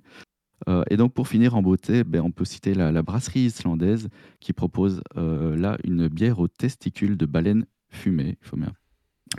[0.70, 4.10] Euh, et donc pour finir en beauté, ben, on peut citer la, la brasserie islandaise
[4.40, 8.38] qui propose euh, là une bière aux testicules de baleine fumée.
[8.42, 8.72] Il faut bien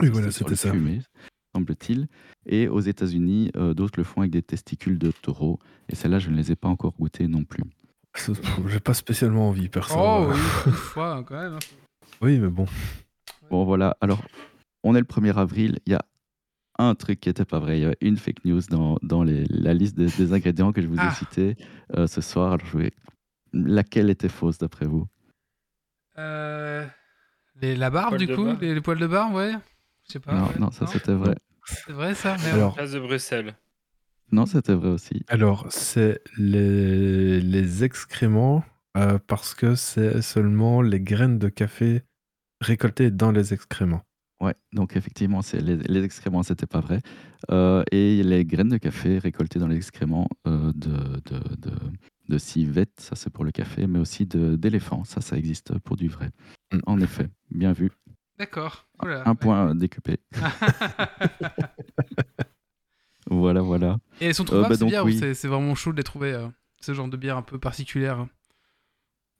[0.01, 0.71] Oui, voilà, c'était ça.
[0.71, 1.01] fumé,
[1.55, 2.07] semble-t-il.
[2.45, 5.59] Et aux États-Unis, euh, d'autres le font avec des testicules de taureau.
[5.89, 7.63] Et celles-là, je ne les ai pas encore goûtées non plus.
[8.67, 9.95] J'ai pas spécialement envie, perso.
[9.97, 11.57] Oh oui, une fois hein, quand même.
[12.21, 12.65] oui, mais bon.
[13.49, 13.97] Bon, voilà.
[14.01, 14.23] Alors,
[14.83, 15.79] on est le 1er avril.
[15.85, 16.03] Il y a
[16.79, 17.79] un truc qui n'était pas vrai.
[17.79, 20.81] Il y a une fake news dans, dans les- la liste des, des ingrédients que
[20.81, 21.11] je vous ai Ah.
[21.13, 21.55] cités
[21.95, 22.53] euh, ce soir.
[22.53, 22.91] Alors, je vais...
[23.53, 25.05] Laquelle était fausse d'après vous?
[26.17, 26.85] Euh,
[27.61, 28.61] les, la barbe du coup barbe.
[28.61, 29.53] les, les poils de barbe, ouais.
[30.13, 30.33] Je sais pas.
[30.35, 30.59] Non, ouais.
[30.59, 31.33] non, ça c'était vrai.
[31.65, 32.55] C'est vrai ça merde.
[32.55, 33.55] Alors, Place de Bruxelles.
[34.31, 35.23] Non, c'était vrai aussi.
[35.27, 38.63] alors c'est les, les excréments
[38.95, 42.03] euh, parce que c'est seulement les graines de café
[42.61, 44.01] récoltées dans les excréments.
[44.39, 46.99] Ouais, donc effectivement, c'est les, les excréments, c'était pas vrai.
[47.49, 51.71] Euh, et les graines de café récoltées dans les excréments euh, de, de, de,
[52.29, 56.07] de civette, ça c'est pour le café, mais aussi d'éléphants, ça, ça existe pour du
[56.07, 56.29] vrai.
[56.71, 56.79] Mm.
[56.85, 57.89] En effet, bien vu.
[58.39, 58.85] D'accord.
[58.99, 59.23] Voilà.
[59.27, 60.17] Un point décupé.
[63.29, 63.97] Voilà, voilà.
[64.19, 65.17] Et elles sont trouvables bah ces donc, bières oui.
[65.17, 66.47] c'est vraiment chaud de les trouver euh,
[66.81, 68.27] ce genre de bière un peu particulière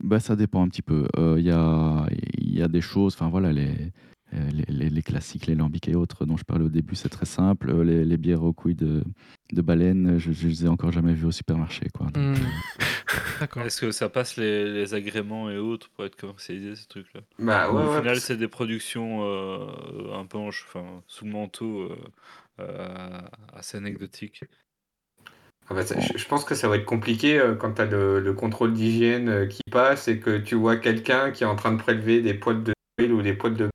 [0.02, 1.08] Bah, ça dépend un petit peu.
[1.18, 2.08] Euh, Il y, a,
[2.38, 3.90] y a des choses, enfin voilà, les, euh,
[4.52, 7.26] les, les- les classiques, les lambics et autres dont je parlais au début, c'est très
[7.26, 7.70] simple.
[7.70, 9.04] Euh, Les, les bières aux couilles de,
[9.52, 11.88] de baleine, je, je les ai encore jamais vues au supermarché.
[11.94, 12.08] Quoi.
[12.08, 12.34] Donc, Hmm.
[12.34, 12.84] euh,
[13.40, 13.64] D'accord.
[13.64, 17.72] Est-ce que ça passe les, les agréments et autres pour être commercialisé ces trucs-là Bah
[17.72, 21.82] ouais, Au ouais, final, c'est des productions euh, un peu en enfin, sous le manteau
[21.82, 21.98] euh,
[22.60, 23.22] euh,
[23.54, 24.44] assez anecdotiques.
[25.70, 27.86] Ah bah ça- je, je pense que ça va être compliqué euh, quand tu as
[27.86, 31.56] le, le contrôle d'hygiène euh, qui passe et que tu vois quelqu'un qui est en
[31.56, 33.70] train de prélever des poils de huile ou des poils de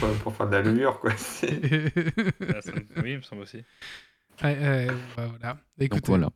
[0.00, 1.12] pour, pour faire de la levure quoi.
[1.42, 2.60] Ah,
[3.02, 3.64] oui, il me semble aussi.
[4.40, 4.84] Voilà.
[5.16, 6.28] Donc Écoutez, voilà.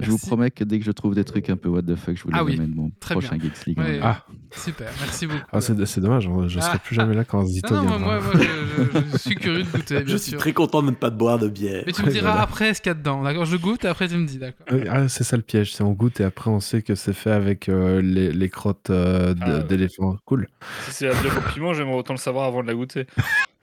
[0.00, 2.16] Je vous promets que dès que je trouve des trucs un peu what the fuck,
[2.16, 3.46] je vous les Ah oui, amène mon très prochain bien.
[3.50, 3.78] Geeks League.
[3.80, 4.24] Ouais, Ah.
[4.54, 5.40] Super, merci beaucoup.
[5.50, 6.78] Ah, c'est c'est dommage, je ne serai Ah.
[6.78, 9.94] plus jamais là quand Zito non, non, moi, moi, moi, je, suis curieux de goûter,
[10.04, 10.38] bien Je suis sûr.
[10.38, 11.82] très content de ne pas de boire de bière.
[11.84, 12.42] Mais tu me diras voilà.
[12.42, 13.44] après ce qu'il y a dedans, d'accord?
[13.44, 15.82] Je goûte et après tu me dis, d'accord Euh, Ah, c'est ça le piège, c'est
[15.82, 19.34] on goûte et après on sait que c'est fait avec euh, les, les crottes euh,
[19.40, 19.64] Ah ouais.
[19.64, 20.16] d'éléphant.
[20.26, 20.46] Cool.
[20.84, 23.06] Si c'est la de piment, j'aimerais autant le savoir avant de la goûter.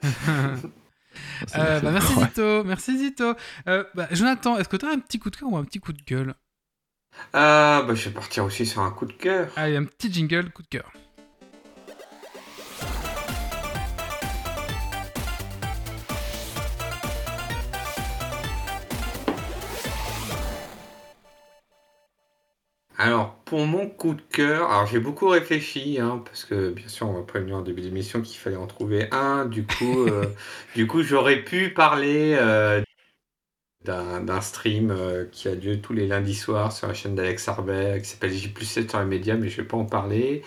[1.56, 2.26] Euh, bah, merci Ouais.
[2.26, 3.34] Zito, merci Zito.
[3.68, 5.80] Euh, bah, Jonathan, est-ce que tu as un petit coup de cœur ou un petit
[5.80, 6.36] coup de gueule?
[7.36, 9.52] Euh, bah, je vais partir aussi sur un coup de cœur.
[9.56, 10.92] Allez, un petit jingle, coup de cœur.
[22.98, 27.10] Alors, pour mon coup de cœur, alors j'ai beaucoup réfléchi, hein, parce que bien sûr,
[27.10, 29.46] on va prévenir en début d'émission qu'il fallait en trouver un.
[29.46, 30.26] Du coup, euh,
[30.76, 32.82] du coup, j'aurais pu parler euh,
[33.84, 38.00] d'un stream euh, qui a lieu tous les lundis soirs sur la chaîne d'Alex Arbet,
[38.02, 40.42] qui s'appelle J 7 sur les médias, mais je vais pas en parler.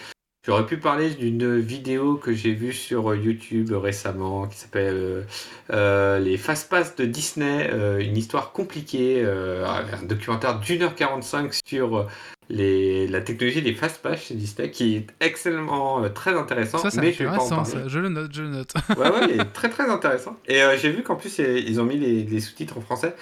[0.48, 5.22] J'aurais pu parler d'une vidéo que j'ai vue sur YouTube récemment qui s'appelle euh,
[5.70, 12.08] euh, Les Fast-Pass de Disney, euh, une histoire compliquée, un documentaire d'une heure 45 sur
[12.50, 17.00] les, la technologie des Fast-Pass chez Disney qui est excellemment euh, très intéressant, Ça, c'est
[17.00, 17.70] mais je vais pas en parler.
[17.70, 17.88] ça.
[17.88, 18.72] je le note, je le note.
[18.96, 20.36] Ouais, ouais, il est très très intéressant.
[20.46, 23.14] Et euh, j'ai vu qu'en plus, eh, ils ont mis les, les sous-titres en français.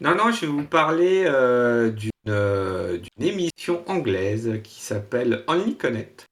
[0.00, 5.76] Non, non, je vais vous parler euh, d'une euh, d'une émission anglaise qui s'appelle Only
[5.76, 6.24] Connect.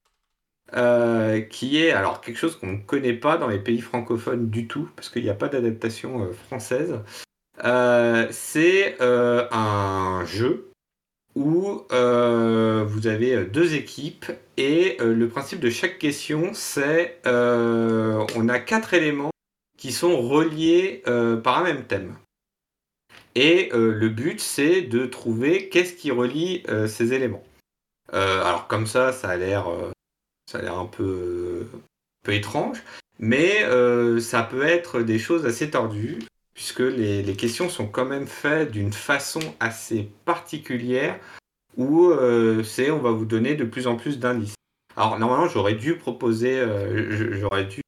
[0.75, 4.67] euh, qui est alors quelque chose qu'on ne connaît pas dans les pays francophones du
[4.67, 6.99] tout, parce qu'il n'y a pas d'adaptation euh, française.
[7.63, 10.69] Euh, c'est euh, un jeu
[11.35, 17.19] où euh, vous avez euh, deux équipes et euh, le principe de chaque question, c'est
[17.25, 19.31] euh, on a quatre éléments
[19.77, 22.15] qui sont reliés euh, par un même thème.
[23.35, 27.43] Et le but, c'est de trouver qu'est-ce qui relie ces éléments.
[28.11, 29.65] Alors comme ça, ça a l'air,
[30.45, 31.79] ça a l'air un peu, un
[32.23, 32.83] peu étrange,
[33.17, 33.65] mais
[34.19, 36.19] ça peut être des choses assez tordues
[36.53, 41.19] puisque les, les questions sont quand même faites d'une façon assez particulière
[41.77, 44.55] où euh, c'est on va vous donner de plus en plus d'indices.
[44.95, 47.81] Alors normalement j'aurais dû proposer, euh, j'aurais dû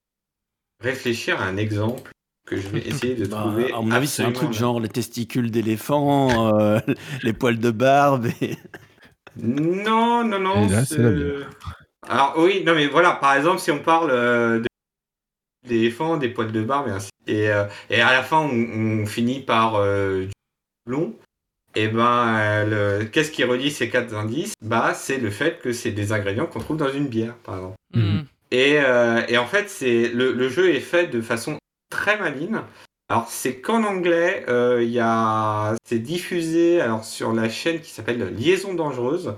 [0.84, 2.12] réfléchir à un exemple
[2.48, 3.72] que je vais essayer de Bah, trouver.
[3.72, 6.80] à mon avis, c'est un truc genre les testicules d'éléphant, euh,
[7.24, 8.28] les poils de barbe.
[8.42, 8.58] Et...
[9.38, 10.64] Non, non, non.
[10.64, 11.12] Et là, c'est la
[12.08, 14.68] Alors oui, non mais voilà, par exemple, si on parle euh, de-
[15.66, 17.10] d'éléphants, des poils de barbe et ainsi.
[17.28, 20.32] Et, euh, et à la fin, on, on finit par euh, du
[20.92, 21.14] long.
[21.76, 24.54] Et ben, euh, le- qu'est-ce qui relie ces quatre indices?
[24.64, 27.76] Bah, c'est le fait que c'est des ingrédients qu'on trouve dans une bière, par exemple.
[27.94, 28.04] Mhm.
[28.04, 28.24] Hmm.
[28.52, 31.58] Et, euh, et en fait, c'est le, le jeu est fait de façon
[31.90, 32.60] très maligne.
[33.10, 37.92] Alors, c'est qu'en anglais, euh, il y a, c'est diffusé alors sur la chaîne qui
[37.92, 39.36] s'appelle Liaison dangereuse,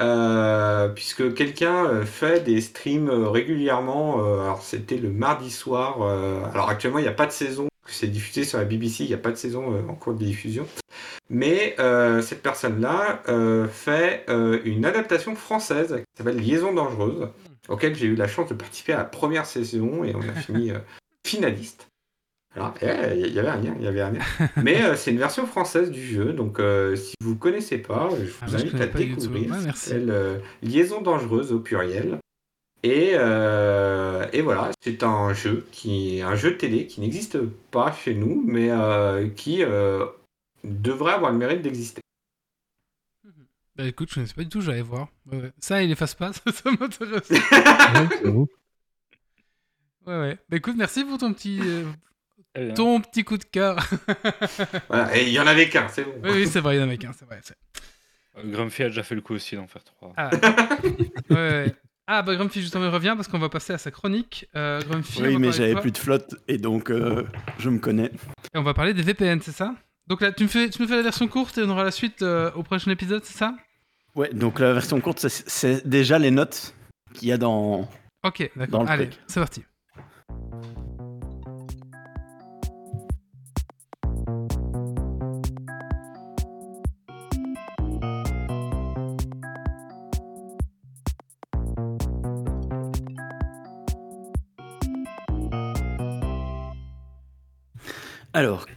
[0.00, 4.16] euh, puisque quelqu'un euh, fait des streams euh, régulièrement.
[4.16, 6.02] alors, c'était le mardi soir.
[6.52, 7.68] alors, actuellement, il n'y a pas de saison.
[7.86, 9.04] C'est diffusé sur la BBC.
[9.04, 10.66] Il n'y a pas de saison en cours de diffusion.
[11.30, 11.76] Mais
[12.22, 13.22] cette personne-là
[13.70, 14.26] fait
[14.64, 17.28] une adaptation française qui s'appelle Liaison dangereuse
[17.68, 20.72] auquel j'ai eu la chance de participer à la première saison et on a fini
[21.24, 21.88] finaliste.
[22.56, 24.20] Alors, eh, il y avait un lien, il y avait un lien.
[24.62, 28.08] Mais euh, c'est une version française du jeu, donc euh, si vous ne connaissez pas,
[28.18, 29.50] je vous Ah, je invite à pas découvrir.
[29.50, 29.92] Ouais, Ça merci.
[29.92, 32.18] euh, Liaison dangereuse au pluriel.
[32.82, 37.38] Et, euh, et voilà, c'est un jeu qui, un jeu télé qui n'existe
[37.70, 40.06] pas chez nous, mais euh, qui euh,
[40.64, 42.00] devrait avoir le mérite d'exister.
[43.74, 45.08] Bah écoute, je ne sais pas du tout, j'allais voir.
[45.58, 47.28] Ça et les fast-pass, ça m'intéresse.
[50.06, 50.12] Ouais.
[50.14, 50.38] Ouais, ouais.
[50.48, 51.84] Bah écoute, merci pour ton petit, euh.
[52.74, 53.76] Ton petit coup de cœur.
[54.88, 56.12] Voilà, et il y en avait qu'un, c'est bon.
[56.22, 57.40] oui, oui, c'est vrai, il y en avait qu'un, c'est vrai.
[58.38, 60.12] Euh, Grumpy a déjà fait le coup aussi d'en faire trois.
[60.16, 60.30] Ah,
[61.30, 61.74] ouais, ouais.
[62.06, 64.46] Ah, bah Grumpy, justement, revient parce qu'on va passer à sa chronique.
[64.54, 67.24] Euh, Grumpy, Oui, mais j'avais plus de flotte et donc euh,
[67.58, 68.12] je me connais.
[68.54, 69.74] Et on va parler des VPN, c'est ça?
[70.06, 71.90] Donc là, tu me, fais, tu me fais la version courte et on aura la
[71.90, 73.56] suite euh, au prochain épisode, c'est ça?
[74.14, 76.74] Ouais, donc la version courte, c'est- déjà les notes
[77.12, 77.88] qu'il y a dans.
[78.24, 78.84] Ok, d'accord.
[78.84, 79.64] le Allez, c'est parti.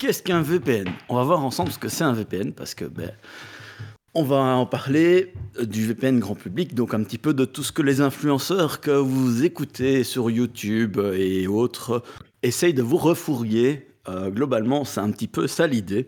[0.10, 3.12] Qu'est-ce qu'un VPN On va voir ensemble ce que c'est un VPN parce que ben,
[4.16, 7.62] on va en parler euh, du VPN grand public, donc un petit peu de tout
[7.62, 12.02] ce que les influenceurs que vous écoutez sur YouTube et autres
[12.42, 16.08] essayent de vous refourguer Euh, globalement, c'est un petit peu ça l'idée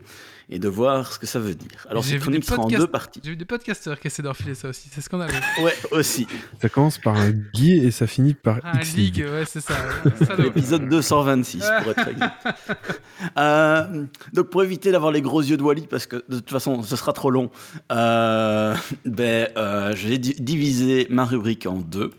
[0.51, 1.85] et de voir ce que ça veut dire.
[1.89, 3.21] Alors, J'ai cette chronique sera en deux parties.
[3.23, 5.33] J'ai vu des podcasteurs qui essaient d'enfiler ça aussi, c'est scandaleux.
[5.63, 6.27] Ouais, aussi.
[6.61, 9.75] Ça commence par un Guy et ça finit par Ah, X Ligue, ouais, c'est ça.
[10.37, 12.47] L'épisode 226, pour être exact.
[13.37, 16.81] Euh, donc, pour éviter d'avoir les gros yeux de Wally, parce que de toute façon,
[16.83, 17.51] ce sera trop long,
[17.91, 18.75] euh,
[19.05, 22.11] ben, euh, j'ai di- divisé ma rubrique en deux.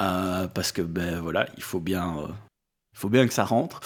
[0.00, 2.28] euh, parce que, ben voilà, il faut bien, euh,
[3.00, 3.80] faut bien que ça rentre.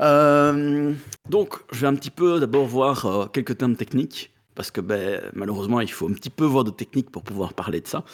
[0.00, 0.92] Euh,
[1.28, 4.30] donc, je vais un petit peu d'abord voir euh, quelques termes techniques.
[4.54, 7.80] Parce que ben, malheureusement, il faut un petit peu voir de technique pour pouvoir parler
[7.80, 8.04] de ça.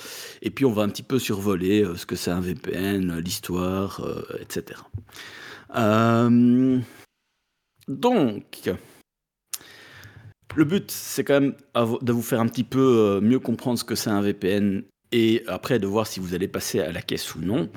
[0.41, 4.01] Et puis, on va un petit peu survoler euh, ce que c'est un VPN, l'histoire,
[4.41, 4.81] etc.
[7.89, 8.71] Donc,
[10.55, 13.97] le but, c'est quand même de vous faire un petit peu mieux comprendre ce que
[13.97, 17.41] c'est un VPN et après de voir si vous allez passer à la caisse ou
[17.41, 17.69] non.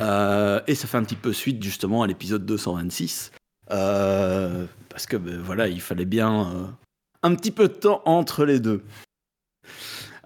[0.00, 3.32] Euh, et ça fait un petit peu suite justement à l'épisode 226.
[3.70, 6.66] euh, parce que ben, voilà, il fallait bien euh,
[7.22, 8.82] un petit peu de temps entre les deux.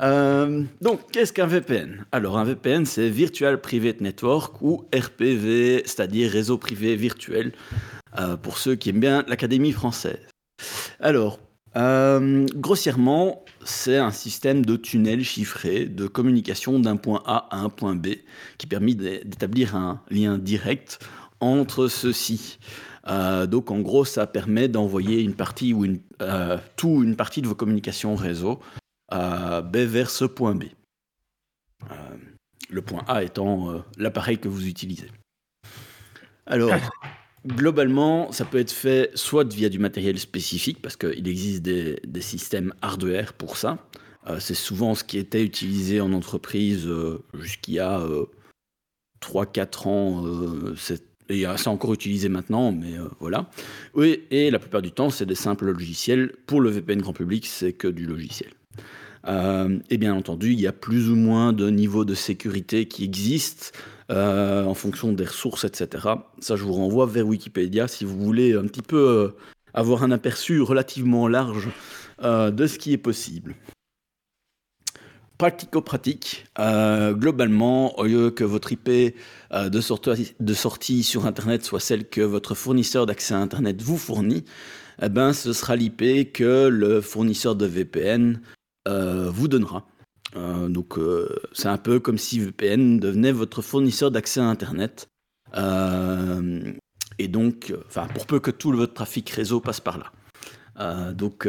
[0.00, 6.56] Donc, qu'est-ce qu'un VPN Alors, un VPN, c'est Virtual Private Network ou RPV, c'est-à-dire réseau
[6.56, 7.52] privé virtuel,
[8.42, 10.20] pour ceux qui aiment bien l'Académie française.
[11.00, 11.40] Alors,
[11.76, 17.68] euh, grossièrement, c'est un système de tunnel chiffré de communication d'un point A à un
[17.68, 18.08] point B
[18.56, 20.98] qui permet d'é- d'établir un lien direct
[21.40, 22.58] entre ceux-ci.
[23.06, 27.42] Euh, donc, en gros, ça permet d'envoyer une partie ou une, euh, tout une partie
[27.42, 28.60] de vos communications réseau
[29.10, 30.64] B vers ce point B.
[32.68, 35.10] Le point A étant l'appareil que vous utilisez.
[36.44, 36.74] Alors,
[37.46, 42.74] globalement, ça peut être fait soit via du matériel spécifique, parce qu'il existe des, systèmes
[42.82, 43.78] hardware pour ça.
[44.26, 48.02] Euh, c'est souvent ce qui était utilisé en entreprise euh, jusqu'il y a
[49.22, 50.26] 3-4 ans.
[50.26, 53.50] euh, c'est euh, c'est encore utilisé maintenant, mais euh, voilà.
[53.94, 56.32] Oui, et la plupart du temps, c'est des simples logiciels.
[56.46, 58.50] Pour le VPN grand public, c'est que du logiciel.
[59.26, 63.04] Euh, et bien entendu, il y a plus ou moins de niveaux de sécurité qui
[63.04, 63.66] existent
[64.10, 66.08] euh, en fonction des ressources, etc.
[66.40, 69.28] Ça, je vous renvoie vers Wikipédia si vous voulez un petit peu euh,
[69.74, 71.68] avoir un aperçu relativement large
[72.22, 73.54] euh, de ce qui est possible.
[75.36, 82.08] Pratico-pratique, globalement, au lieu que votre IP de, sorti- de sortie sur Internet soit celle
[82.08, 84.44] que votre fournisseur d'accès à Internet vous fournit,
[85.00, 88.40] eh ben, ce sera l'IP que le fournisseur de VPN
[88.84, 89.86] vous donnera.
[90.36, 95.08] Euh, donc euh, c'est un peu comme si VPN devenait votre fournisseur d'accès à Internet.
[95.56, 96.72] Euh,
[97.18, 100.12] et donc, enfin, pour peu que tout votre trafic réseau passe par là.
[101.12, 101.48] Donc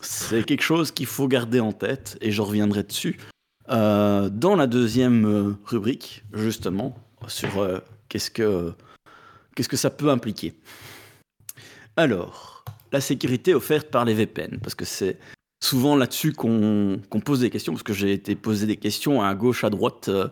[0.00, 3.18] c'est quelque chose qu'il faut garder en tête et je reviendrai dessus
[3.68, 7.66] dans la deuxième rubrique, justement, sur
[8.10, 8.74] qu'est-ce que
[9.54, 10.52] qu'est-ce que ça peut impliquer.
[11.96, 15.18] Alors, la sécurité offerte par les VPN, parce que c'est
[15.60, 19.64] souvent là-dessus qu'on pose des questions, parce que j'ai été posé des questions à gauche,
[19.64, 20.28] à droite, euh,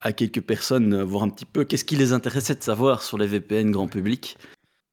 [0.00, 3.18] à quelques personnes, euh, voir un petit peu qu'est-ce qui les intéressait de savoir sur
[3.18, 4.38] les VPN grand public.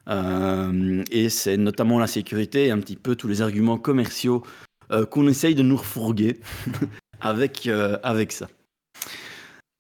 [0.08, 4.44] Euh, et c'est notamment la sécurité et un petit peu tous les arguments commerciaux
[5.10, 6.40] qu'on essaye de nous refourguer
[7.20, 7.68] avec
[8.32, 8.48] ça.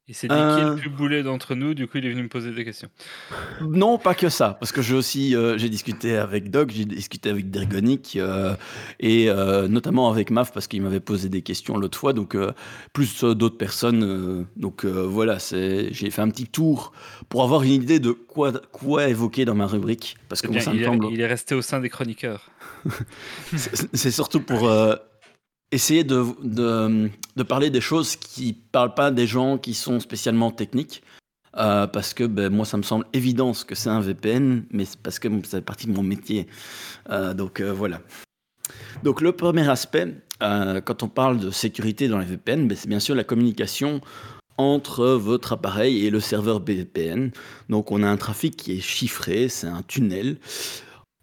[0.08, 0.70] Il s'est dit qui est Euh.
[0.70, 2.90] le plus boulet d'entre nous, du coup il est venu me poser des questions.
[3.62, 7.32] Non, pas que ça, parce que j'ai aussi euh, j'ai discuté avec Doc, j'ai discuté
[7.32, 8.56] avec Dergonic euh,
[9.00, 12.52] et euh, notamment avec Maf parce qu'il m'avait posé des questions l'autre fois, donc euh,
[12.94, 14.04] plus euh, d'autres personnes.
[14.04, 16.92] euh, donc euh, voilà, c'est j'ai fait un petit tour
[17.28, 20.64] pour avoir une idée de quoi quoi évoquer dans ma rubrique, parce que bien, moi,
[20.66, 21.08] ça me il, est, semble.
[21.12, 22.52] il est resté au sein des chroniqueurs.
[23.56, 24.96] C'est surtout pour euh,
[25.72, 30.52] essayer de, de, de parler des choses qui parlent pas des gens qui sont spécialement
[30.52, 31.04] techniques.
[31.58, 34.86] euh, parce que ben, moi, ça me semble évident ce que c'est un VPN, mais
[34.86, 36.48] c'est parce que ça fait partie de mon métier.
[37.10, 38.02] Euh, donc euh, voilà.
[39.04, 43.00] Donc le premier aspect, quand on parle de sécurité dans les VPN, ben, c'est bien
[43.00, 44.02] sûr la communication
[44.58, 47.32] entre votre appareil et le serveur VPN.
[47.70, 50.38] Donc on a un trafic qui est chiffré, c'est un tunnel.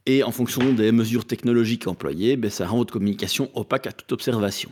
[0.06, 4.10] Et en fonction des mesures technologiques employées, ben, ça rend votre communication opaque à toute
[4.12, 4.70] observation.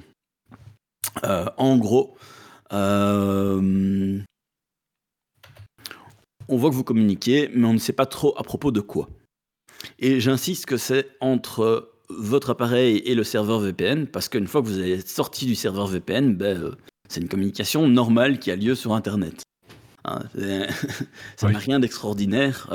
[1.25, 2.17] Euh, en gros,
[2.73, 4.21] euh,
[6.49, 9.09] on voit que vous communiquez, mais on ne sait pas trop à propos de quoi.
[9.99, 14.67] Et j'insiste que c'est entre votre appareil et le serveur VPN, parce qu'une fois que
[14.67, 16.75] vous avez sorti du serveur VPN, ben, euh,
[17.09, 19.43] c'est une communication normale qui a lieu sur Internet.
[20.05, 20.23] Hein,
[21.37, 21.53] ça Oui.
[21.53, 22.69] n'a rien d'extraordinaire.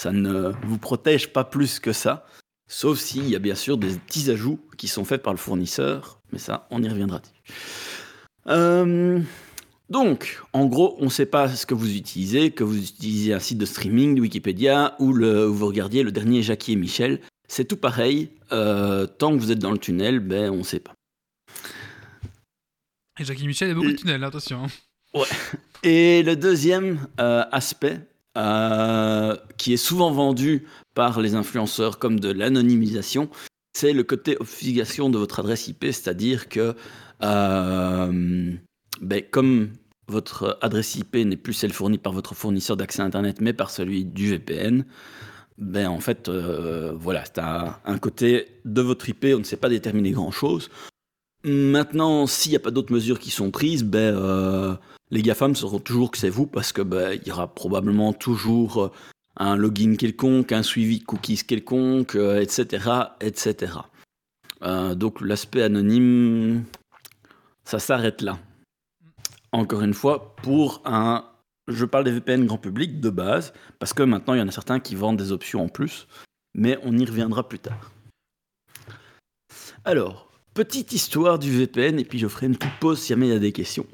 [0.00, 2.24] Ça ne vous protège pas plus que ça,
[2.68, 6.20] sauf s'il y a bien sûr des petits ajouts qui sont faits par le fournisseur,
[6.32, 7.20] mais ça, on y reviendra.
[8.46, 9.20] Euh,
[9.90, 13.40] Donc, en gros, on ne sait pas ce que vous utilisez, que vous utilisez un
[13.40, 17.20] site de streaming, Wikipédia, ou le, vous regardiez le dernier Jackie et Michel.
[17.46, 18.30] C'est tout pareil.
[18.52, 20.94] Euh, tant que vous êtes dans le tunnel, ben, on ne sait pas.
[23.18, 24.64] Et Jackie Michel, il y a beaucoup de tunnels, attention.
[24.64, 25.24] hein.
[25.82, 28.00] Et le deuxième euh, aspect,
[28.40, 33.28] euh, qui est souvent vendu par les influenceurs comme de l'anonymisation,
[33.74, 36.74] c'est le côté obfuscation de votre adresse IP, c'est-à-dire que
[37.22, 38.52] euh,
[39.02, 39.72] ben, comme
[40.08, 44.06] votre adresse IP n'est plus celle fournie par votre fournisseur d'accès Internet, mais par celui
[44.06, 44.86] du VPN,
[45.58, 49.68] ben en fait, euh, voilà, c'est un, côté de votre IP, on ne sait pas
[49.68, 50.70] déterminer grand-chose.
[51.44, 54.74] Maintenant, s'il n'y a pas d'autres mesures qui sont prises, ben, euh,
[55.10, 58.82] les GAFAM sauront toujours que c'est vous parce que ben, il y aura probablement toujours
[58.84, 58.92] euh,
[59.36, 63.74] un login quelconque, un suivi cookies quelconque, euh, etc., etc.
[64.62, 66.64] Euh, donc l'aspect anonyme,
[67.64, 68.38] ça s'arrête là.
[69.52, 71.24] Encore une fois, pour un,
[71.66, 74.52] je parle des VPN grand public de base, parce que maintenant il y en a
[74.52, 76.06] certains qui vendent des options en plus,
[76.54, 77.90] mais on y reviendra plus tard.
[79.84, 83.32] Alors, petite histoire du VPN, et puis je ferai une petite pause si jamais il
[83.32, 83.86] y a des questions.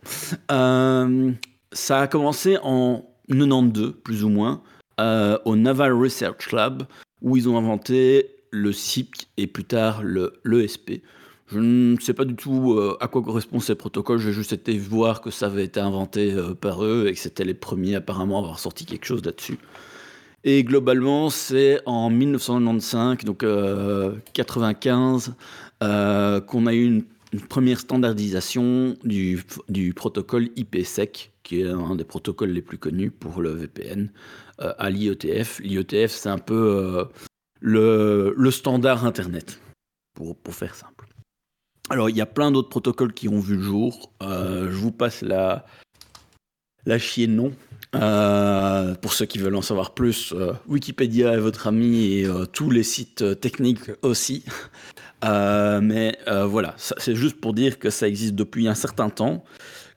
[0.50, 1.32] Euh,
[1.72, 4.62] ça a commencé en 92, plus ou moins,
[5.00, 6.84] euh, au Naval Research Lab,
[7.20, 11.02] où ils ont inventé le SIP et plus tard le l'ESP.
[11.48, 14.78] Je ne sais pas du tout euh, à quoi correspondent ces protocoles, j'ai juste été
[14.78, 18.40] voir que ça avait été inventé par eux et que c'était les premiers apparemment à
[18.40, 19.58] avoir sorti quelque chose là-dessus.
[20.48, 25.34] Et globalement, c'est en 1995, donc euh, 95,
[25.82, 27.04] euh, qu'on a eu une,
[27.50, 33.42] première standardisation du, du protocole IPsec, qui est un des protocoles les plus connus pour
[33.42, 34.10] le VPN,
[34.60, 35.60] euh, à l'IETF.
[35.60, 37.08] L'IETF, c'est un peu
[37.64, 39.60] euh, le, standard Internet,
[40.14, 41.06] pour, faire simple.
[41.90, 44.12] Alors, il y a plein d'autres protocoles qui ont vu le jour.
[44.22, 45.66] Euh, je vous passe la,
[46.86, 47.52] la chier non.
[47.92, 50.34] Pour ceux qui veulent en savoir plus,
[50.66, 54.44] Wikipédia est votre ami et tous les sites techniques aussi.
[55.24, 59.44] Euh, mais euh, voilà, c'est juste pour dire que ça existe depuis un certain temps,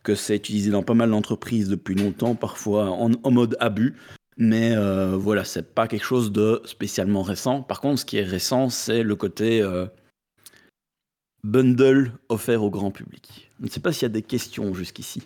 [0.03, 3.95] que c'est utilisé dans pas mal d'entreprises depuis longtemps, parfois en, en mode abus.
[4.37, 7.61] Mais euh, voilà, c'est pas quelque chose de spécialement récent.
[7.61, 9.85] Par contre, ce qui est récent, c'est le côté euh,
[11.43, 13.51] bundle offert au grand public.
[13.59, 15.23] Je ne sais pas s'il y a des questions jusqu'ici.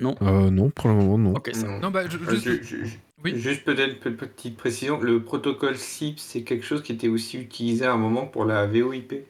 [0.00, 0.16] Non?
[0.20, 1.32] Euh, non, pour le moment, non.
[1.32, 1.80] Ok, ça Non.
[1.80, 2.86] Non, bah, je- Euh,
[3.24, 3.38] Oui.
[3.38, 7.84] Juste peut-être pe- petite précision, le protocole SIP, c'est quelque chose qui était aussi utilisé
[7.84, 9.26] à un moment pour la VoIP.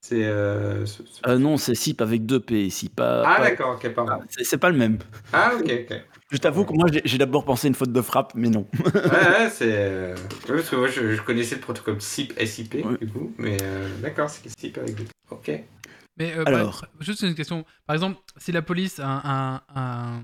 [0.00, 0.24] C'est.
[0.24, 3.24] euh, ce- ce- Euh, non, c'est SIP avec deux P ici, pas.
[3.26, 4.24] ah pas- d'accord, ok, pardon.
[4.28, 4.98] C'est c'est pas le même.
[5.32, 5.96] Ah ok, ok.
[6.30, 8.68] Je t'avoue que moi j'ai- d'abord pensé une faute de frappe, mais non.
[8.84, 9.72] Ouais, ouais, c'est.
[9.72, 12.98] euh, ouais, parce que moi je, je connaissais le protocole SIP, SIP, Ouais.
[13.00, 15.06] du coup, mais euh, d'accord, c'est SIP avec deux.
[15.30, 15.50] Ok.
[16.18, 16.84] Mais euh, Alors.
[17.00, 17.64] juste une question.
[17.86, 20.22] Par exemple, si la police a, un- un-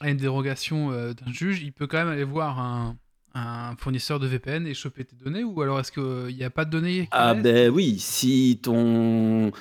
[0.00, 2.96] a une dérogation euh, d'un juge, il peut quand même aller voir un,
[3.34, 6.64] un fournisseur de VPN et choper tes données ou alors est-ce qu'il n'y a pas
[6.64, 9.52] de données Ah ben oui, si ton...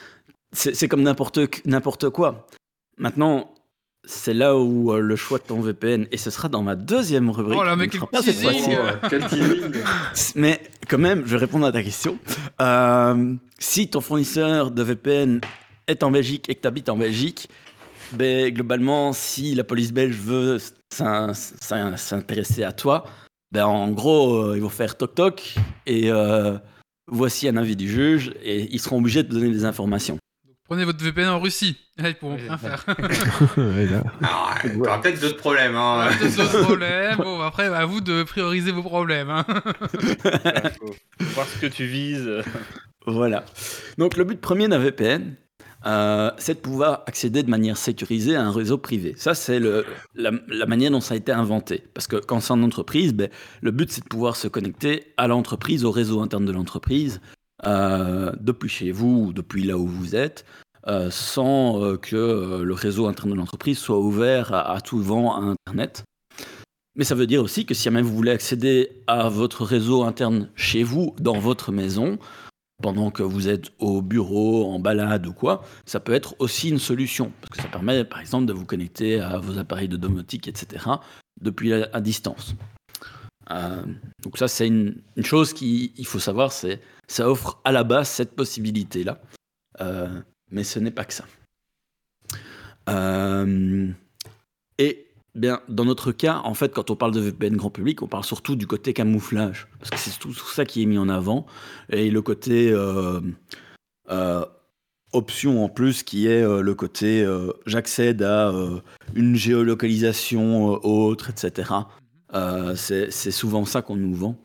[0.53, 2.47] C'est comme n'importe n'importe quoi.
[2.97, 3.53] Maintenant,
[4.06, 7.30] c'est là où euh, le choix de ton VPN, et ce sera dans ma deuxième
[7.30, 7.57] rubrique.
[7.60, 8.38] Oh là, mais ne quel sera pas cette.
[8.45, 9.84] Oh, teasing
[10.35, 12.18] Mais quand même, je vais répondre à ta question.
[12.61, 15.41] Euh, si ton fournisseur de VPN
[15.88, 17.49] est en Belgique et que tu habites en Belgique,
[18.14, 20.57] ben, globalement, si la police belge veut
[20.91, 23.06] s'in- s'in- s'intéresser à toi,
[23.52, 25.56] ben, en gros, euh, ils vont faire toc-toc
[25.86, 26.57] et euh,
[27.07, 30.18] voici un avis du juge et ils seront obligés de donner des informations.
[30.68, 31.77] Prenez votre VPN en Russie.
[31.98, 32.84] Là, ils pourront rien faire.
[32.88, 35.76] Alors, euh, t'auras peut-être d'autres problèmes.
[35.76, 36.10] Hein.
[36.19, 37.18] D'autres d'autres problèmes.
[37.18, 39.30] Bon, après, à vous de prioriser vos problèmes.
[39.30, 39.45] hein.
[40.23, 40.94] Voilà, faut
[41.36, 42.30] voir ce que tu vises.
[43.06, 43.45] Voilà.
[43.99, 45.36] Donc le but premier d'un VPN,
[45.86, 49.14] euh, c'est de pouvoir accéder de manière sécurisée à un réseau privé.
[49.18, 49.60] Ça, c'est
[50.16, 50.32] la,
[50.66, 51.84] manière dont ça a été inventé.
[51.94, 53.30] Parce que quand c'est en entreprise, ben,
[53.62, 57.22] le but, c'est de pouvoir se connecter à l'entreprise, au réseau interne de l'entreprise,
[57.66, 60.45] euh, depuis chez vous ou depuis là où vous êtes,
[60.88, 65.56] euh, sans que le réseau interne de l'entreprise soit ouvert à, à tout vent à
[65.68, 66.03] Internet.
[66.95, 70.49] Mais ça veut dire aussi que si jamais vous voulez accéder à votre réseau interne
[70.56, 72.18] chez vous, dans votre maison,
[72.81, 76.80] pendant que vous êtes au bureau, en balade ou quoi, ça peut être aussi une
[76.80, 77.31] solution.
[77.41, 80.85] Parce que ça permet, par exemple, de vous connecter à vos appareils de domotique, etc.,
[81.41, 82.56] depuis à, à distance.
[83.52, 83.84] Euh,
[84.23, 88.10] donc ça, c'est une, une chose qu'il faut savoir, c'est ça offre à la base
[88.10, 89.22] cette possibilité-là.
[89.81, 90.22] Euh,
[90.52, 91.26] mais ce n'est pas que ça.
[92.89, 93.89] Euh,
[94.77, 95.05] et
[95.36, 98.24] bien, dans notre cas, en fait, quand on parle de VPN grand public, on parle
[98.24, 99.68] surtout du côté camouflage.
[99.80, 101.45] Parce que c'est tout, ça qui est mis en avant
[101.90, 103.20] et le côté euh,
[104.10, 104.45] euh,
[105.14, 107.28] option en plus qui est euh, le côté
[107.66, 108.53] j'accède à
[109.14, 111.72] une géolocalisation autre, etc.
[112.76, 114.38] C'est souvent ça qu'on nous vend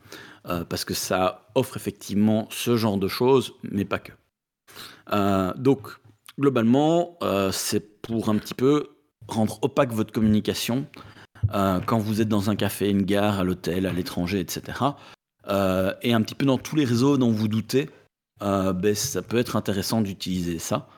[0.69, 4.12] parce que ça offre effectivement ce genre de choses, mais pas que.
[5.57, 5.89] Donc,
[6.39, 7.19] globalement,
[7.53, 8.89] c'est pour un petit peu
[9.35, 10.86] rendre opaque votre communication
[11.55, 14.78] euh, quand vous êtes dans un café, une gare, à l'hôtel, à l'étranger, etc.
[15.48, 17.90] Euh, et un petit peu dans tous les réseaux dont vous doutez,
[18.43, 20.89] euh, ben, ça peut être intéressant d'utiliser ça.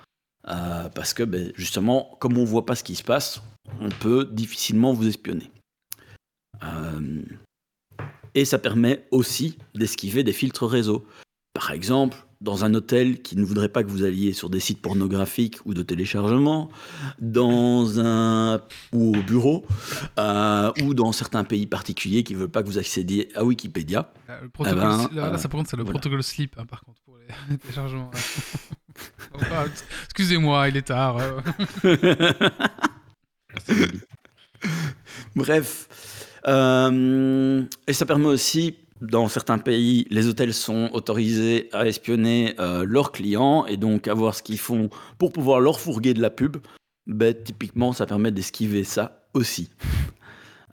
[0.44, 3.42] Parce que ben, justement, comme on ne voit pas ce qui se passe,
[3.80, 5.50] on peut difficilement vous espionner.
[8.34, 11.06] Et ça permet aussi d'esquiver des filtres réseau.
[11.54, 14.80] Par exemple, dans un hôtel qui ne voudrait pas que vous alliez sur des sites
[14.82, 16.70] pornographiques ou de téléchargement,
[17.20, 18.60] dans un
[18.92, 19.64] ou au bureau,
[20.18, 24.12] euh, ou dans certains pays particuliers qui ne veulent pas que vous accédiez à Wikipédia.
[24.28, 25.98] Euh, Le protocole, ben, là, là, euh, ça, par contre, c'est le voilà.
[25.98, 28.10] protocole slip, hein, par contre, pour les téléchargements.
[29.50, 29.64] Ah,
[30.04, 31.18] Excusez-moi, il est tard.
[31.18, 31.40] euh.
[35.36, 35.88] Bref.
[36.48, 42.84] Euh, et ça permet aussi, dans certains pays, les hôtels sont autorisés à espionner euh,
[42.86, 46.30] leurs clients et donc à voir ce qu'ils font pour pouvoir leur fourguer de la
[46.30, 46.58] pub.
[47.08, 49.70] Ben, typiquement, ça permet d'esquiver ça aussi.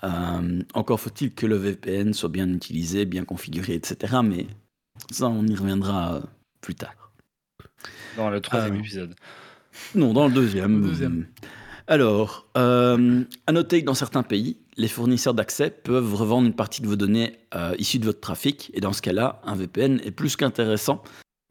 [0.02, 4.20] Euh, encore faut-il que le VPN soit bien utilisé, bien configuré, etc.
[4.24, 4.48] Mais
[5.12, 6.22] ça, on y reviendra euh,
[6.62, 7.12] plus tard.
[8.16, 9.14] Dans le troisième épisode.
[9.96, 10.82] Non, dans le deuxième.
[10.82, 11.28] Le deuxième.
[11.86, 12.96] Alors, à
[13.52, 17.38] noter que dans certains pays, les fournisseurs d'accès peuvent revendre une partie de vos données
[17.54, 21.04] euh, issues de votre trafic, et dans ce cas-là, un VPN est plus qu'intéressant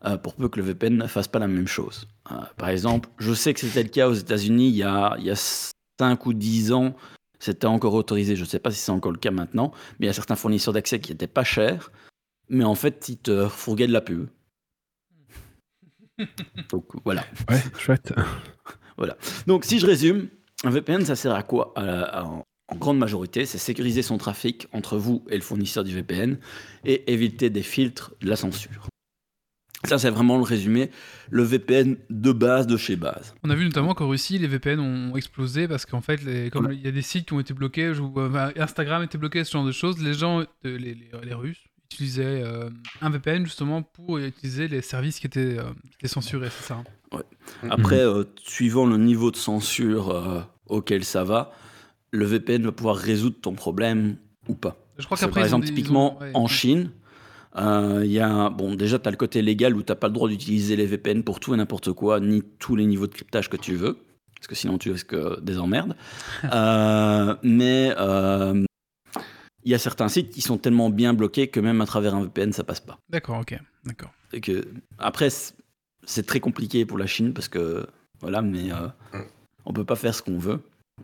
[0.06, 2.08] euh, pour peu que le VPN ne fasse pas la même chose.
[2.32, 5.24] Euh, par exemple, je sais que c'était le cas aux États-Unis il y a, il
[5.26, 6.96] y a 5 ou 10 ans,
[7.38, 10.08] c'était encore autorisé, je ne sais pas si c'est encore le cas maintenant, mais il
[10.08, 11.92] y a certains fournisseurs d'accès qui n'étaient pas chers,
[12.48, 14.26] mais en fait, ils te fourguaient de la pub.
[16.70, 17.24] Donc voilà.
[17.50, 18.12] Ouais, chouette.
[19.46, 20.28] Donc, si je résume,
[20.64, 24.66] un VPN, ça sert à quoi À- à- en, grande majorité, c'est sécuriser son trafic
[24.72, 26.38] entre vous et le fournisseur du VPN
[26.84, 28.88] et éviter des filtres, de la censure.
[29.84, 30.90] Ça, c'est vraiment le résumé.
[31.30, 33.34] Le VPN de base de chez base.
[33.44, 36.66] On a vu notamment qu'en Russie, les VPN ont explosé parce qu'en fait, les- comme
[36.66, 36.74] Ouais.
[36.74, 39.64] il y a des sites qui ont été bloqués, enfin, Instagram était bloqué, ce genre
[39.64, 41.62] de choses, les gens, euh, les, les- les Russes,
[41.92, 42.68] utilisaient euh,
[43.00, 46.82] un VPN justement pour utiliser les services qui étaient, euh, qui étaient censurés, c'est ça
[47.12, 47.22] hein?
[47.70, 51.52] Après, euh, suivant le niveau de censure auquel ça va,
[52.10, 54.16] le VPN va pouvoir résoudre ton problème
[54.48, 54.76] ou pas.
[54.98, 56.30] Je crois qu'après, par exemple, typiquement ont- ouais.
[56.34, 56.90] en Chine,
[57.56, 60.08] euh, il y a bon, déjà, tu as le côté légal où tu n'as pas
[60.08, 63.14] le droit d'utiliser les VPN pour tout et n'importe quoi, ni tous les niveaux de
[63.14, 63.98] cryptage que tu veux,
[64.36, 65.94] parce que sinon tu risques euh, des emmerdes.
[66.52, 68.64] Euh, mais euh,
[69.64, 72.22] il y a certains sites qui sont tellement bien bloqués que même à travers un
[72.24, 72.98] VPN, ça passe pas.
[73.10, 74.10] D'accord, ok, d'accord.
[74.32, 74.66] Et que,
[74.98, 75.28] après,
[76.04, 77.86] c'est très compliqué pour la Chine parce que,
[78.20, 78.88] voilà, mais euh,
[79.64, 80.60] on peut pas faire ce qu'on veut.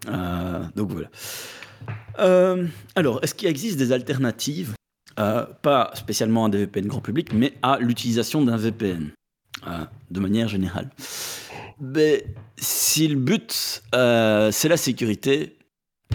[0.08, 1.08] Euh, donc voilà.
[2.18, 4.74] Euh, alors, est-ce qu'il existe des alternatives,
[5.18, 9.10] euh, pas spécialement à des VPN grand public, mais à l'utilisation d'un VPN
[10.10, 10.90] de manière générale?
[11.80, 12.20] Ben,
[12.56, 15.56] Si le but, c'est la sécurité,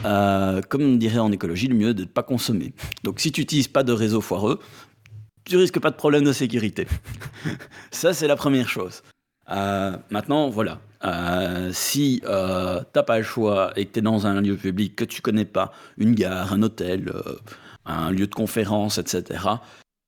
[0.04, 2.74] comme on dirait en écologie, le mieux de ne pas consommer.
[3.04, 4.60] Donc si tu n'utilises pas de réseau foireux,
[5.46, 6.88] tu risques pas de problème de sécurité.
[7.92, 9.02] Ça, c'est la première chose.
[9.52, 10.80] Euh, maintenant, voilà.
[11.06, 14.96] Euh, si euh, t'as pas le choix et que tu es dans un lieu public
[14.96, 17.36] que tu connais pas, une gare, un hôtel, euh,
[17.86, 19.46] un lieu de conférence, etc.,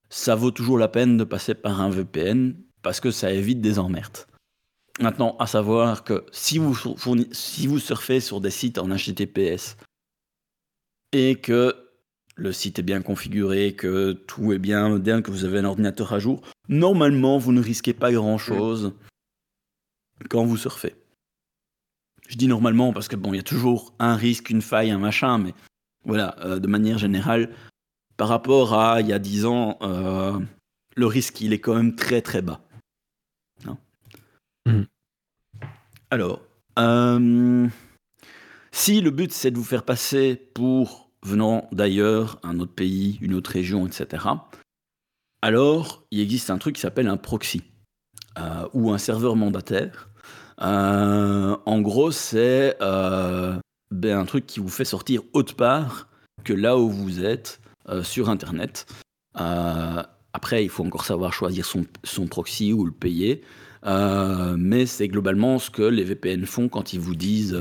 [0.10, 3.80] ça vaut toujours la peine de passer par un VPN parce que ça évite des
[3.80, 4.18] emmerdes.
[5.00, 9.78] Maintenant, à savoir que si vous, fourni- si vous surfez sur des sites en HTTPS
[11.14, 11.74] et que
[12.36, 16.12] le site est bien configuré, que tout est bien moderne, que vous avez un ordinateur
[16.12, 18.94] à jour, normalement, vous ne risquez pas grand-chose
[20.30, 20.96] quand vous surfez.
[22.28, 25.00] Je dis normalement parce que bon, il y a toujours un risque, une faille, un
[25.00, 25.54] machin, mais
[26.06, 27.54] voilà, euh, de manière générale,
[28.18, 30.40] par rapport à il y a 10 ans, euh,
[30.96, 32.62] le risque, il est quand même très très bas.
[33.66, 33.78] Hein
[34.66, 34.88] Mhm.
[36.10, 36.42] Alors,
[36.80, 37.68] euh,
[38.72, 43.34] si le but c'est de vous faire passer pour venant d'ailleurs, un autre pays, une
[43.34, 44.26] autre région, etc.,
[45.42, 47.64] alors il existe un truc qui s'appelle un proxy
[48.38, 50.10] euh, ou un serveur mandataire.
[50.62, 53.58] Euh, en gros, c'est euh,
[53.92, 56.08] ben, un truc qui vous fait sortir autre part
[56.44, 57.60] que là où vous êtes
[57.90, 58.86] euh, sur Internet.
[60.34, 63.42] Après, il faut encore savoir choisir son, proxy ou le payer.
[63.86, 67.60] Mais c'est globalement ce que les VPN font quand ils vous disent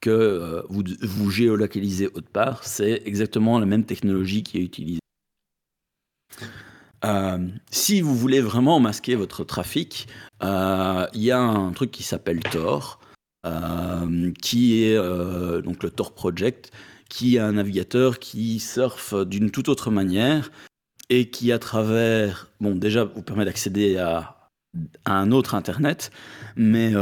[0.00, 2.64] que vous géolocalisez autre part.
[2.64, 4.99] C'est exactement la même technologie qui est utilisée.
[7.04, 10.08] Euh, si vous voulez vraiment masquer votre trafic,
[10.42, 13.00] euh, il y a un truc qui s'appelle Tor,
[13.46, 14.96] euh, qui est
[15.62, 16.70] donc le Tor Project,
[17.08, 20.50] qui est un navigateur qui surfe d'une toute autre manière
[21.08, 24.36] et qui, à travers, bon, déjà vous permet d'accéder à,
[25.04, 26.12] un autre Internet,
[26.54, 26.92] mais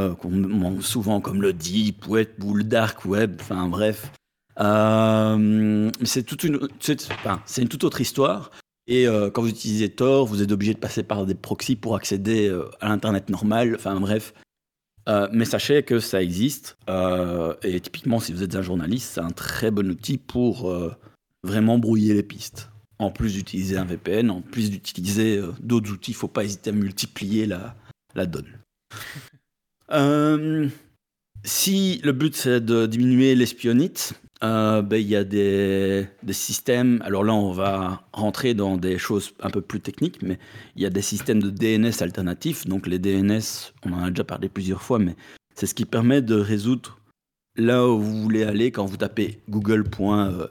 [0.81, 4.11] souvent comme le Deep Web ou le Dark Web, enfin bref.
[4.57, 8.51] c'est une toute autre histoire.
[8.89, 11.94] Et euh, quand vous utilisez Tor, vous êtes obligé de passer par des proxys pour
[11.94, 13.74] accéder euh, à l'Internet normal.
[13.77, 14.32] Enfin bref.
[15.09, 16.78] Euh, mais sachez que ça existe.
[17.62, 20.74] et typiquement, si vous êtes un journaliste, c'est un très bon outil pour
[21.43, 22.70] vraiment brouiller les pistes.
[22.98, 26.70] En plus d'utiliser un VPN, en plus d'utiliser d'autres outils, il ne faut pas hésiter
[26.70, 27.74] à multiplier la,
[28.15, 28.59] la donne.
[31.44, 34.12] si le but c'est de diminuer l'espionnite,
[34.44, 37.01] euh, ben, il y a des, systèmes.
[37.05, 40.39] Alors là, on va rentrer dans des choses un peu plus techniques, mais
[40.77, 42.66] il y a des systèmes de DNS alternatifs.
[42.66, 43.40] Donc les DNS,
[43.85, 45.16] on en a déjà parlé plusieurs fois, mais
[45.55, 46.98] c'est ce qui permet de résoudre
[47.56, 50.47] là où vous voulez aller quand vous tapez google.fr.be,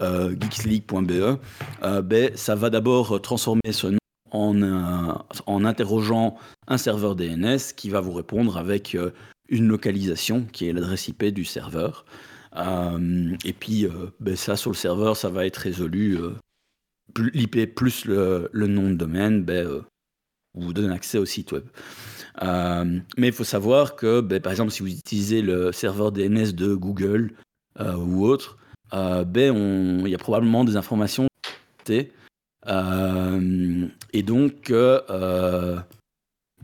[0.00, 1.38] euh, geeksleague.be.
[1.82, 3.98] Euh, ben, ça va d'abord transformer ce nom
[4.30, 6.36] en, en interrogeant
[6.66, 8.96] un serveur DNS qui va vous répondre avec
[9.52, 12.04] une localisation qui est l'adresse IP du serveur.
[12.56, 16.16] Euh, et puis, euh, ben ça, sur le serveur, ça va être résolu.
[16.16, 16.30] Euh,
[17.34, 19.82] L'IP plus le, nom de domaine ben,
[20.54, 21.64] vous donne accès au site web.
[22.42, 26.74] mais il faut savoir que, ben, par exemple, si vous utilisez le serveur DNS de
[26.74, 27.34] Google
[27.78, 28.56] ou autre,
[28.94, 31.26] il y a probablement des informations.
[31.90, 32.08] et
[34.22, 34.72] donc,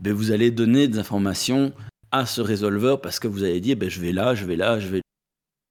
[0.03, 1.73] vous allez donner des informations
[2.11, 4.79] à ce résolveur parce que vous avez dit, ben, je vais là, je vais là,
[4.79, 5.01] je vais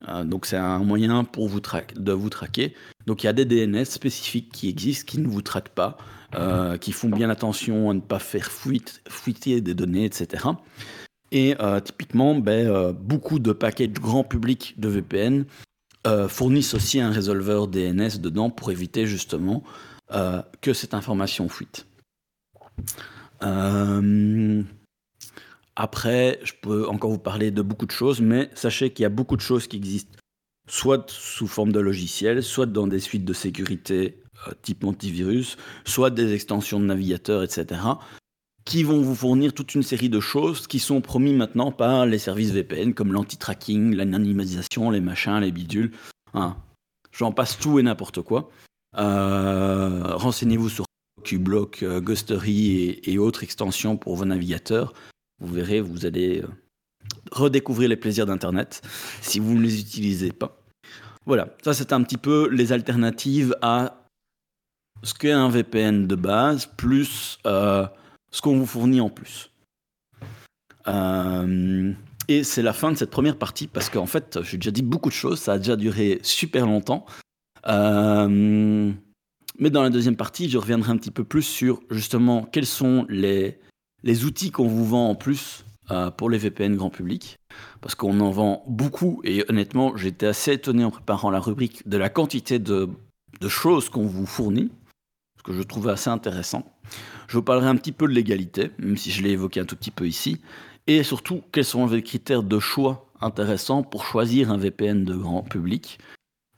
[0.08, 2.74] euh, donc c'est un moyen pour vous de vous traquer.
[3.06, 5.98] Donc il y a des DNS spécifiques qui existent, qui ne vous traquent pas,
[6.34, 10.44] euh, qui font bien attention à ne pas faire fuite, fuiter des données, etc.
[11.32, 15.44] Et euh, typiquement, ben, beaucoup de paquets grand public de VPN
[16.28, 19.62] fournissent aussi un résolveur DNS dedans pour éviter justement
[20.62, 21.86] que cette information fuite.
[25.80, 29.10] Après, je peux encore vous parler de beaucoup de choses, mais sachez qu'il y a
[29.10, 30.18] beaucoup de choses qui existent,
[30.68, 36.10] soit sous forme de logiciels, soit dans des suites de sécurité euh, type antivirus, soit
[36.10, 37.80] des extensions de navigateurs, etc.,
[38.64, 42.18] qui vont vous fournir toute une série de choses qui sont promis maintenant par les
[42.18, 45.92] services VPN, comme l'anti-tracking, l'anonymisation, les machins, les bidules.
[46.34, 46.56] Hein.
[47.12, 48.50] J'en passe tout et n'importe quoi.
[48.96, 50.86] Euh, renseignez-vous sur
[51.22, 54.92] QBlock, euh, Ghostery et, autres extensions pour vos navigateurs.
[55.40, 56.48] Vous verrez, vous allez euh,
[57.30, 58.82] redécouvrir les plaisirs d'Internet
[59.20, 60.60] si vous ne les utilisez pas.
[61.26, 64.04] Voilà, ça c'est un petit peu les alternatives à
[65.02, 67.86] ce qu'est un VPN de base, plus euh,
[68.32, 69.50] ce qu'on vous fournit en plus.
[70.88, 71.92] Euh,
[72.26, 75.10] et c'est la fin de cette première partie parce qu'en fait, j'ai déjà dit beaucoup
[75.10, 77.06] de choses, ça a déjà duré super longtemps.
[77.64, 83.06] mais dans la deuxième partie, je reviendrai un petit peu plus sur justement quels sont
[83.08, 83.60] les,
[84.02, 87.38] les outils qu'on vous vend en plus euh, pour les VPN grand public,
[87.80, 91.96] parce qu'on en vend beaucoup, et honnêtement, j'étais assez étonné en préparant la rubrique de
[91.96, 92.88] la quantité de,
[93.48, 94.70] choses qu'on vous fournit,
[95.38, 96.70] ce que je trouvais assez intéressant.
[97.26, 99.76] Je vous parlerai un petit peu de l'égalité, même si je l'ai évoqué un tout
[99.76, 100.40] petit peu ici,
[100.86, 105.42] et surtout quels sont les critères de choix intéressants pour choisir un VPN de grand
[105.42, 105.98] public,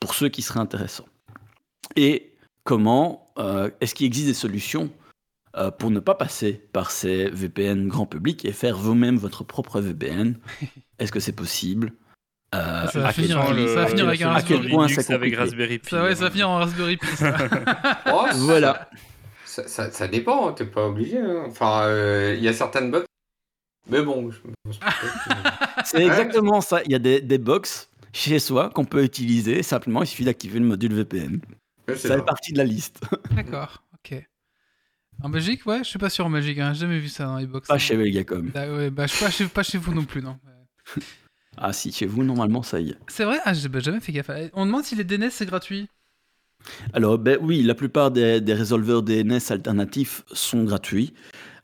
[0.00, 1.06] pour ceux qui seraient intéressants.
[1.94, 2.32] Et
[2.64, 4.90] comment, euh, est-ce qu'il existe des solutions
[5.56, 9.80] euh, pour ne pas passer par ces VPN grand public et faire vous-même votre propre
[9.80, 10.36] VPN.
[10.98, 11.92] Est-ce que c'est possible?
[12.54, 15.88] Euh, ça, va finir, avec un Raspberry Pi.
[15.88, 17.06] Ça, ouais, ça va finir en Raspberry Pi.
[18.12, 18.88] oh, voilà.
[19.44, 21.18] Ça, ça, ça dépend, t'es pas obligé.
[21.18, 21.44] Hein.
[21.48, 23.06] Enfin, euh, il y a certaines box.
[23.88, 24.30] Mais bon.
[25.84, 26.82] c'est exactement ça.
[26.84, 29.62] Il y a des, des box chez soi qu'on peut utiliser.
[29.62, 31.40] Simplement, il suffit d'activer le module VPN.
[31.88, 33.00] ça fait partie de la liste.
[33.30, 33.82] D'accord.
[35.22, 36.72] En Belgique, ouais, je suis pas sûr en Belgique, hein.
[36.72, 37.68] j'ai jamais vu ça dans les box.
[37.68, 38.50] Pas chez Belgacom.
[38.54, 40.38] Bah, ouais, bah, pas, chez, pas chez vous non plus, non.
[41.58, 42.98] ah si, chez vous, normalement, ça y est.
[43.08, 43.38] C'est vrai?
[43.44, 44.30] Ah, j'ai bah, jamais fait gaffe.
[44.54, 45.88] On demande si les DNS, c'est gratuit.
[46.92, 51.14] Alors, ben oui, la plupart des, des résolveurs DNS alternatifs sont gratuits.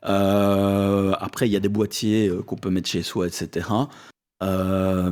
[0.05, 3.69] Euh, après, il y a des boîtiers euh, qu'on peut mettre chez soi, etc.
[4.43, 5.11] Euh,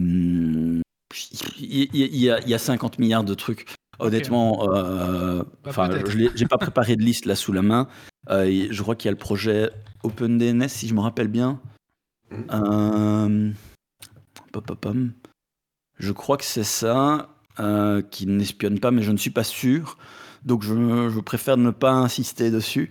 [1.59, 3.67] il y, y, a 50 milliards de trucs.
[3.99, 7.89] Honnêtement, bah, enfin, je j'ai pas préparé de liste là sous la main.
[8.31, 9.71] Euh, je crois qu'il y a le projet
[10.03, 11.61] OpenDNS, si je me rappelle bien.
[12.53, 13.51] Euh,
[15.99, 17.29] je crois que c'est ça,
[17.61, 19.97] euh, qui n'espionne pas, mais je ne suis pas sûr.
[20.45, 20.75] Donc je,
[21.09, 22.91] je préfère ne pas insister dessus.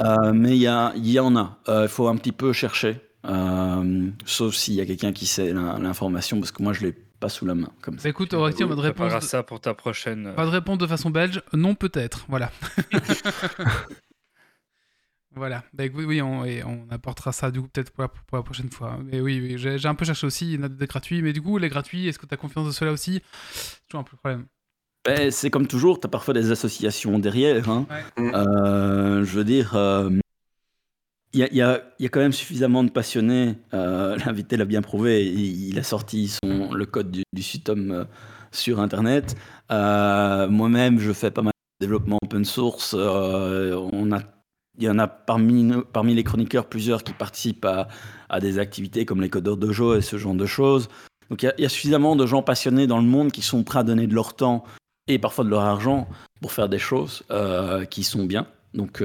[0.00, 1.58] Euh, mais il y, a- y en a.
[1.68, 3.00] Euh, Il faut un petit peu chercher.
[3.24, 6.94] Euh, sauf s'il y a quelqu'un qui sait l'in- l'information, parce que moi je l'ai
[7.22, 7.70] pas sous la main.
[7.80, 8.02] Comme ça.
[8.04, 9.22] Bah écoute, Aurélien, on va te Prépare répondre.
[9.22, 10.26] ça pour ta prochaine.
[10.26, 12.26] euh, Pas de réponse de façon belge, non peut-être.
[12.28, 12.50] Voilà.
[15.34, 15.64] voilà.
[15.72, 18.42] Bah écoute, oui, on, et on apportera ça du coup peut-être pour la, pour la
[18.42, 18.98] prochaine fois.
[19.04, 21.32] Mais oui, oui j'ai un peu cherché aussi, il y en a des gratuits, mais
[21.32, 23.22] du coup, les gratuits, est-ce que tu as confiance de cela aussi?
[23.52, 24.46] C'est toujours un peu le problème.
[25.04, 27.68] Ben, c'est comme toujours, tu as parfois des associations derrière.
[27.68, 27.86] hein.
[28.18, 28.32] Ouais.
[28.34, 30.10] Euh, je veux dire, euh,
[31.34, 31.80] il y, a,
[32.10, 33.54] quand même suffisamment de passionnés.
[33.72, 35.24] Euh, L'invité l'a bien prouvé.
[35.24, 38.04] Il, a sorti le code du, du Sutom euh,
[38.50, 39.36] sur Internet.
[39.70, 42.94] Euh, Moi-même, je fais pas mal de développement open source.
[42.98, 43.88] Euh,
[44.78, 49.28] il y en a parmi, les chroniqueurs plusieurs qui participent à, des activités comme les
[49.28, 50.88] codeurs dojo et ce genre de choses.
[51.30, 53.42] Donc il y a- il y, a suffisamment de gens passionnés dans le monde qui
[53.42, 54.64] sont prêts à donner de leur temps
[55.08, 56.08] et parfois de leur argent
[56.40, 57.22] pour faire des choses
[57.90, 58.46] qui sont bien.
[58.74, 59.02] Donc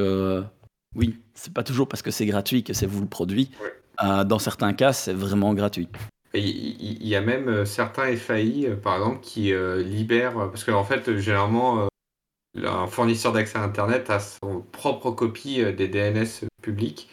[0.98, 3.52] oui, c'est pas toujours parce que c'est gratuit que c'est vous le produit.
[3.62, 3.74] Ouais.
[4.04, 5.88] Euh, dans certains cas, c'est vraiment gratuit.
[6.34, 10.84] Il y a même euh, certains FAI, euh, par exemple, qui euh, libèrent, parce qu'en
[10.84, 15.88] fait, euh, généralement, euh, un fournisseur d'accès à Internet a son propre copie euh, des
[15.88, 17.10] DNS publics.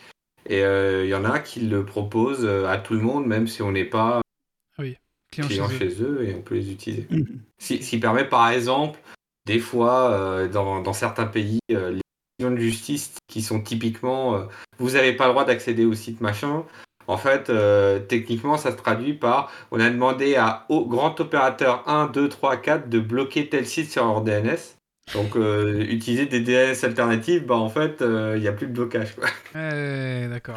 [0.47, 3.47] Et euh, il y en a qui le proposent euh, à tout le monde, même
[3.47, 4.21] si on n'est pas
[5.31, 5.79] Client client chez eux.
[5.91, 7.09] chez eux, et on peut les utiliser.
[7.59, 9.01] Ce qui permet, par exemple,
[9.47, 12.01] des fois, euh, dans, dans certains pays, euh, les
[12.41, 14.45] de justice qui sont typiquement euh,
[14.79, 16.65] vous n'avez pas le droit d'accéder au site machin.
[17.07, 21.87] En fait, euh, techniquement, ça se traduit par on a demandé à au grand opérateur
[21.89, 24.59] 1, 2, 3, 4 de bloquer tel site sur leur DNS.
[25.13, 29.15] Donc, euh, utiliser des DNS alternatifs, bah, en fait, il n'y a plus de blocage.
[29.15, 29.29] Quoi.
[29.55, 30.57] Ouais, d'accord.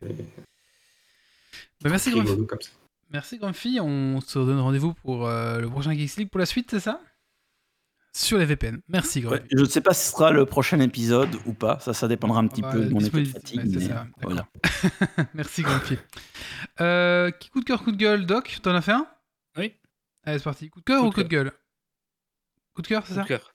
[0.00, 0.08] Bah,
[1.84, 2.70] merci, Grumpy.
[3.10, 3.78] Merci, Grumpy.
[3.82, 7.02] On se donne rendez-vous pour le prochain Geeks League pour la suite, c'est ça?
[8.12, 8.80] Sur les VPN.
[8.88, 9.42] Merci, Grumpy.
[9.42, 11.78] Ouais, je ne sais pas si ce sera le prochain épisode ou pas.
[11.80, 13.58] Ça, ça dépendra un petit Ah peu bah, de mon état de fatigue.
[13.60, 14.14] ouais, c'est mais ça, d'accord.
[14.22, 14.46] voilà.
[15.34, 15.96] Merci, Grumpy.
[16.80, 19.06] Euh, qui coup de cœur, coup de gueule Doc, t'en as fait un?
[19.56, 19.74] Oui.
[20.24, 20.68] Allez, c'est parti.
[20.70, 21.52] Coup de cœur Coup ou de coup de gueule?
[22.74, 23.22] Coup de cœur, c'est coup ça?
[23.22, 23.52] de cœur.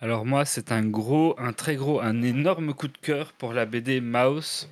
[0.00, 3.66] Alors moi, c'est un gros, un très gros, un énorme coup de cœur pour la
[3.66, 4.68] BD Mouse.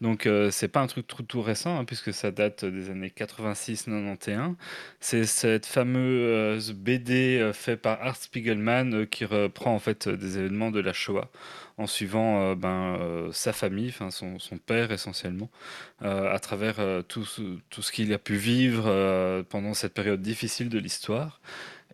[0.00, 4.56] Donc euh, c'est pas un truc tout, récent hein, puisque ça date des années 86-91.
[5.00, 10.16] C'est cette fameuse BD euh, fait par Art Spiegelman euh, qui reprend en fait euh,
[10.16, 11.30] des événements de la Shoah
[11.78, 15.50] en suivant euh, ben, euh, sa famille, son, son père essentiellement,
[16.02, 20.68] euh, à travers euh, tout, ce- qu'il a pu vivre euh, pendant cette période difficile
[20.68, 21.40] de l'histoire.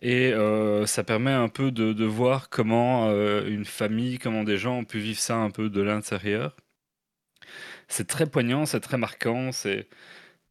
[0.01, 4.79] Et euh, ça permet un peu de, voir comment euh, une famille, comment des gens
[4.79, 6.55] ont pu vivre ça un peu de l'intérieur.
[7.87, 9.87] C'est très poignant, c'est très marquant, c'est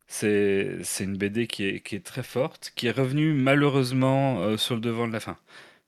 [0.06, 4.74] c'est une BD qui est, qui est très forte, qui est revenue malheureusement euh, sur
[4.76, 5.38] le devant de la fin.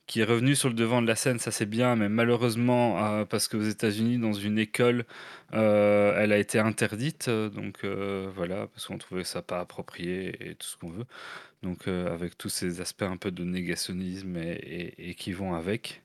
[0.06, 3.48] Qui est revenue sur le devant de la scène, ça c'est bien, mais malheureusement, parce
[3.48, 5.04] qu'aux États-Unis, dans une école,
[5.52, 10.76] elle a été interdite, donc voilà, parce qu'on trouvait ça pas approprié et tout ce
[10.76, 11.06] qu'on veut.
[11.62, 16.02] Donc euh, avec tous ces aspects un peu de négationnisme et, qui vont avec.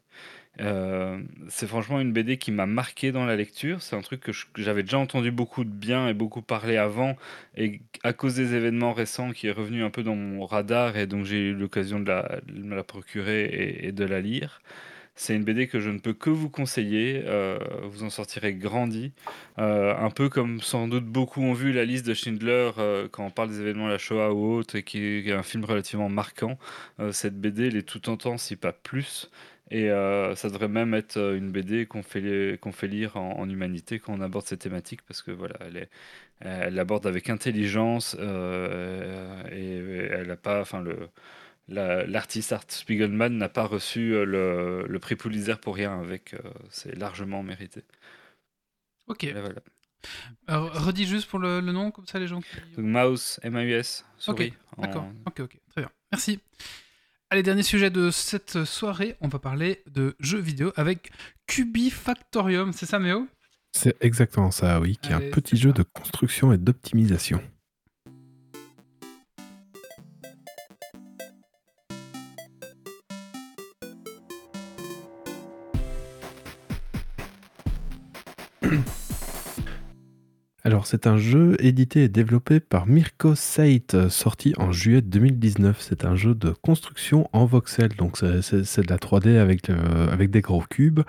[0.59, 3.81] Euh, c'est franchement une BD qui m'a marqué dans la lecture.
[3.81, 7.15] C'est un truc que j'avais déjà entendu beaucoup de bien et beaucoup parler avant.
[7.55, 11.07] Et à cause des événements récents qui est revenu un peu dans mon radar et
[11.07, 12.13] donc j'ai eu l'occasion de,
[12.53, 14.61] me la procurer et de la lire.
[15.15, 17.21] C'est une BD que je ne peux que vous conseiller.
[17.25, 19.11] euh, vous en sortirez grandi.
[19.59, 23.25] Euh, un peu comme sans doute beaucoup ont vu la liste de Schindler euh, quand
[23.25, 26.09] on parle des événements de la Shoah ou autre, et qui est un film relativement
[26.09, 26.57] marquant.
[27.11, 29.29] Cette BD, elle est tout autant, si pas plus.
[29.71, 29.87] Et
[30.35, 34.45] ça devrait même être une BD qu'on fait, fait lire en, humanité quand on aborde
[34.45, 35.55] ces thématiques, parce que voilà,
[36.41, 38.21] elle, l'aborde avec intelligence et
[40.11, 41.09] elle n'a pas, enfin le
[41.71, 46.33] la- l'artiste Art Spiegelman n'a pas reçu euh, le, le prix Pulitzer pour rien avec,
[46.33, 46.39] euh,
[46.69, 47.83] c'est largement mérité.
[49.07, 49.25] Ok.
[49.31, 49.61] Voilà.
[50.47, 52.49] Alors, redis juste pour le, le nom, comme ça les gens qui...
[52.75, 54.53] Donc Mouse, M-A-U-S, souris.
[54.77, 55.07] en- D'accord.
[55.27, 55.57] Ok, ok.
[55.69, 55.91] Très bien.
[56.11, 56.39] Merci.
[57.29, 61.11] Allez, dernier sujet de cette soirée, on va parler de jeux vidéo avec
[61.47, 63.27] Cubifactorium, c'est ça Méo?
[63.73, 65.75] C'est exactement ça, oui, qui est Allez, un petit jeu ça.
[65.77, 67.41] de construction et d'optimisation.
[80.63, 85.77] Alors, c'est un jeu édité et développé par Mirko Sait, sorti en juillet 2019.
[85.81, 90.29] C'est un jeu de construction en voxel, donc c'est de la 3D avec, euh, avec
[90.29, 91.01] des gros cubes,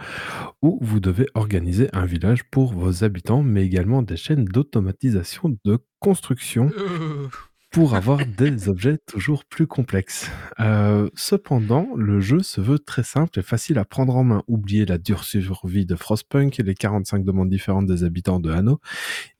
[0.62, 5.78] où vous devez organiser un village pour vos habitants, mais également des chaînes d'automatisation de
[6.00, 6.70] construction.
[6.78, 7.28] Euh,
[7.72, 10.30] pour avoir des objets toujours plus complexes.
[10.60, 14.44] Euh, cependant, le jeu se veut très simple et facile à prendre en main.
[14.46, 18.78] Oubliez la dure survie de Frostpunk et les 45 demandes différentes des habitants de Hano.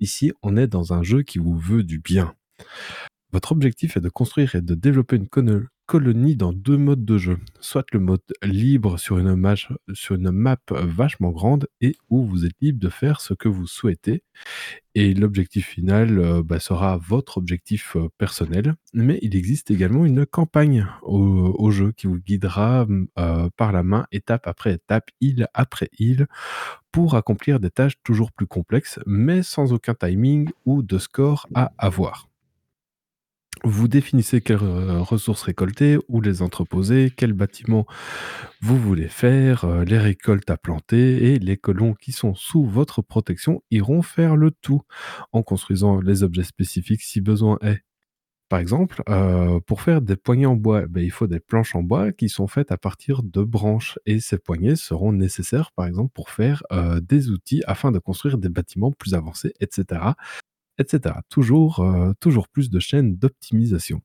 [0.01, 2.35] Ici, on est dans un jeu qui vous veut du bien.
[3.33, 5.29] Votre objectif est de construire et de développer une
[5.87, 7.39] cono- colonie dans deux modes de jeu.
[7.61, 12.45] Soit le mode libre sur une, mach- sur une map vachement grande et où vous
[12.45, 14.23] êtes libre de faire ce que vous souhaitez.
[14.95, 18.75] Et l'objectif final euh, bah, sera votre objectif euh, personnel.
[18.93, 22.87] Mais il existe également une campagne au, jeu qui vous guidera
[23.19, 26.27] euh, par la main, étape après étape, île après île,
[26.91, 31.73] pour accomplir des tâches toujours plus complexes, mais sans aucun timing ou de score à
[31.79, 32.32] avoir.
[33.65, 37.87] Vous définissez quelles euh, ressources récolter, où les entreposer, quels bâtiments
[38.61, 43.03] vous voulez faire, euh, les récoltes à planter et les colons qui sont sous votre
[43.03, 44.83] protection iront faire le tout
[45.33, 47.83] en construisant les objets spécifiques si besoin est.
[48.49, 51.83] Par exemple, euh, pour faire des poignées en bois, ben, il faut des planches en
[51.83, 56.13] bois qui sont faites à partir de branches et ces poignées seront nécessaires par exemple
[56.15, 56.63] pour faire
[57.03, 60.13] des outils afin de construire des bâtiments plus avancés, etc
[60.83, 61.17] etc.
[61.29, 64.03] Toujours, euh, toujours plus de chaînes d'optimisation.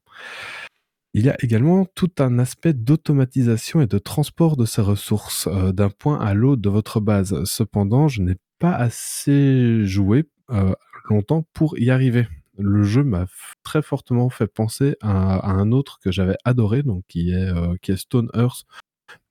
[1.14, 5.72] Il y a également tout un aspect d'automatisation et de transport de ces ressources euh,
[5.72, 7.44] d'un point à l'autre de votre base.
[7.46, 10.74] Cependant, je n'ai pas assez joué euh,
[11.10, 12.28] longtemps pour y arriver.
[12.60, 13.26] Le jeu m'a
[13.64, 17.52] très fortement fait penser à, un autre que j'avais adoré, donc qui est,
[17.82, 18.66] qui Stone Earth,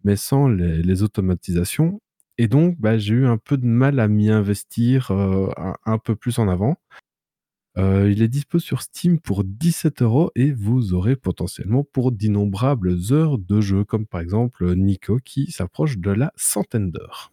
[0.05, 2.01] mais sans les, automatisations.
[2.39, 6.39] Et donc, bah, j'ai eu un peu de mal à m'y investir un peu plus
[6.39, 6.77] en avant.
[7.79, 12.97] Euh, il est dispo sur Steam pour 17 euros et vous aurez potentiellement pour d'innombrables
[13.11, 17.33] heures de jeu, comme par exemple Nico qui s'approche de la centaine d'heures.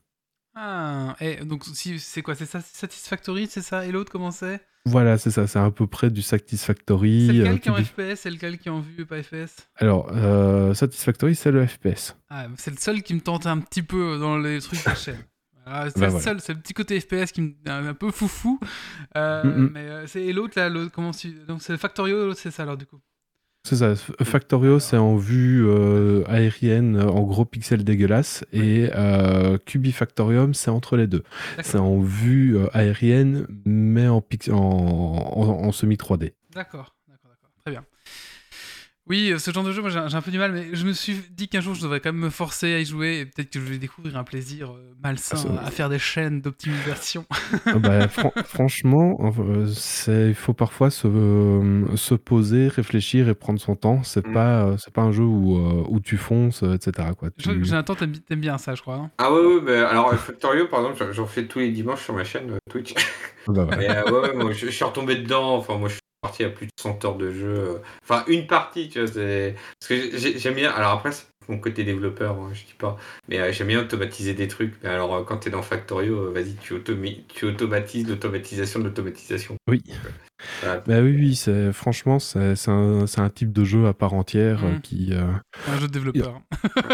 [0.56, 4.62] Ah, et donc si c'est quoi C'est ça Satisfactory, c'est ça Et l'autre comment c'est?
[4.86, 7.28] Voilà, c'est ça, c'est à peu près du Satisfactory.
[7.28, 9.56] C'est euh, lequel qui est en FPS C'est lequel qui est en vue, pas FPS
[9.78, 12.18] Alors, euh, Satisfactory, c'est le FPS.
[12.30, 15.24] Ah, c'est le seul qui me tente un petit peu dans les trucs de chaîne.
[15.66, 16.24] Voilà, c'est Bah le voilà.
[16.24, 18.60] seul, c'est le petit côté FPS qui me un, un peu foufou.
[19.18, 19.70] Euh, Mm, mm.
[19.74, 21.12] Mais euh, c'est et l'autre là, comment
[21.48, 23.00] donc c'est Factorio, c'est ça alors du coup.
[23.66, 30.54] C'est ça, Factorio, c'est en vue euh, aérienne, en gros pixels dégueulasses, et euh, Cubifactorium,
[30.54, 31.24] c'est entre les deux.
[31.64, 36.34] C'est en vue aérienne, mais en, pix- en, en, en semi 3D.
[36.54, 37.52] D'accord, d'accord, d'accord.
[37.64, 37.86] Très bien.
[39.10, 40.94] Oui, euh, ce genre de jeu, moi j'ai un peu du mal, mais je me
[40.94, 43.50] suis dit qu'un jour je devrais quand même me forcer à y jouer et peut-être
[43.50, 47.26] que je vais découvrir un plaisir euh, malsain Ah, ça- à faire des chaînes d'optimisation.
[47.66, 53.34] Ah bah, fran- franchement, euh, c'est- il faut parfois se, euh, se poser, réfléchir et
[53.36, 54.04] prendre son temps.
[54.04, 54.34] C'est Mm.
[54.34, 57.10] pas, euh, c'est pas un jeu où, euh, où tu fonces, etc.
[57.18, 57.28] Quoi.
[57.38, 58.96] Je- Tu- Jonathan, t'aimes t'aimes bien ça, je crois.
[58.96, 62.14] hein Ah ouais, ouais, bah, alors Factorio, par exemple, j'en- fais tous les dimanches sur
[62.14, 62.94] ma chaîne Twitch.
[63.50, 63.68] Ah bah.
[63.78, 65.58] Mais euh, ouais, ouais, moi, je, je suis retombé dedans.
[65.58, 67.48] Enfin, moi, je suis parti à plus de 100 heures de jeu.
[67.48, 67.78] euh.
[68.04, 69.08] Enfin, une partie, tu vois.
[69.08, 70.72] c'est- Parce que j'ai- j'aime bien.
[70.72, 72.98] Alors après, c'est mon côté développeur, hein, je dis pas.
[73.28, 74.74] Mais euh, j'aime bien automatiser des trucs.
[74.84, 78.86] Mais alors, euh, quand t'es dans Factorio, euh, vas-y, tu, automi- tu automatises l'automatisation de
[78.86, 79.56] l'automatisation.
[79.68, 79.84] Oui.
[80.62, 80.82] Voilà.
[80.88, 84.64] Bah oui, oui, c'est, franchement, c'est, c'est un, un type de jeu à part entière
[84.66, 84.82] euh, Mm.
[84.82, 85.10] qui.
[85.14, 85.32] euh,
[85.68, 86.42] Un jeu de développeur.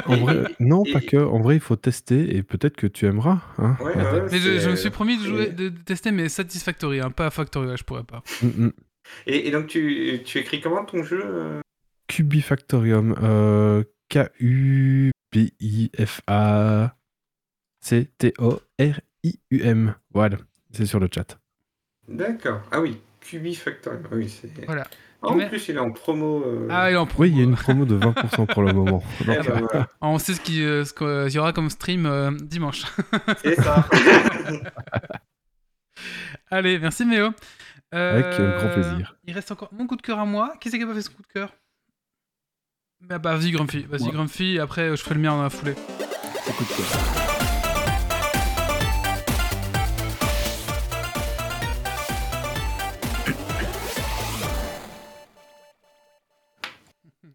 [0.06, 1.18] en vrai, non, pas que.
[1.18, 3.40] En vrai, il faut tester et peut-être que tu aimeras.
[3.58, 7.10] Hein, Ouais, ouais, Mais je, je me suis promis de, jouer, tester, mais Satisfactory, hein,
[7.12, 8.24] pas Factorio, je pourrais pas.
[8.44, 8.72] mm, mm.
[9.28, 11.62] Et, et donc, tu, tu écris comment ton jeu euh
[12.08, 13.16] Cubifactorium.
[13.22, 13.84] Euh,
[18.50, 19.96] K-U-B-I-F-A-C-T-O-R-I-U-M.
[20.14, 20.38] Voilà,
[20.72, 21.38] c'est sur le chat.
[22.08, 22.62] D'accord.
[22.72, 23.98] Ah oui, Cubifactory.
[24.06, 24.66] Ah oui, c'est.
[24.66, 24.86] Voilà.
[25.22, 26.44] Ah, en Mais- plus, il est en promo.
[26.46, 26.68] euh.
[26.72, 27.22] Ah, il est en promo.
[27.24, 29.04] Oui, il y a une promo de 20% pour le moment.
[29.26, 29.88] Donc, ben, voilà.
[30.02, 32.86] On sait ce qu'il euh, ce qu'il y aura comme stream euh, dimanche.
[33.44, 33.86] C'est ça.
[36.52, 37.30] Allez, merci Méo.
[37.94, 39.16] Euh, Avec, euh, grand plaisir.
[39.26, 40.54] Il reste encore mon coup de cœur à moi.
[40.60, 41.56] Qui c'est qui a pas fait son coup de cœur?
[43.02, 44.12] Bah, bah vas-y Grumpy, vas-y.
[44.12, 45.74] Grumpy, après euh, je ferai le mien dans la foulée.
[46.48, 46.86] Écoute, quoi.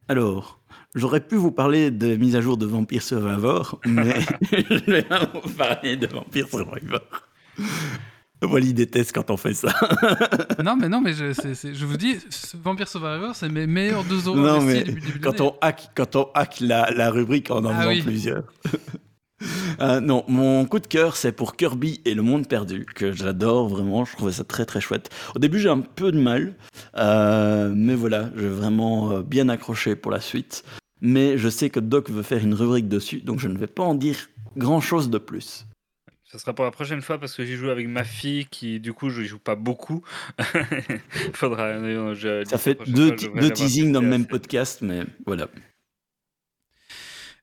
[0.06, 0.60] Alors,
[0.94, 4.20] j'aurais pu vous parler des mises à jour de Vampire Survivor, mais
[4.52, 7.01] je vais pas vous parler de Vampire Survivor.
[8.45, 9.75] Wally déteste quand on fait ça.
[10.65, 12.16] non mais non mais je, vous dis,
[12.62, 16.29] Vampire Survivor c'est mes meilleurs deux euros Non, mais début quand on hack, quand on
[16.35, 18.03] hack la, la rubrique en en Ah faisant oui.
[18.03, 18.45] plusieurs.
[19.81, 23.69] Euh, non, mon coup de cœur, c'est pour Kirby et le monde perdu, que j'adore
[23.69, 24.05] vraiment.
[24.05, 25.11] Je trouvais ça très très chouette.
[25.35, 26.55] Au début, j'ai un peu de mal,
[26.97, 30.65] euh, mais voilà, j'ai vraiment euh, bien accroché pour la suite.
[31.01, 33.83] Mais je sais que Doc veut faire une rubrique dessus, donc je ne vais pas
[33.83, 34.16] en dire
[34.57, 35.66] grand chose de plus.
[36.35, 38.93] Ça sera pour la prochaine fois parce que j'y joue avec ma fille qui, du
[38.93, 40.02] coup, je n'y joue pas beaucoup.
[41.32, 41.62] Faudra.
[41.66, 45.47] euh, je- Ça fait deux, fois, deux teasings dans le même podcast, mais voilà.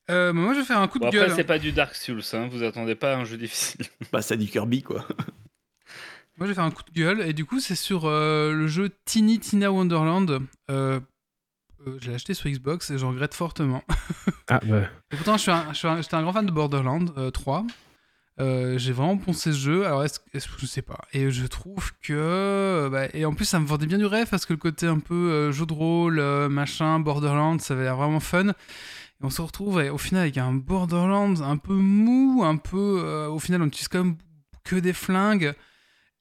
[0.10, 1.32] Euh, moi, je vais faire un coup de Bon, après, gueule.
[1.34, 2.50] c'est pas du Dark Souls, hein.
[2.52, 3.86] vous attendez pas à un jeu difficile.
[4.12, 5.06] Bah, c'est du Kirby, quoi.
[6.38, 7.22] Moi, je vais faire un coup de gueule.
[7.22, 10.42] Et du coup, c'est sur euh, le jeu Tiny Tina Wonderland.
[10.70, 11.00] Euh,
[12.00, 13.84] je l'ai acheté sur Xbox et je regrette fortement.
[14.50, 14.82] Ah, bah,
[15.12, 17.32] Et pourtant, je suis un, je suis un- j'étais un grand fan de Borderlands euh,
[17.32, 17.66] 3.
[18.40, 19.86] Euh, j'ai vraiment poncé ce jeu.
[19.86, 21.00] Alors, est-ce, que je sais pas.
[21.14, 22.90] Et je trouve que.
[22.92, 25.00] bah, et en plus, ça me vendait bien du rêve parce que le côté un
[25.00, 28.50] peu euh, jeu de rôle, euh, machin, Borderlands, ça avait l'air vraiment fun.
[28.50, 28.54] Et
[29.24, 33.28] on se retrouve au final avec un Borderlands un peu mou, un peu.
[33.30, 34.18] au final, on utilise quand même
[34.64, 35.54] que des flingues.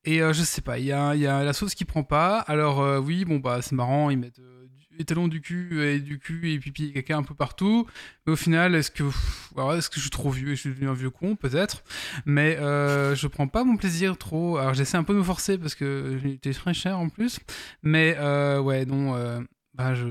[0.04, 2.40] Et je sais pas, il y a, y a la sauce qui prend pas.
[2.40, 4.40] Alors, oui, bon, bah, c'est marrant, ils mettent
[5.00, 7.86] les talons du cul et du cul et pipi et caca un peu partout.
[8.26, 9.02] Mais au final, est-ce que,
[9.76, 10.50] est-ce que je suis trop vieux?
[10.52, 11.82] Et je suis devenu un vieux con Peut-être.
[12.26, 14.58] Mais euh, je prends pas mon plaisir trop.
[14.58, 17.40] Alors j'essaie un peu de me forcer parce que il était très cher en plus.
[17.82, 19.14] Mais euh, ouais, non.
[19.16, 19.40] euh,
[19.74, 20.04] bah, je-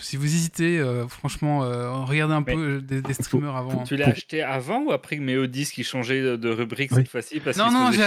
[0.00, 3.82] si vous hésitez, euh, franchement, euh, regardez un Mais- peu euh, des, des streamers avant.
[3.84, 6.98] Tu l'as acheté avant ou après que Méodis qui changeait de- de rubrique Oui.
[6.98, 8.00] cette fois-ci parce Non, qu'il non, j'avais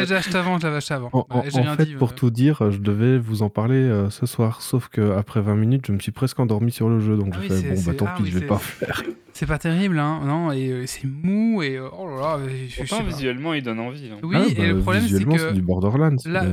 [0.00, 1.10] déjà acheté avant, je l'avais acheté avant.
[1.12, 2.14] en, en- Ouais, j'ai en rien fait, dit, pour euh.
[2.14, 5.84] tout dire, je devais vous en parler euh, ce soir, sauf que après 20 minutes,
[5.86, 7.74] je me suis presque endormi sur le jeu, donc Ah j'ai oui, fait c'est- bon,
[7.74, 9.02] bah c'est- tant ah pis, oui, je vais c'est- pas faire.
[9.36, 12.74] C'est pas terrible, hein, non, et euh, c'est mou, et oh là là, je, je
[12.76, 13.10] sais Pourtant, pas.
[13.10, 14.08] visuellement, il donne envie.
[14.12, 14.18] hein.
[14.22, 16.16] Oui, Ah, et bah, le problème, c'est visuellement, que du Borderlands.
[16.26, 16.44] là-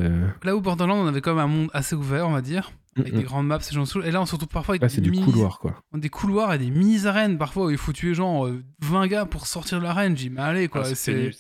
[0.43, 3.13] là où Borderlands, on avait quand même un monde assez ouvert, on va dire, avec
[3.13, 3.25] Mm, des mm.
[3.25, 5.11] grandes maps, ces gens et là, on se retrouve parfois avec Là, des c'est du
[5.11, 5.81] mini- couloir, quoi.
[5.93, 9.47] des couloirs et des mini-arènes, parfois, où il faut tuer genre euh, 20 gars pour
[9.47, 10.17] sortir de l'arène.
[10.17, 11.31] J'ai dit, mais allez, quoi, Ah, c'est.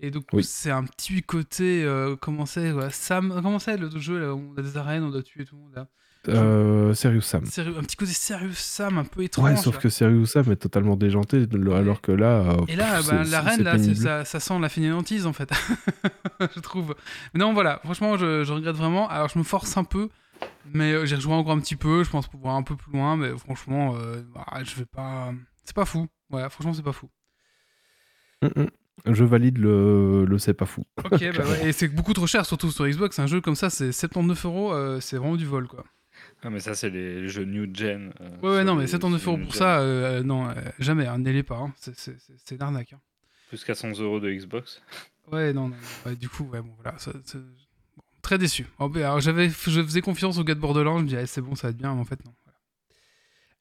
[0.00, 0.42] Et donc, Oui.
[0.44, 1.84] c'est un petit côté.
[1.84, 5.22] euh, comment c'est Sam, Comment c'est le jeu là, on a des arènes, on doit
[5.22, 5.86] tuer tout le monde là?
[6.26, 7.44] Euh, Serious Sam.
[7.44, 9.44] Sérieux, Un petit côté sérieux Sam, un peu étrange.
[9.44, 9.80] Ouais, sauf là.
[9.82, 12.26] que Serious Sam est totalement déjanté, alors que là.
[12.40, 15.50] euh, Et là, bah, l'arène, là, ça, ça sent la fainéantise en fait.
[16.54, 16.94] je trouve.
[17.34, 19.06] Mais non, voilà, franchement, je, je regrette vraiment.
[19.08, 20.08] Alors, je me force un peu,
[20.72, 22.04] mais euh, j'ai rejoué encore un petit peu.
[22.04, 25.32] Je pense pouvoir un peu plus loin, mais franchement, euh, bah, je vais pas.
[25.64, 26.06] C'est pas fou.
[26.30, 27.08] Ouais, franchement, c'est pas fou.
[28.42, 28.66] Mm, mm.
[29.14, 30.84] Je valide le, le c'est pas fou.
[31.04, 33.18] Ok, bah ouais, et c'est beaucoup trop cher, surtout sur Xbox.
[33.18, 35.84] Un jeu comme ça, c'est 79 euros, euh, c'est vraiment du vol quoi.
[36.42, 38.12] Ah, mais ça, c'est les, jeux new gen.
[38.20, 39.58] euh, Ouais, ouais, non, mais 79 sur euros pour gen.
[39.58, 41.56] ça, euh, non, euh, jamais, hein, n'allez pas.
[41.56, 41.72] hein.
[41.76, 42.92] C'est- C'est c'est- c'est une arnaque.
[42.92, 43.00] hein.
[43.48, 44.80] Plus 400 euros de Xbox.
[45.32, 45.76] Ouais, non, non.
[46.06, 46.96] ouais, du coup, ouais, bon, voilà.
[46.98, 47.12] ça-
[48.24, 48.66] très déçu.
[48.80, 51.54] Alors, j'avais, je faisais confiance au gars de Borderlands, je me disais, allez, c'est bon,
[51.54, 52.32] ça va être bien, mais en fait, non.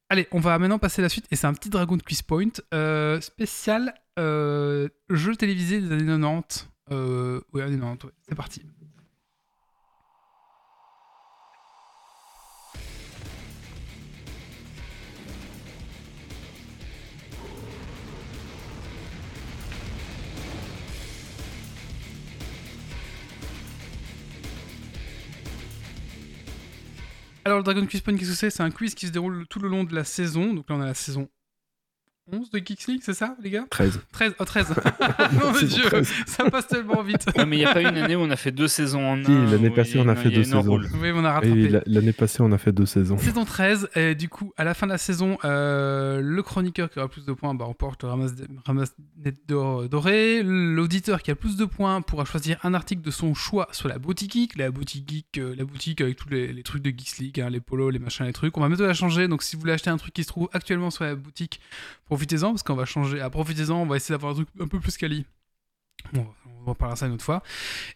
[0.09, 2.21] Allez, on va maintenant passer à la suite, et c'est un petit dragon de Quiz
[2.21, 6.69] Point euh, spécial euh, jeu télévisé des années 90.
[6.91, 8.11] Euh, ouais, années 90, ouais.
[8.27, 8.61] C'est parti.
[27.45, 28.49] Alors, le Dragon Quiz Point, qu'est-ce que c'est?
[28.49, 30.53] C'est un quiz qui se déroule tout le long de la saison.
[30.53, 31.27] Donc là, on a la saison
[32.31, 33.65] 11 de Geeks League, c'est ça, les gars?
[33.69, 33.99] 13.
[34.13, 34.81] 13 Oh, 13 Oh
[35.43, 36.09] mon dieu, 13.
[36.25, 38.37] ça passe tellement vite Ouais, mais il n'y a pas une année où on a
[38.37, 39.51] fait deux saisons en un.
[39.51, 40.87] L'année passée, on a fait deux enroule.
[41.01, 41.67] Oui, on a Et rattrapé.
[41.69, 43.17] la- l'année passée, on a fait deux saisons.
[43.17, 46.97] Saison 13, et du coup, à la fin de la saison, euh, le chroniqueur qui
[46.99, 48.31] aura le plus de points bah, remporte le ramasse,
[48.65, 48.95] ramasse
[49.47, 50.41] doré.
[50.43, 53.89] L'auditeur qui a le plus de points pourra choisir un article de son choix sur
[53.89, 54.57] la boutique geek.
[54.57, 57.49] La boutique geek, euh, la boutique avec tous les, les trucs de Geeks League, hein,
[57.49, 58.57] les polos, les machins, les trucs.
[58.57, 60.49] On va bientôt la changer, donc si vous voulez acheter un truc qui se trouve
[60.53, 61.59] actuellement sur la boutique,
[62.13, 63.21] profitez-en, parce qu'on va changer.
[63.21, 65.25] Ah, profitez-en, on va essayer d'avoir un truc un peu plus quali.
[66.13, 66.27] Bon,
[66.59, 67.41] on va en parler ça une autre fois.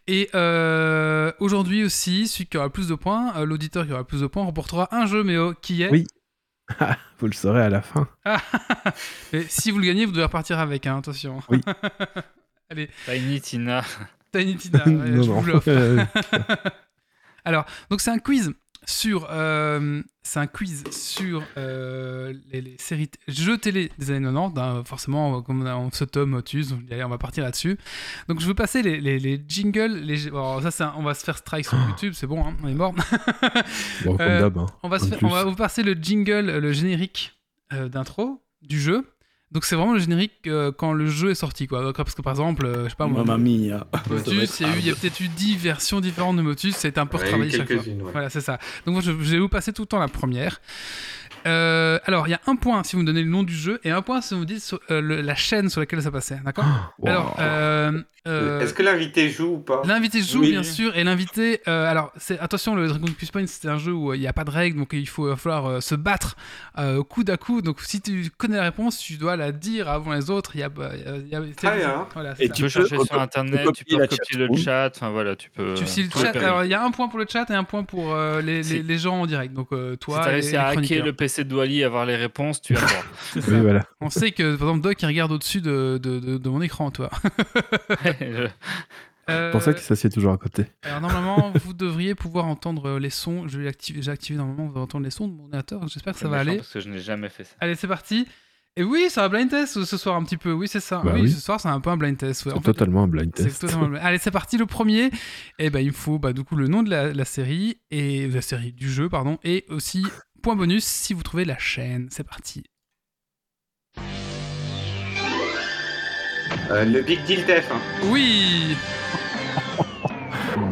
[0.07, 4.02] Et euh, aujourd'hui aussi, celui qui aura le plus de points, euh, l'auditeur qui aura
[4.02, 6.07] le plus de points, remportera un jeu, mais oh, qui est Oui.
[7.19, 8.07] Vous le saurez à la fin.
[9.34, 11.39] Et si vous le gagnez, vous devez repartir avec, hein, attention.
[11.49, 11.61] Oui.
[13.06, 13.84] Tiny Tina.
[14.31, 15.39] Tiny Tina, ouais, non, je non.
[15.39, 16.07] vous l'offre.
[17.45, 18.52] Alors, donc c'est un quiz
[18.90, 24.60] sur, euh, c'est un quiz sur euh, les, les séries jeux télé des années 90.
[24.60, 27.78] hein, forcément, comme on, a, on se tome au-dessus, on on va partir là-dessus.
[28.30, 29.94] Donc je veux passer les, les, les jingles.
[29.98, 32.68] Les, alors, ça, un- on va se faire strike sur YouTube, c'est bon, hein, on
[32.70, 32.94] est mort.
[34.06, 34.58] bon, comme Euh, d'hab.
[34.58, 34.66] hein.
[34.84, 35.28] On va, se En faire- plus.
[35.28, 37.38] on va vous passer le jingle, euh, le générique
[37.74, 39.06] euh, d'intro du jeu.
[39.52, 41.82] Donc c'est vraiment le générique euh, quand le jeu est sorti, quoi.
[41.82, 43.88] Donc, Parce que par exemple, euh, je sais pas moi, Mamma mia.
[44.10, 44.99] Motus, il y a, eu- il y a hard.
[45.02, 47.78] peut-être eu 10 versions différentes de Motus, ça a été un peu retravaillé chaque fois.
[47.82, 48.11] ouais.
[48.11, 48.60] Voilà, c'est ça.
[48.86, 50.60] Donc moi, je, je vais vous passer tout le temps la première.
[51.45, 53.80] Euh, alors, il y a un point si vous me donnez le nom du jeu
[53.86, 56.11] et un point si vous me dites sur- euh, le- la chaîne sur laquelle ça
[56.11, 56.40] passait.
[56.44, 56.65] D'accord?
[56.99, 57.07] Wow.
[57.07, 57.36] Alors,
[58.28, 59.82] euh, euh, Est-ce que l'invité joue ou pas?
[59.86, 60.52] L'invité joue Oui.
[60.52, 63.94] bien sûr et l'invité euh, alors c'est attention le Dragon Quest Point c'était un jeu
[63.94, 66.36] où euh, il n'y a pas de règles donc il faut falloir euh, se battre
[66.78, 70.14] euh, coude à coude donc si tu connais la réponse tu dois la dire avant
[70.14, 72.08] les autres il y a, il y a- il y a- c'est- Très bien.
[72.14, 72.54] voilà, c'est Et ça.
[72.54, 75.49] Tu Tu peux chercher sur internet, tu peux la recopier le chat, enfin voilà, tu
[75.49, 75.74] peux.
[75.76, 77.84] tu le chat alors il y a un point pour le chat et un point
[77.84, 78.84] pour euh, les, les, Si.
[78.84, 81.44] les gens en direct donc euh, Si toi t'as et réussi à hacker le PC
[81.44, 83.04] de Wally et avoir les réponses, tu as le droit.
[83.34, 83.52] C'est ça.
[83.52, 83.84] Oui, voilà.
[84.02, 86.91] on sait que par exemple Doc il regarde au-dessus de, de, de- de mon écran
[86.91, 87.10] toi
[88.22, 88.48] Je-
[89.30, 90.68] Euh, C'est pour ça qu'il s'assied toujours à côté.
[90.84, 93.45] Alors normalement, vous devriez pouvoir entendre euh, les sons.
[93.49, 95.85] Je vais activer, j'ai activé normalement, vous allez entendre les sons de mon ordinateur.
[95.89, 96.56] J'espère que ça va aller.
[96.56, 97.53] Parce que je n'ai jamais fait ça.
[97.60, 98.26] Allez, c'est parti.
[98.77, 100.53] Et oui, c'est un blind test ce soir un petit peu.
[100.53, 101.02] Oui, c'est ça.
[101.03, 101.30] Bah oui, oui.
[101.31, 102.45] ce soir c'est un peu un blind test.
[102.45, 102.52] ouais.
[102.53, 103.60] C'est fait, totalement un blind test.
[103.60, 104.57] totalement Allez, c'est parti.
[104.57, 105.11] Le premier,
[105.60, 108.30] et ben il me faut bah, du coup le nom de la, la série et
[108.30, 110.06] la série du jeu, pardon, et aussi
[110.41, 112.07] point bonus si vous trouvez la chaîne.
[112.11, 112.64] C'est parti.
[116.72, 117.64] Euh, Le Big Deal TF1.
[118.10, 118.76] Oui.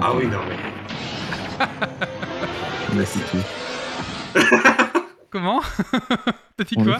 [0.01, 0.57] Ah oui, non mais.
[2.95, 3.43] Mais c'est tout.
[5.29, 5.61] Comment?
[6.57, 6.99] T'as dit On quoi?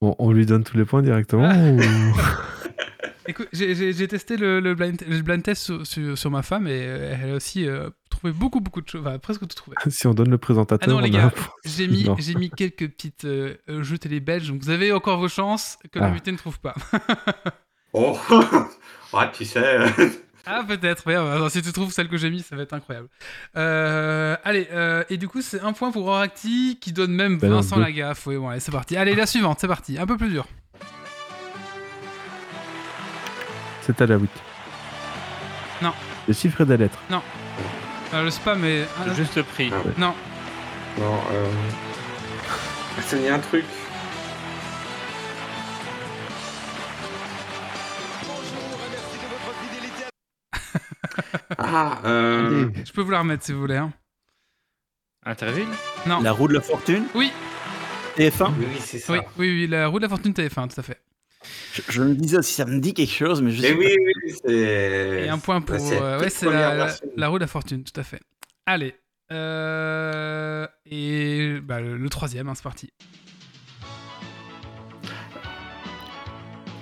[0.00, 1.78] Bon, on lui donne tous les points directement ou...
[3.26, 6.82] Écoute, j'ai- testé le, le blind, le blind test sur, sur- sur ma femme et
[6.86, 9.02] euh, elle a aussi euh, trouvé beaucoup, beaucoup de choses.
[9.06, 9.76] Enfin, presque tout trouvé.
[9.88, 11.32] Si on donne le présentateur, Ah non, les on a gars.
[11.64, 15.98] J'ai mis, quelques petites euh, jeux télé belges, donc vous avez encore vos chances que
[15.98, 16.06] Ah.
[16.08, 16.74] l'invité ne trouve pas.
[17.92, 18.16] Oh
[19.12, 19.58] Ouais, tu sais.
[19.58, 19.88] euh,
[20.46, 23.08] ah, peut-être, euh, si tu trouves celle que j'ai mis, ça va être incroyable.
[23.56, 27.50] Euh, allez, euh, et du coup, c'est un point pour Oracti qui donne même Ben
[27.50, 27.82] non, Vincent deux.
[27.82, 28.26] Lagaffe.
[28.26, 28.96] Oui, bon, allez, c'est parti.
[28.96, 29.98] Allez, la suivante, c'est parti.
[29.98, 30.46] Un peu plus dur.
[33.82, 34.30] C'est à la 8.
[35.82, 35.92] Non.
[36.28, 36.98] Les chiffres et des lettres.
[38.12, 38.86] Euh, le spam est.
[39.00, 39.70] ah, Le juste prix.
[39.98, 40.14] non,
[40.98, 41.46] Non, euh.
[43.02, 43.64] Ça me dit un truc.
[51.58, 52.68] Ah, euh.
[52.84, 53.76] Je peux vous la remettre si vous voulez.
[53.76, 53.92] hein.
[55.24, 55.68] Interville
[56.06, 56.20] Non.
[56.20, 57.04] La roue de la fortune?
[57.14, 57.30] Oui,
[58.16, 59.12] TF1 Oui, c'est ça.
[59.12, 61.00] oui, oui, oui, la roue de la fortune TF1, tout à fait.
[61.74, 63.96] je, je me disais aussi, ça me dit quelque chose, mais je Mais sais oui,
[64.24, 65.24] oui, c'est.
[65.24, 65.76] Et un point pour.
[65.76, 68.20] Bah, c'est la euh, ouais, toute c'est la, roue de la fortune, tout à fait.
[68.66, 68.94] Allez.
[69.32, 72.90] Euh, et bah, le, le troisième, hein, c'est parti.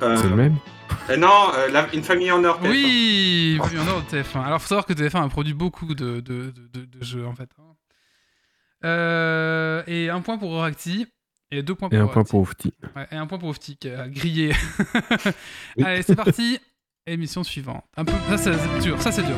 [0.03, 0.57] Euh, C'est le même?
[1.11, 2.61] Euh, non, euh, la- une famille en or.
[2.61, 2.71] TF1.
[2.71, 4.43] Oui, vu en ordre TF1.
[4.45, 7.35] Alors, faut savoir que TF1 a produit beaucoup de, de, de, de- de jeux, en
[7.35, 7.49] fait.
[7.59, 7.65] hein.
[8.85, 11.07] Euh, et un point pour Oracti.
[11.51, 12.75] Et deux points Et pour un point pour Oufti.
[12.95, 14.53] Ouais, et un point pour Ofti qui a grillé.
[15.83, 16.59] Allez, c'est parti.
[17.07, 17.85] Émission suivante.
[17.97, 18.13] Un peu...
[18.29, 19.01] Ça, c'est dur.
[19.01, 19.37] Ça, c'est dur.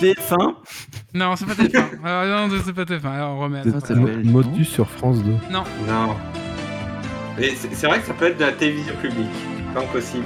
[0.00, 0.54] TF1
[1.14, 2.04] Non, c'est pas TF1.
[2.04, 3.06] Alors, non, c'est pas TF1.
[3.06, 3.62] Alors, on remet.
[3.64, 3.86] C'est Voilà.
[3.86, 5.32] pas Mo- belge, Modus sur France 2.
[5.50, 5.64] Non.
[7.38, 9.26] Mais c'est c'est vrai que ça peut être de la télévision publique.
[9.74, 10.24] Tant que possible.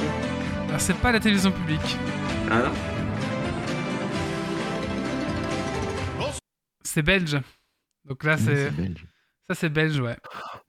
[0.69, 1.97] Alors, c'est pas la télévision publique.
[2.51, 2.71] Ah non
[6.85, 7.39] C'est belge.
[8.07, 8.65] Donc là, Oui, c'est.
[8.65, 9.07] c'est belge.
[9.49, 10.17] Ça, c'est belge, ouais.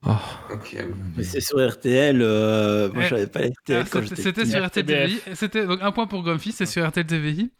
[0.06, 0.10] Oh,
[0.52, 0.76] Ok.
[1.16, 2.20] Mais c'est sur RTL.
[2.20, 4.50] euh, moi, j'avais pas RTL Ah, quand C'était j'étais c'était petit.
[4.50, 5.20] sur RTL TVI.
[5.34, 7.50] C'était donc un point pour Grumpy, c'est sur RTL TVI.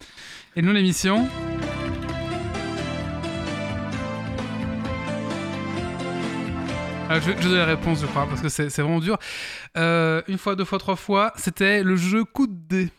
[0.57, 1.29] Et nous, l'émission.
[7.11, 9.19] Ah, je, je donne la réponse, je crois, parce que c'est vraiment dur.
[9.77, 12.91] Euh, une fois, deux fois, trois fois, c'était le jeu coup de dé.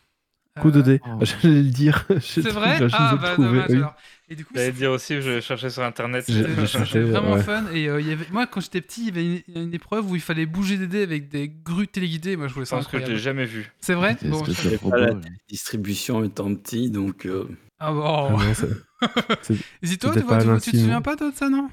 [0.62, 1.02] Coup de Euh, dé.
[1.06, 1.20] oh.
[1.22, 2.06] J'allais le dire.
[2.22, 2.78] C'est vrai?
[2.94, 3.96] Ah, bah dommage alors.
[4.28, 6.26] Et du coup, J'allais dire aussi, je cherchais sur internet.
[6.26, 7.44] C'était- vraiment ouais.
[7.44, 7.66] fun.
[7.74, 8.26] Et euh, il y avait...
[8.32, 10.88] moi, quand j'étais petit, il y avait une, une épreuve où il fallait bouger des
[10.88, 12.36] dés avec des grues téléguidées.
[12.36, 13.72] Moi, je voulais Je ça pense que je l'ai jamais vu.
[13.82, 14.18] C'est vrai?
[14.24, 15.14] Bon, je- de pas la.
[15.48, 17.26] Distribution étant petit, donc.
[17.28, 17.48] euh,
[17.80, 18.04] Ah bon.
[18.06, 19.08] Ah non,
[19.84, 21.70] Zito, tu, vois, pas tu, Alain tu te souviens pas toi, de ça, non?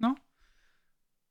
[0.00, 0.16] Non?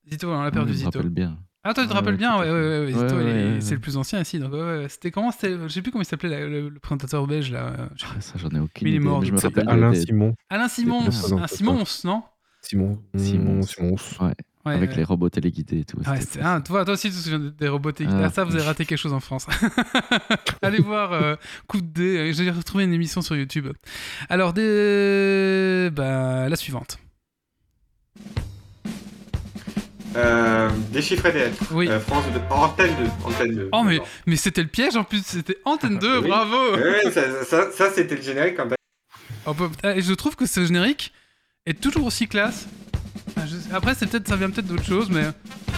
[0.10, 1.00] Zito, on l'a perdu, Oui, je me Zito.
[1.00, 1.38] rappelle bien.
[1.64, 3.54] Ah, toi, tu te rappelles bien Ouais, ouais, ouais, ouais, Ouais, Zito, il est- ouais,
[3.54, 4.40] ouais, c'est le plus ancien ici.
[4.40, 4.86] Donc, ouais, ouais.
[4.90, 7.68] C'était comment c'était Je sais plus comment il s'appelait la- le, le présentateur belge là.
[7.80, 9.06] euh, Ah, ça, j'en ai aucune Il est idée.
[9.06, 10.36] mort, je me rappelle Alain Simon.
[10.50, 11.44] Alain présentateur.
[11.44, 12.24] un Simons, non?
[12.64, 13.00] Simon.
[13.16, 13.62] Simon.
[13.62, 13.96] Simon.
[14.22, 14.34] Ouais,
[14.64, 14.98] Ouais, avec ouais.
[14.98, 15.98] les robots téléguidés et tout.
[15.98, 18.16] Ouais, ah, toi, toi aussi, tu te souviens des robots techniques.
[18.20, 18.26] Ah.
[18.26, 19.48] Ah, ça, vous avez raté quelque chose en France.
[20.62, 21.36] Allez voir euh,
[21.68, 22.32] Coup de dé.
[22.34, 23.68] J'ai retrouvé une émission sur YouTube.
[24.30, 25.90] Alors, des...
[25.92, 27.00] bah, la suivante.
[30.16, 31.46] Euh, déchiffrer des.
[31.72, 31.88] Oui.
[31.90, 32.40] Euh, France 2.
[32.50, 33.04] Antenne 2.
[33.26, 33.70] Antenne 2.
[33.72, 35.24] Oh, mais, mais c'était le piège en plus.
[35.26, 36.28] C'était Antenne 2, Oui.
[36.28, 36.76] bravo.
[36.76, 38.68] Ouais, ça, ça, ça, c'était le générique quand
[39.84, 41.12] ah, et je trouve que ce générique
[41.66, 42.68] est toujours aussi classe.
[43.36, 43.42] Ah,
[43.74, 45.24] Après, c'est peut-être, ça vient peut-être d'autre chose, mais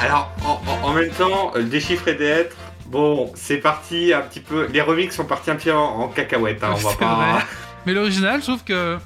[0.02, 0.36] Alors,
[0.84, 2.58] en, même temps, euh, déchiffrer des lettres,
[2.88, 4.68] Bon, c'est parti un petit peu.
[4.72, 6.64] Les remixes sont partis un petit peu en, en cacahuète.
[6.64, 7.16] Hein, on va pas.
[7.16, 7.46] vrai.
[7.86, 8.98] Mais l'original, je trouve que.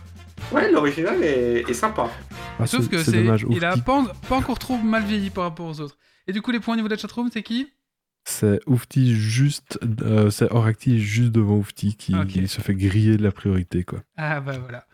[0.51, 2.09] Ouais, l'original est, est sympa.
[2.59, 3.45] Ah, c'est que c'est dommage.
[3.49, 5.97] Il a Oufti- pas, pas encore trop mal vieilli par rapport aux autres.
[6.27, 7.67] Et du coup, les points au niveau de la chatroom, c'est qui?
[8.25, 12.27] C'est Oufti juste, euh, c'est Oracti juste devant Oufti qui, Ok.
[12.27, 13.99] qui se fait griller de la priorité quoi.
[14.17, 14.85] Ah bah voilà.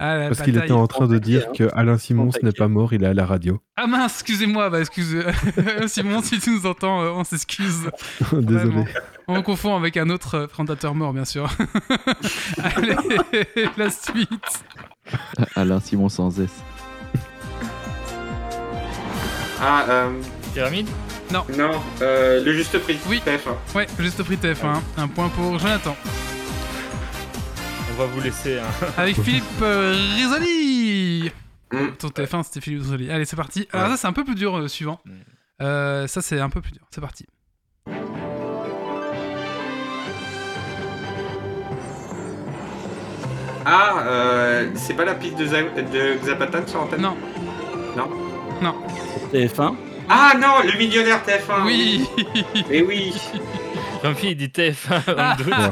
[0.00, 2.46] Ah, Parce qu'il était en train de dire taquet, que Alain Simon taquet.
[2.46, 3.60] n'est pas mort, il est à la radio.
[3.76, 5.22] Ah mince, excusez-moi, bah excusez.
[5.86, 7.88] Simon, si tu nous entends, euh, on s'excuse.
[8.32, 8.64] Désolé.
[8.70, 8.84] Vraiment.
[9.28, 11.48] On confond avec un autre euh, présentateur mort, bien sûr.
[12.58, 12.96] Allez,
[13.76, 14.64] la suite.
[15.54, 16.50] Alain Simon sans S.
[19.60, 20.10] Ah, euh,
[20.52, 20.88] Pyramide
[21.32, 21.44] non,
[22.02, 22.98] euh, le juste prix.
[23.08, 23.20] Oui.
[23.26, 23.74] TF1.
[23.74, 24.80] Ouais, juste prix TF1.
[24.98, 25.96] Un point pour Jonathan.
[27.90, 28.62] On va vous laisser un.
[29.02, 31.32] Avec Philippe euh, Risoli.
[31.72, 31.88] Mm.
[31.98, 33.10] Ton TF1, c'était Philippe Risoli.
[33.10, 33.66] Allez, c'est parti.
[33.72, 35.00] Alors, ça, c'est un peu plus dur, euh, suivant.
[35.04, 35.10] Mm.
[35.62, 36.82] Euh, ça, c'est un peu plus dur.
[36.90, 37.26] C'est parti.
[43.66, 47.00] Ah, euh, c'est pas la piste de, Za- de Xapatan sur l'antenne?
[47.00, 47.16] Non.
[47.96, 48.08] Non.
[49.32, 49.74] TF1.
[50.08, 51.64] Ah non, le millionnaire TF1.
[51.66, 52.04] Oui
[52.70, 53.12] Mais oui.
[54.02, 55.52] Grumpy, il dit TF1 Ah, en doute.
[55.52, 55.70] ah,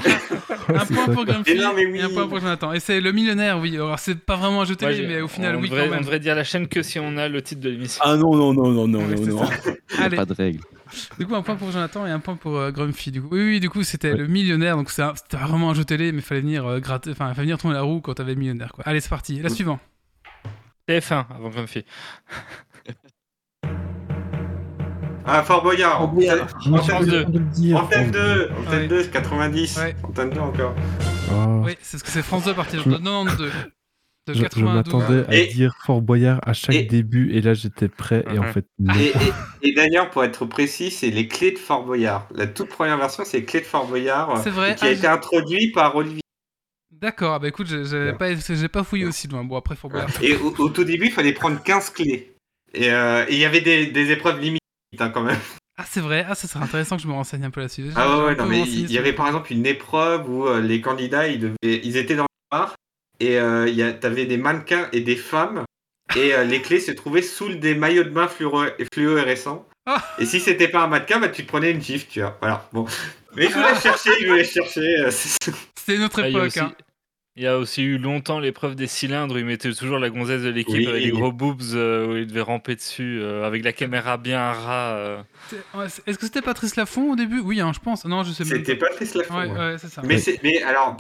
[0.69, 1.25] Ouais, Un point pour.
[1.27, 1.99] Grumpy Mais non, mais oui.
[1.99, 2.73] et un point pour Jonathan.
[2.73, 3.75] Et c'est le millionnaire, oui.
[3.75, 6.01] Alors, c'est pas vraiment un jeu télé, mais au final, on oui, devrait, quand on
[6.01, 8.01] devrait dire la chaîne que si on a le titre de l'émission.
[8.05, 9.43] Ah non, non, non, non, non, non, non.
[9.99, 10.61] Allez, Pas de règle.
[11.19, 13.11] du coup, un point pour Jonathan et un point pour euh, Grumpy.
[13.11, 13.29] Du coup.
[13.33, 14.17] Oui, oui, du coup, c'était Ouais.
[14.19, 14.77] le millionnaire.
[14.77, 17.75] Donc, c'était vraiment un jeu télé, mais fallait venir euh, gratter, enfin, fallait venir tourner
[17.77, 18.85] la roue quand t'avais le millionnaire, quoi.
[18.87, 19.41] Allez, c'est parti.
[19.43, 19.81] La suivante.
[20.89, 21.85] TF1 avant Grumpy.
[25.25, 25.99] Ah, Fort Boyard.
[25.99, 26.49] Fort Boyard.
[26.67, 27.25] Antenne- France 2.
[27.25, 27.77] de le dire.
[27.77, 28.51] Antenne 2.
[28.67, 28.89] Antenne Ouais.
[28.89, 29.77] 2, c'est 90.
[29.79, 29.97] Ouais.
[30.03, 30.75] Antenne 2 encore.
[31.31, 33.53] Oh, Oui, c'est ce que c'est France 2 à partir de me- 92.
[34.29, 34.75] De je je 92.
[34.75, 38.39] m'attendais à Et- dire Fort Boyard à chaque Et- début et là j'étais prêt et
[38.39, 38.95] en fait non.
[38.95, 42.29] Et, et- et d'ailleurs, pour être précis, c'est les clés de Fort Boyard.
[42.33, 44.37] La toute première version, c'est les clés de Fort Boyard.
[44.37, 44.77] Vrai.
[44.77, 46.21] Qui a Ah, été introduit par Olivier.
[46.93, 49.43] D'accord, bah écoute, j'ai- pas, j'ai pas fouillé aussi loin.
[49.43, 50.07] Bon, après, faut voir.
[50.23, 52.32] Et au, au tout début, il fallait prendre 15 clés.
[52.75, 54.61] Et euh, et il y avait des, des épreuves limites
[54.99, 55.39] hein, quand même.
[55.79, 57.87] Ah, c'est vrai, ah, ça serait intéressant que je me renseigne un peu là-dessus.
[57.97, 61.27] Ah ouais, non, mais il y avait par exemple une épreuve où euh, les candidats,
[61.29, 62.75] ils, devaient, ils étaient dans le bar
[63.21, 65.65] et euh, il y a- t'avais des mannequins et des femmes
[66.15, 68.29] et euh, les clés se trouvaient sous des maillots de bain
[68.93, 69.67] fluorescents.
[69.87, 70.03] Ah.
[70.19, 72.37] Et si c'était pas un mannequin, bah, tu te prenais une gifle, tu vois.
[72.41, 72.87] Voilà, bon.
[73.35, 74.99] Mais je voulais chercher, je voulais chercher.
[75.01, 76.43] euh, c'est- C'était une autre Ah, époque.
[76.45, 76.73] aussi, hein.
[77.37, 80.43] Il y a aussi eu longtemps l'épreuve des cylindres où ils mettaient toujours la gonzesse
[80.43, 80.87] de l'équipe Oui.
[80.87, 84.53] avec les gros boobs euh, où ils devaient ramper dessus euh, avec la caméra bien
[84.53, 84.95] ras.
[84.97, 85.23] euh.
[86.07, 87.41] Est-ce que c'était Patrice Laffont au début?
[87.41, 88.05] Oui, hein, je pense.
[88.05, 89.33] Non, je sais C'était Patrice Lafont.
[89.35, 89.47] pas.
[89.47, 89.79] Ouais, ouais.
[89.79, 90.03] ça.
[90.43, 90.97] Mais, alors,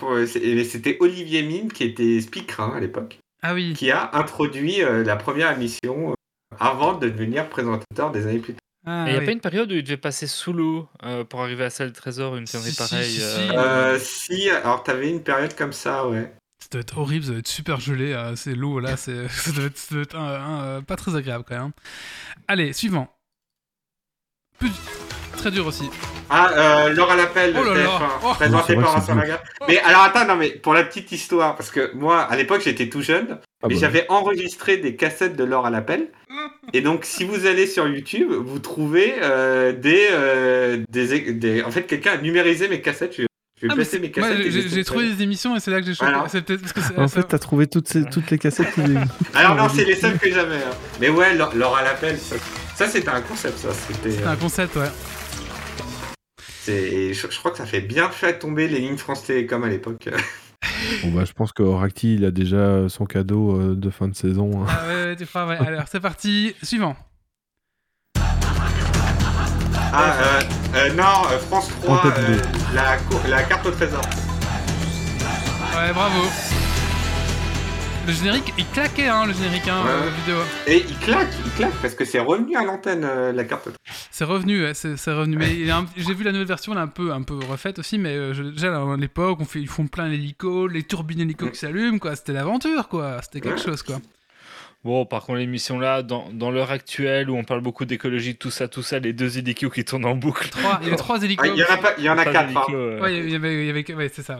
[0.66, 3.74] c'était Olivier Mine qui était speaker hein, à l'époque, Ah oui.
[3.74, 6.14] qui a introduit euh, la première émission euh,
[6.58, 8.58] avant de devenir présentateur des années plus tard.
[8.84, 9.26] Ah, il n'y a oui.
[9.26, 11.92] pas une période où il devait passer sous l'eau euh, pour arriver à celle du
[11.92, 13.10] trésor, une Si, si, pareille.
[13.10, 13.56] si, euh, si.
[13.56, 16.32] Euh, si, alors t'avais une période comme ça, ouais.
[16.58, 18.12] Ça doit être horrible, ça doit être super gelé.
[18.12, 21.14] euh, c'est l'eau là, c'est, ça doit être, ça doit être un- un, pas très
[21.14, 21.72] agréable quand même.
[22.48, 23.08] Allez, suivant.
[24.58, 24.70] Plus...
[25.36, 25.90] Très dur aussi.
[26.30, 27.84] Ah, euh, Laure à l'appel Oh là là.
[27.84, 28.34] TF1, Oh.
[28.34, 29.42] présenté C'est vrai par Vincent Lagarde.
[29.66, 32.88] Mais alors attends, non mais pour la petite histoire, parce que moi à l'époque j'étais
[32.88, 36.08] tout jeune, Ah mais bah, j'avais enregistré des cassettes de Laure à l'appel.
[36.72, 41.70] Et donc si vous allez sur YouTube, vous trouvez euh, des, euh, des, des- En
[41.70, 43.14] fait, quelqu'un a numérisé mes cassettes.
[43.16, 43.22] Je,
[43.60, 44.40] je vais Ah, mes cassettes.
[44.40, 46.10] et j'ai, trouvé des émissions et c'est là que j'ai chopé.
[46.10, 46.28] Voilà.
[46.28, 48.74] C'est peut-être parce que c'est, En fait, t'as trouvé toutes, ces, toutes les cassettes
[49.34, 50.56] Alors non, c'est les seuls que j'avais.
[50.56, 50.74] hein.
[51.00, 52.34] Mais ouais, Laure à l'appel, ça,
[52.74, 53.68] ça, c'était un concept, ça.
[53.72, 54.24] C'était.
[54.24, 54.88] un concept, ouais.
[56.64, 59.68] c'est- je, je crois que ça fait bien fait tomber les lignes France Télécom à
[59.68, 60.08] l'époque.
[61.02, 64.14] Bon bah je pense que Oracti il a déjà son cadeau euh, de fin de
[64.14, 64.62] saison.
[64.62, 64.66] hein.
[64.68, 65.56] Ah ouais, ouais, tu crois, ouais.
[65.58, 66.54] Alors, c'est parti.
[66.62, 66.94] Suivant.
[69.94, 70.40] Ah, euh,
[70.74, 72.42] euh, non, euh, France 3, En tête euh, deux.
[72.74, 72.96] la,
[73.28, 74.00] la carte au trésor.
[75.76, 76.20] Ouais, bravo.
[78.06, 79.90] Le générique, il claquait, hein, le générique, hein, Ouais.
[79.90, 80.36] euh, vidéo.
[80.66, 83.68] Et il claque, il claque, parce que c'est revenu à l'antenne, euh, la carte.
[84.10, 85.36] C'est revenu, ouais, c'est, c'est revenu.
[85.36, 85.50] Mais
[85.96, 88.50] j'ai vu la nouvelle version, elle est un peu, un peu refaite aussi, mais euh,
[88.50, 92.16] déjà à l'époque, on fait, ils font plein l'hélico, les turbines hélico qui s'allument, quoi.
[92.16, 93.20] C'était l'aventure, quoi.
[93.22, 94.00] C'était quelque chose, quoi.
[94.84, 98.50] Bon, par contre, l'émission là, dans, dans l'heure actuelle où on parle beaucoup d'écologie, tout
[98.50, 100.48] ça, tout ça, les deux hélicos qui tournent en boucle.
[100.48, 101.46] Trois, il y avait trois hélicos.
[101.48, 102.56] Ah, il y en a pas, il y en a Pas quatre.
[102.58, 102.64] hein.
[102.74, 104.38] euh, Ouais, il y avait, il y avait, ouais, c'est ça,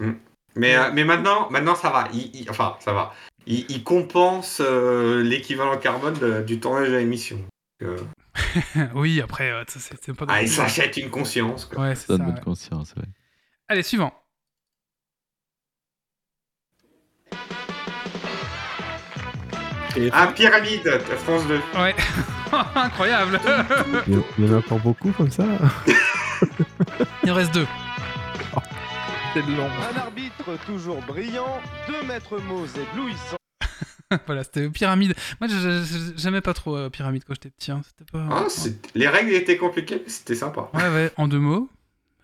[0.00, 0.08] ouais.
[0.56, 2.08] Mais, euh, mais maintenant, maintenant, ça va.
[2.12, 3.12] Il, il- enfin, ça va.
[3.46, 7.38] Il, il compense euh, l'équivalent carbone de- du tournage de l'émission.
[7.82, 7.96] Euh,
[8.94, 10.26] oui, après, ça, c'est, pas.
[10.28, 11.64] ah, il s'achète une conscience.
[11.66, 11.82] Quoi.
[11.84, 12.18] Ouais, c'est Ça ça.
[12.18, 12.40] donne ouais.
[12.40, 13.04] conscience, ouais.
[13.68, 14.12] Allez, suivant.
[20.12, 20.88] Ah, Pyramide,
[21.24, 21.60] France 2.
[21.78, 21.94] Ouais.
[22.74, 23.40] Incroyable.
[24.06, 25.44] Il y en a encore beaucoup comme ça.
[27.24, 27.66] Il en reste deux.
[29.36, 29.68] Long.
[29.94, 33.36] Un arbitre toujours brillant, deux maîtres mots éblouissants.
[34.26, 35.14] voilà, c'était Pyramide.
[35.40, 35.48] Moi,
[36.16, 37.70] j'aimais pas trop euh, Pyramide quand j'étais petit.
[37.70, 37.80] hein.
[37.86, 38.26] C'était pas.
[38.30, 38.46] Ah,
[38.96, 40.68] les règles étaient compliquées, mais c'était sympa.
[40.74, 41.68] Ouais, ouais, en deux mots.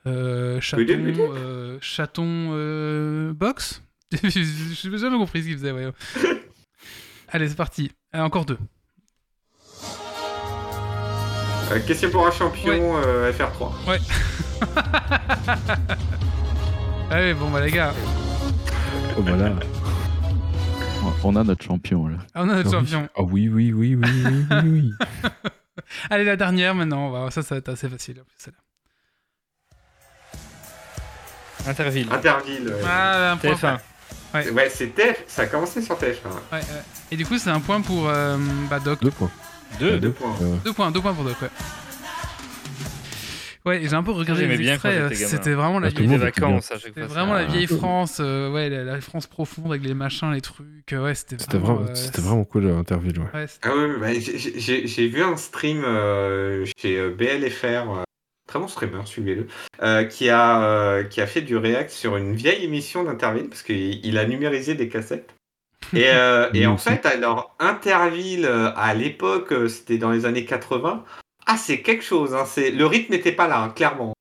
[0.06, 1.20] Euh, chaton, Oui, oui, oui.
[1.20, 5.88] euh, chaton euh, box Je n'ai jamais compris ce qu'il faisait, ouais.
[7.28, 7.92] Allez, c'est parti.
[8.16, 8.58] Euh, encore deux.
[11.72, 13.98] Euh, question pour un champion euh, FR3.
[17.10, 17.92] Allez, bon, bah les gars,
[19.18, 19.52] Oh, voilà.
[21.24, 22.18] On a notre champion là.
[22.34, 22.86] on a notre Ah oui.
[22.86, 23.08] champion.
[23.16, 24.92] Ah oui, oui, oui, oui, oui, oui, oui.
[26.10, 27.08] Allez, la dernière maintenant.
[27.08, 28.22] on va- Ça, ça va être assez facile.
[31.66, 32.08] Interville.
[32.12, 32.68] Interville.
[32.68, 32.80] ouais.
[32.86, 33.52] Ah, un point.
[33.54, 33.78] TF1.
[34.34, 34.50] ouais.
[34.50, 35.16] Ouais, c'était.
[35.26, 36.26] Ça a commencé sur TF1.
[36.52, 36.62] Ouais, ouais.
[37.10, 38.36] Et du coup, c'est un point pour euh,
[38.70, 39.00] bah, Doc.
[39.02, 39.30] Deux points.
[39.80, 39.98] Deux.
[39.98, 40.34] Deux points.
[40.42, 41.48] Euh, Deux points, deux points pour Doc, ouais.
[43.66, 44.94] Ouais, j'ai un peu regardé les extraits.
[44.94, 45.08] euh.
[45.12, 46.06] C'était vraiment la vieille...
[46.16, 50.30] vacances C'était vraiment la vieille France, euh, ouais, la, la France profonde avec les machins,
[50.32, 50.66] les trucs.
[50.92, 51.80] euh, Ouais, c'était vraiment.
[51.82, 53.10] euh, c'était vraiment cool l'interview.
[53.34, 53.46] Ouais.
[53.62, 58.02] Ah ouais, bah, j'ai- vu un stream euh, chez BLFR, euh,
[58.46, 59.46] très bon streamer, suivez-le,
[59.82, 63.62] euh, qui, a, euh, qui a fait du react sur une vieille émission d'Interville, parce
[63.64, 65.34] qu'il il a numérisé des cassettes.
[65.92, 71.04] Et, euh, et en fait, alors, Interville, à l'époque, c'était dans les années 80,
[71.46, 74.12] ah, c'est quelque chose, hein, c'est- le rythme n'était pas là, hein, clairement.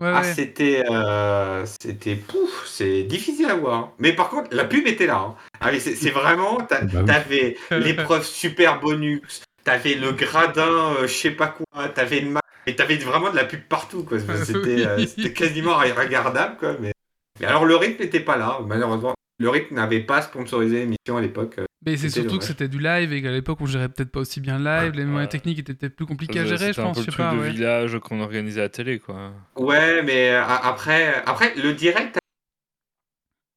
[0.00, 0.32] ouais, Ah, ouais.
[0.34, 3.74] c'était, euh, c'était, pouf, c'est difficile à voir.
[3.74, 3.92] hein.
[3.98, 5.16] Mais par contre, la pub était là.
[5.18, 5.34] hein.
[5.60, 7.04] Ah, mais c'est c'est vraiment, t'a- Bah oui.
[7.06, 12.40] t'avais l'épreuve super bonus, t'avais le gradin, euh, je sais pas quoi, t'avais une ma-
[12.66, 14.18] et t'avais vraiment de la pub partout, quoi.
[14.44, 16.76] C'était, euh, c'était quasiment regardable, quoi.
[16.80, 16.92] Mais,
[17.40, 19.14] mais alors le rythme n'était pas là, malheureusement.
[19.38, 21.56] Le rythme n'avait pas sponsorisé l'émission à l'époque.
[21.82, 21.90] Euh.
[21.90, 24.20] Mais c'est C'était surtout que c'était du live et qu'à l'époque on gérait peut-être pas
[24.20, 25.28] aussi bien le live, les moyens Ouais.
[25.28, 27.16] techniques étaient peut-être plus compliqués à C'était gérer, je un pense, peu je le sais
[27.16, 27.34] truc pas.
[27.34, 27.50] de Ouais.
[27.50, 29.32] village qu'on organisait à la télé, quoi.
[29.56, 32.18] Ouais, mais euh, après, après le direct,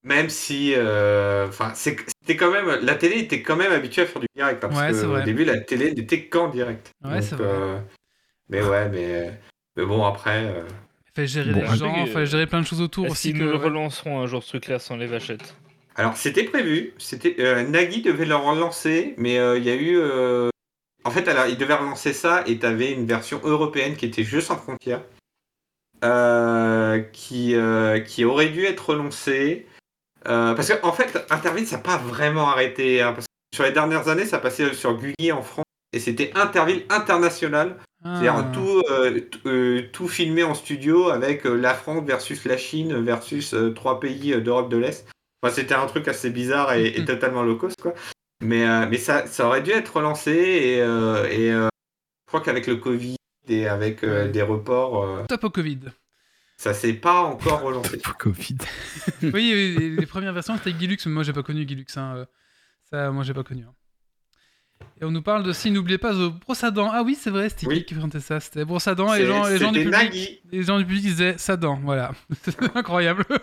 [0.04, 4.06] même si, euh, enfin, c'est- c'était quand même, la télé était quand même habituée à
[4.06, 5.24] faire du direct, hein, parce Ouais, que c'est au vrai.
[5.24, 6.92] début la télé n'était qu'en direct.
[7.04, 7.46] Ouais, c'est vrai.
[7.48, 7.80] euh,
[8.50, 9.40] mais ouais, mais,
[9.78, 10.64] mais bon après, euh,
[11.16, 13.34] Fallait gérer Bon, les un gens, fallait euh, gérer plein de choses autour aussi.
[13.34, 13.64] Que, nous le ouais.
[13.66, 15.56] relanceront un jour ce truc-là sans les vachettes?
[15.96, 19.98] Alors c'était prévu, c'était euh, Nagui devait le relancer, mais euh, il y a eu,
[19.98, 20.50] euh,
[21.04, 24.42] en fait, alors il devait relancer ça et t'avais une version européenne qui était Jeux
[24.42, 25.04] sans frontières,
[26.04, 27.56] euh, qui
[28.08, 29.68] qui aurait dû être relancée.
[30.26, 33.02] Parce qu'en en fait, Interville, ça n'a pas vraiment arrêté.
[33.02, 35.66] hein, parce que sur les dernières années, ça passait sur Gulli en France.
[35.92, 37.76] Et c'était Interville international.
[38.06, 38.20] Ah.
[38.20, 43.02] C'est-à-dire tout, euh, t- euh, tout filmé en studio avec la France versus la Chine
[43.02, 45.08] versus trois pays d'Europe de l'Est.
[45.44, 47.94] Enfin, c'était un truc assez bizarre et, et totalement low cost, quoi.
[48.42, 50.32] Mais, euh, mais ça, ça aurait dû être relancé.
[50.32, 51.68] Et, euh, et euh,
[52.26, 53.16] je crois qu'avec le Covid
[53.50, 55.80] et avec euh, des reports, euh, Top au Covid.
[56.58, 58.00] ça s'est pas encore relancé.
[58.20, 58.58] Covid.
[59.22, 61.86] oui, oui, les, les premières versions c'était Gilux, mais moi j'ai pas connu Gilux.
[61.98, 62.26] Hein.
[62.90, 63.64] Ça, moi j'ai pas connu.
[63.64, 63.74] hein.
[65.02, 66.90] Et on nous parle de si n'oubliez pas The Brosse à dents.
[66.94, 67.80] Ah oui, c'est vrai, c'était Oui.
[67.80, 69.92] qui qui présentait ça C'était Brosse à dents et les gens, les gens du C'était
[69.92, 69.92] public.
[70.14, 70.42] Nagui.
[70.52, 72.12] Les gens du public disaient sa dent, voilà.
[72.44, 73.26] C'est incroyable.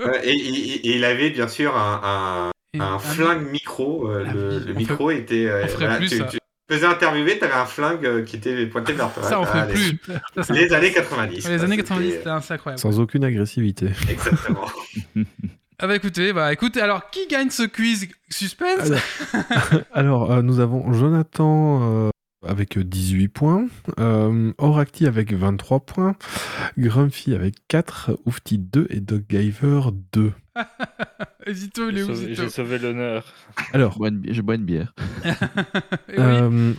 [0.00, 2.50] Euh, et, et- et il avait bien sûr un,
[2.98, 4.08] flingue micro.
[4.08, 5.46] euh, Ah le, micro était.
[5.46, 6.24] euh, on ferait voilà, plus, tu, ça.
[6.24, 6.38] tu
[6.70, 9.22] faisais interviewer, t'avais un flingue euh, qui était pointé vers toi.
[9.24, 10.42] Ça, on Ah, fait les- plus.
[10.42, 11.48] Ça, Les années 90.
[11.48, 12.80] Les années c'était- 90, c'était assez incroyable.
[12.80, 13.86] Sans aucune agressivité.
[14.08, 14.66] Exactement.
[15.82, 18.08] Ah bah écoutez, bah écoutez, alors qui gagne ce quiz?
[18.28, 18.92] Suspense?
[19.92, 22.10] Alors, euh, nous avons Jonathan euh,
[22.46, 23.66] avec 18 points,
[23.98, 26.16] euh, Oracti avec 23 points,
[26.76, 29.80] Grumpy avec 4, Oufti 2 et Doggiver
[30.12, 30.32] 2.
[31.46, 33.24] Hésito, il est J'ai où J'ai sauvé l'honneur.
[33.72, 34.94] Alors, Je bois une, bi- je bois une bière.
[36.08, 36.74] Oui.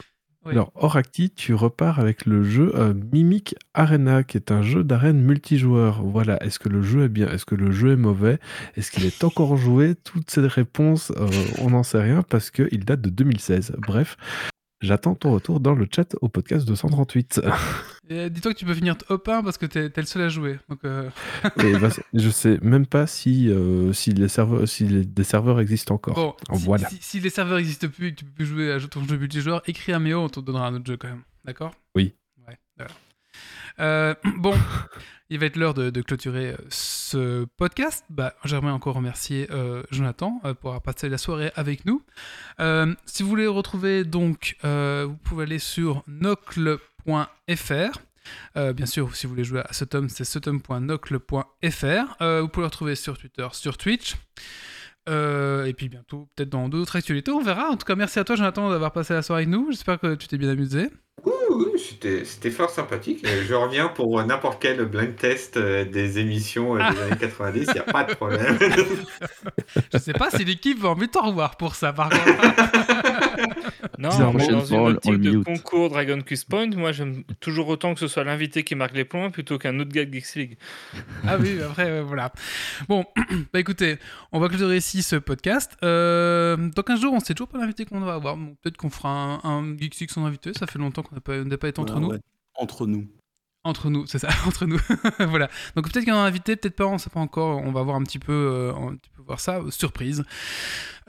[0.45, 0.53] Oui.
[0.53, 5.21] alors Oracti, tu repars avec le jeu euh, Mimic Arena, qui est un jeu d'arène
[5.21, 6.01] multijoueur.
[6.03, 7.27] Voilà, est-ce que le jeu est bien?
[7.29, 8.39] Est-ce que le jeu est mauvais?
[8.75, 9.93] Est-ce qu'il est encore joué?
[9.95, 13.73] Toutes ces réponses, euh, on n'en sait rien parce qu'il date de 2016.
[13.77, 14.17] Bref,
[14.81, 17.41] j'attends ton retour dans le chat au podcast 238.
[18.29, 20.59] Dis-toi que tu peux finir top 1 parce que t'es t'es le seul à jouer.
[20.69, 21.09] Donc, euh,
[21.63, 25.59] Et bah, je sais même pas si, euh, si, les serveurs, si les- des serveurs
[25.59, 26.15] existent encore.
[26.49, 26.89] bon, si, voilà.
[26.89, 29.17] si- si les serveurs n'existent plus et que tu peux plus jouer à ton jeu
[29.17, 31.23] multijoueur, écris un méo, on te donnera un autre jeu quand même.
[31.45, 31.73] D'accord?
[31.95, 32.13] Oui.
[32.47, 32.91] Ouais, voilà.
[33.79, 34.53] Euh, bon,
[35.29, 38.03] il va être l'heure de, de clôturer euh, ce podcast.
[38.09, 39.47] Bah, J'aimerais encore remercier
[39.91, 42.01] Jonathan pour avoir passé la soirée avec nous.
[43.05, 46.03] Si vous voulez retrouver, donc, vous pouvez aller sur
[48.57, 52.21] Euh, bien sûr, si vous voulez jouer à ce tome, c'est cetom.nocle.fr.
[52.21, 54.15] Euh, vous pouvez le retrouver sur Twitter, sur Twitch.
[55.09, 57.69] Euh, et puis bientôt, peut-être dans d'autres actualités, on verra.
[57.69, 59.71] En tout cas, merci à toi, Jonathan, d'avoir passé la soirée avec nous.
[59.71, 60.89] J'espère que tu t'es bien amusé.
[61.25, 63.23] Oui, c'était c'était fort sympathique.
[63.25, 67.17] Euh, Je reviens pour euh, n'importe quel blind test euh, des émissions euh, des années
[67.19, 68.57] 90, il n'y a pas de problème.
[69.93, 72.25] Je sais pas si l'équipe va en mettre au revoir pour ça, par contre.
[73.97, 75.45] Non, Bizarrement, mais dans une on- optique de mute.
[75.45, 79.05] concours Dragon Quest Point, moi j'aime toujours autant que ce soit l'invité qui marque les
[79.05, 80.57] points plutôt qu'un autre gars de Geeks League.
[81.27, 82.31] Ah oui, après, voilà.
[82.89, 83.05] Bon,
[83.53, 83.97] bah écoutez,
[84.31, 85.73] on va clôturer ici ce podcast.
[85.83, 88.37] Euh, dans 15 jours, on sait toujours pas l'invité qu'on va avoir.
[88.37, 90.51] Bon, Peut-être qu'on fera un, un Geeks League sans invité.
[90.57, 92.09] Ça fait longtemps qu'on on n'a pas été entre Ouais, nous.
[92.09, 92.19] ouais.
[92.55, 93.07] Entre nous.
[93.63, 94.79] Entre nous, c'est ça, entre nous.
[95.19, 95.47] voilà.
[95.75, 97.59] Donc peut-être qu'il y en a un invité, peut-être pas, on sait pas encore.
[97.59, 99.61] On va voir un petit peu, euh, un petit peu voir ça.
[99.69, 100.23] Surprise.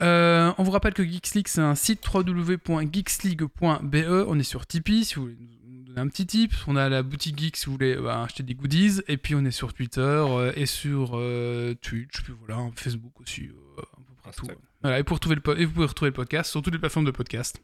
[0.01, 4.25] Euh, on vous rappelle que Geeks League, c'est un site www.geeksleague.be.
[4.27, 6.53] On est sur Tipeee, si vous voulez nous donner un petit tip.
[6.67, 9.01] On a la boutique Geek si vous voulez bah, acheter des goodies.
[9.07, 13.49] Et puis on est sur Twitter euh, et sur euh, Twitch, puis voilà, Facebook aussi,
[13.49, 14.45] euh, un peu partout.
[14.45, 14.57] Instagram.
[14.81, 17.05] Voilà, et, pour trouver le et vous pouvez retrouver le podcast sur toutes les plateformes
[17.05, 17.61] de podcast.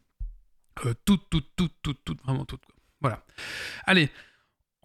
[0.85, 2.65] Euh, toutes, toutes, toutes, toutes, toutes, vraiment toutes.
[2.65, 2.75] quoi.
[3.01, 3.23] Voilà.
[3.85, 4.09] Allez,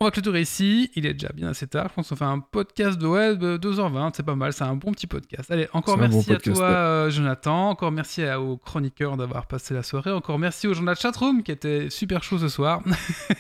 [0.00, 0.90] on va clôturer ici.
[0.96, 1.86] Il est déjà bien assez tard.
[1.90, 4.10] Je pense qu'on fait un podcast de web 2h20.
[4.14, 4.52] C'est pas mal.
[4.52, 5.50] C'est un bon petit podcast.
[5.50, 6.74] Allez, encore bon merci à podcast, toi, ouais.
[6.74, 7.70] euh, Jonathan.
[7.70, 10.10] Encore merci à- aux chroniqueurs d'avoir passé la soirée.
[10.10, 12.82] Encore merci aux gens de la chatroom qui étaient super chauds ce soir.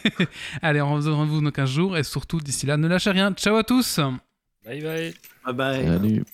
[0.62, 1.96] Allez, on se retrouve dans 15 jours.
[1.96, 3.32] Et surtout, d'ici là, ne lâchez rien.
[3.32, 3.98] Ciao à tous.
[4.64, 5.14] Bye bye.
[5.44, 5.86] Bye bye.
[5.86, 6.24] Salut.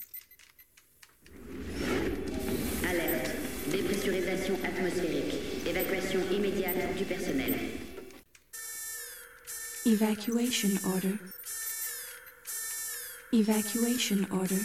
[9.83, 11.17] Evacuation order.
[13.33, 14.59] Evacuation order.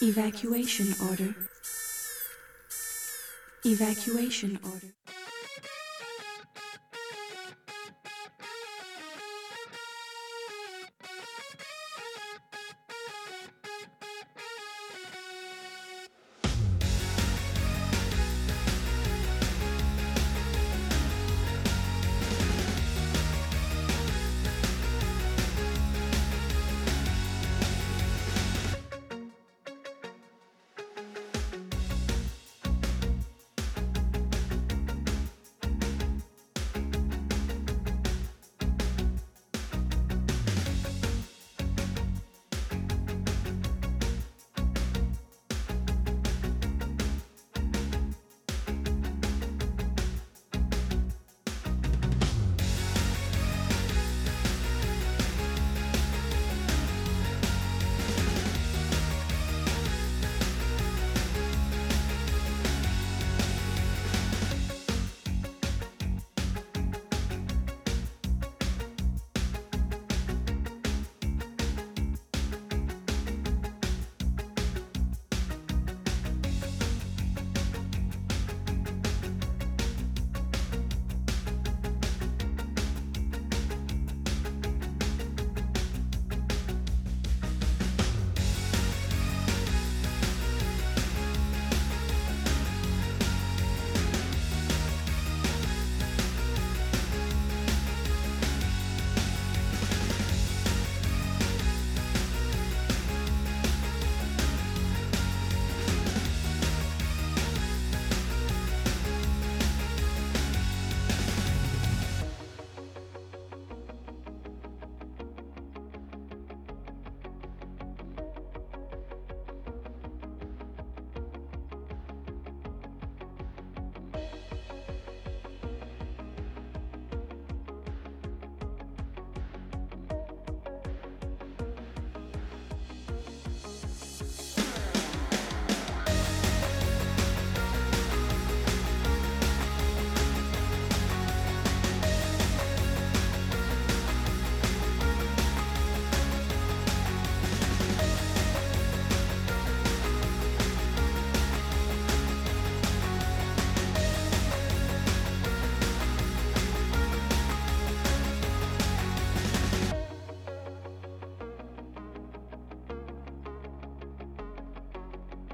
[0.00, 1.34] Evacuation order.
[3.64, 4.94] Evacuation order.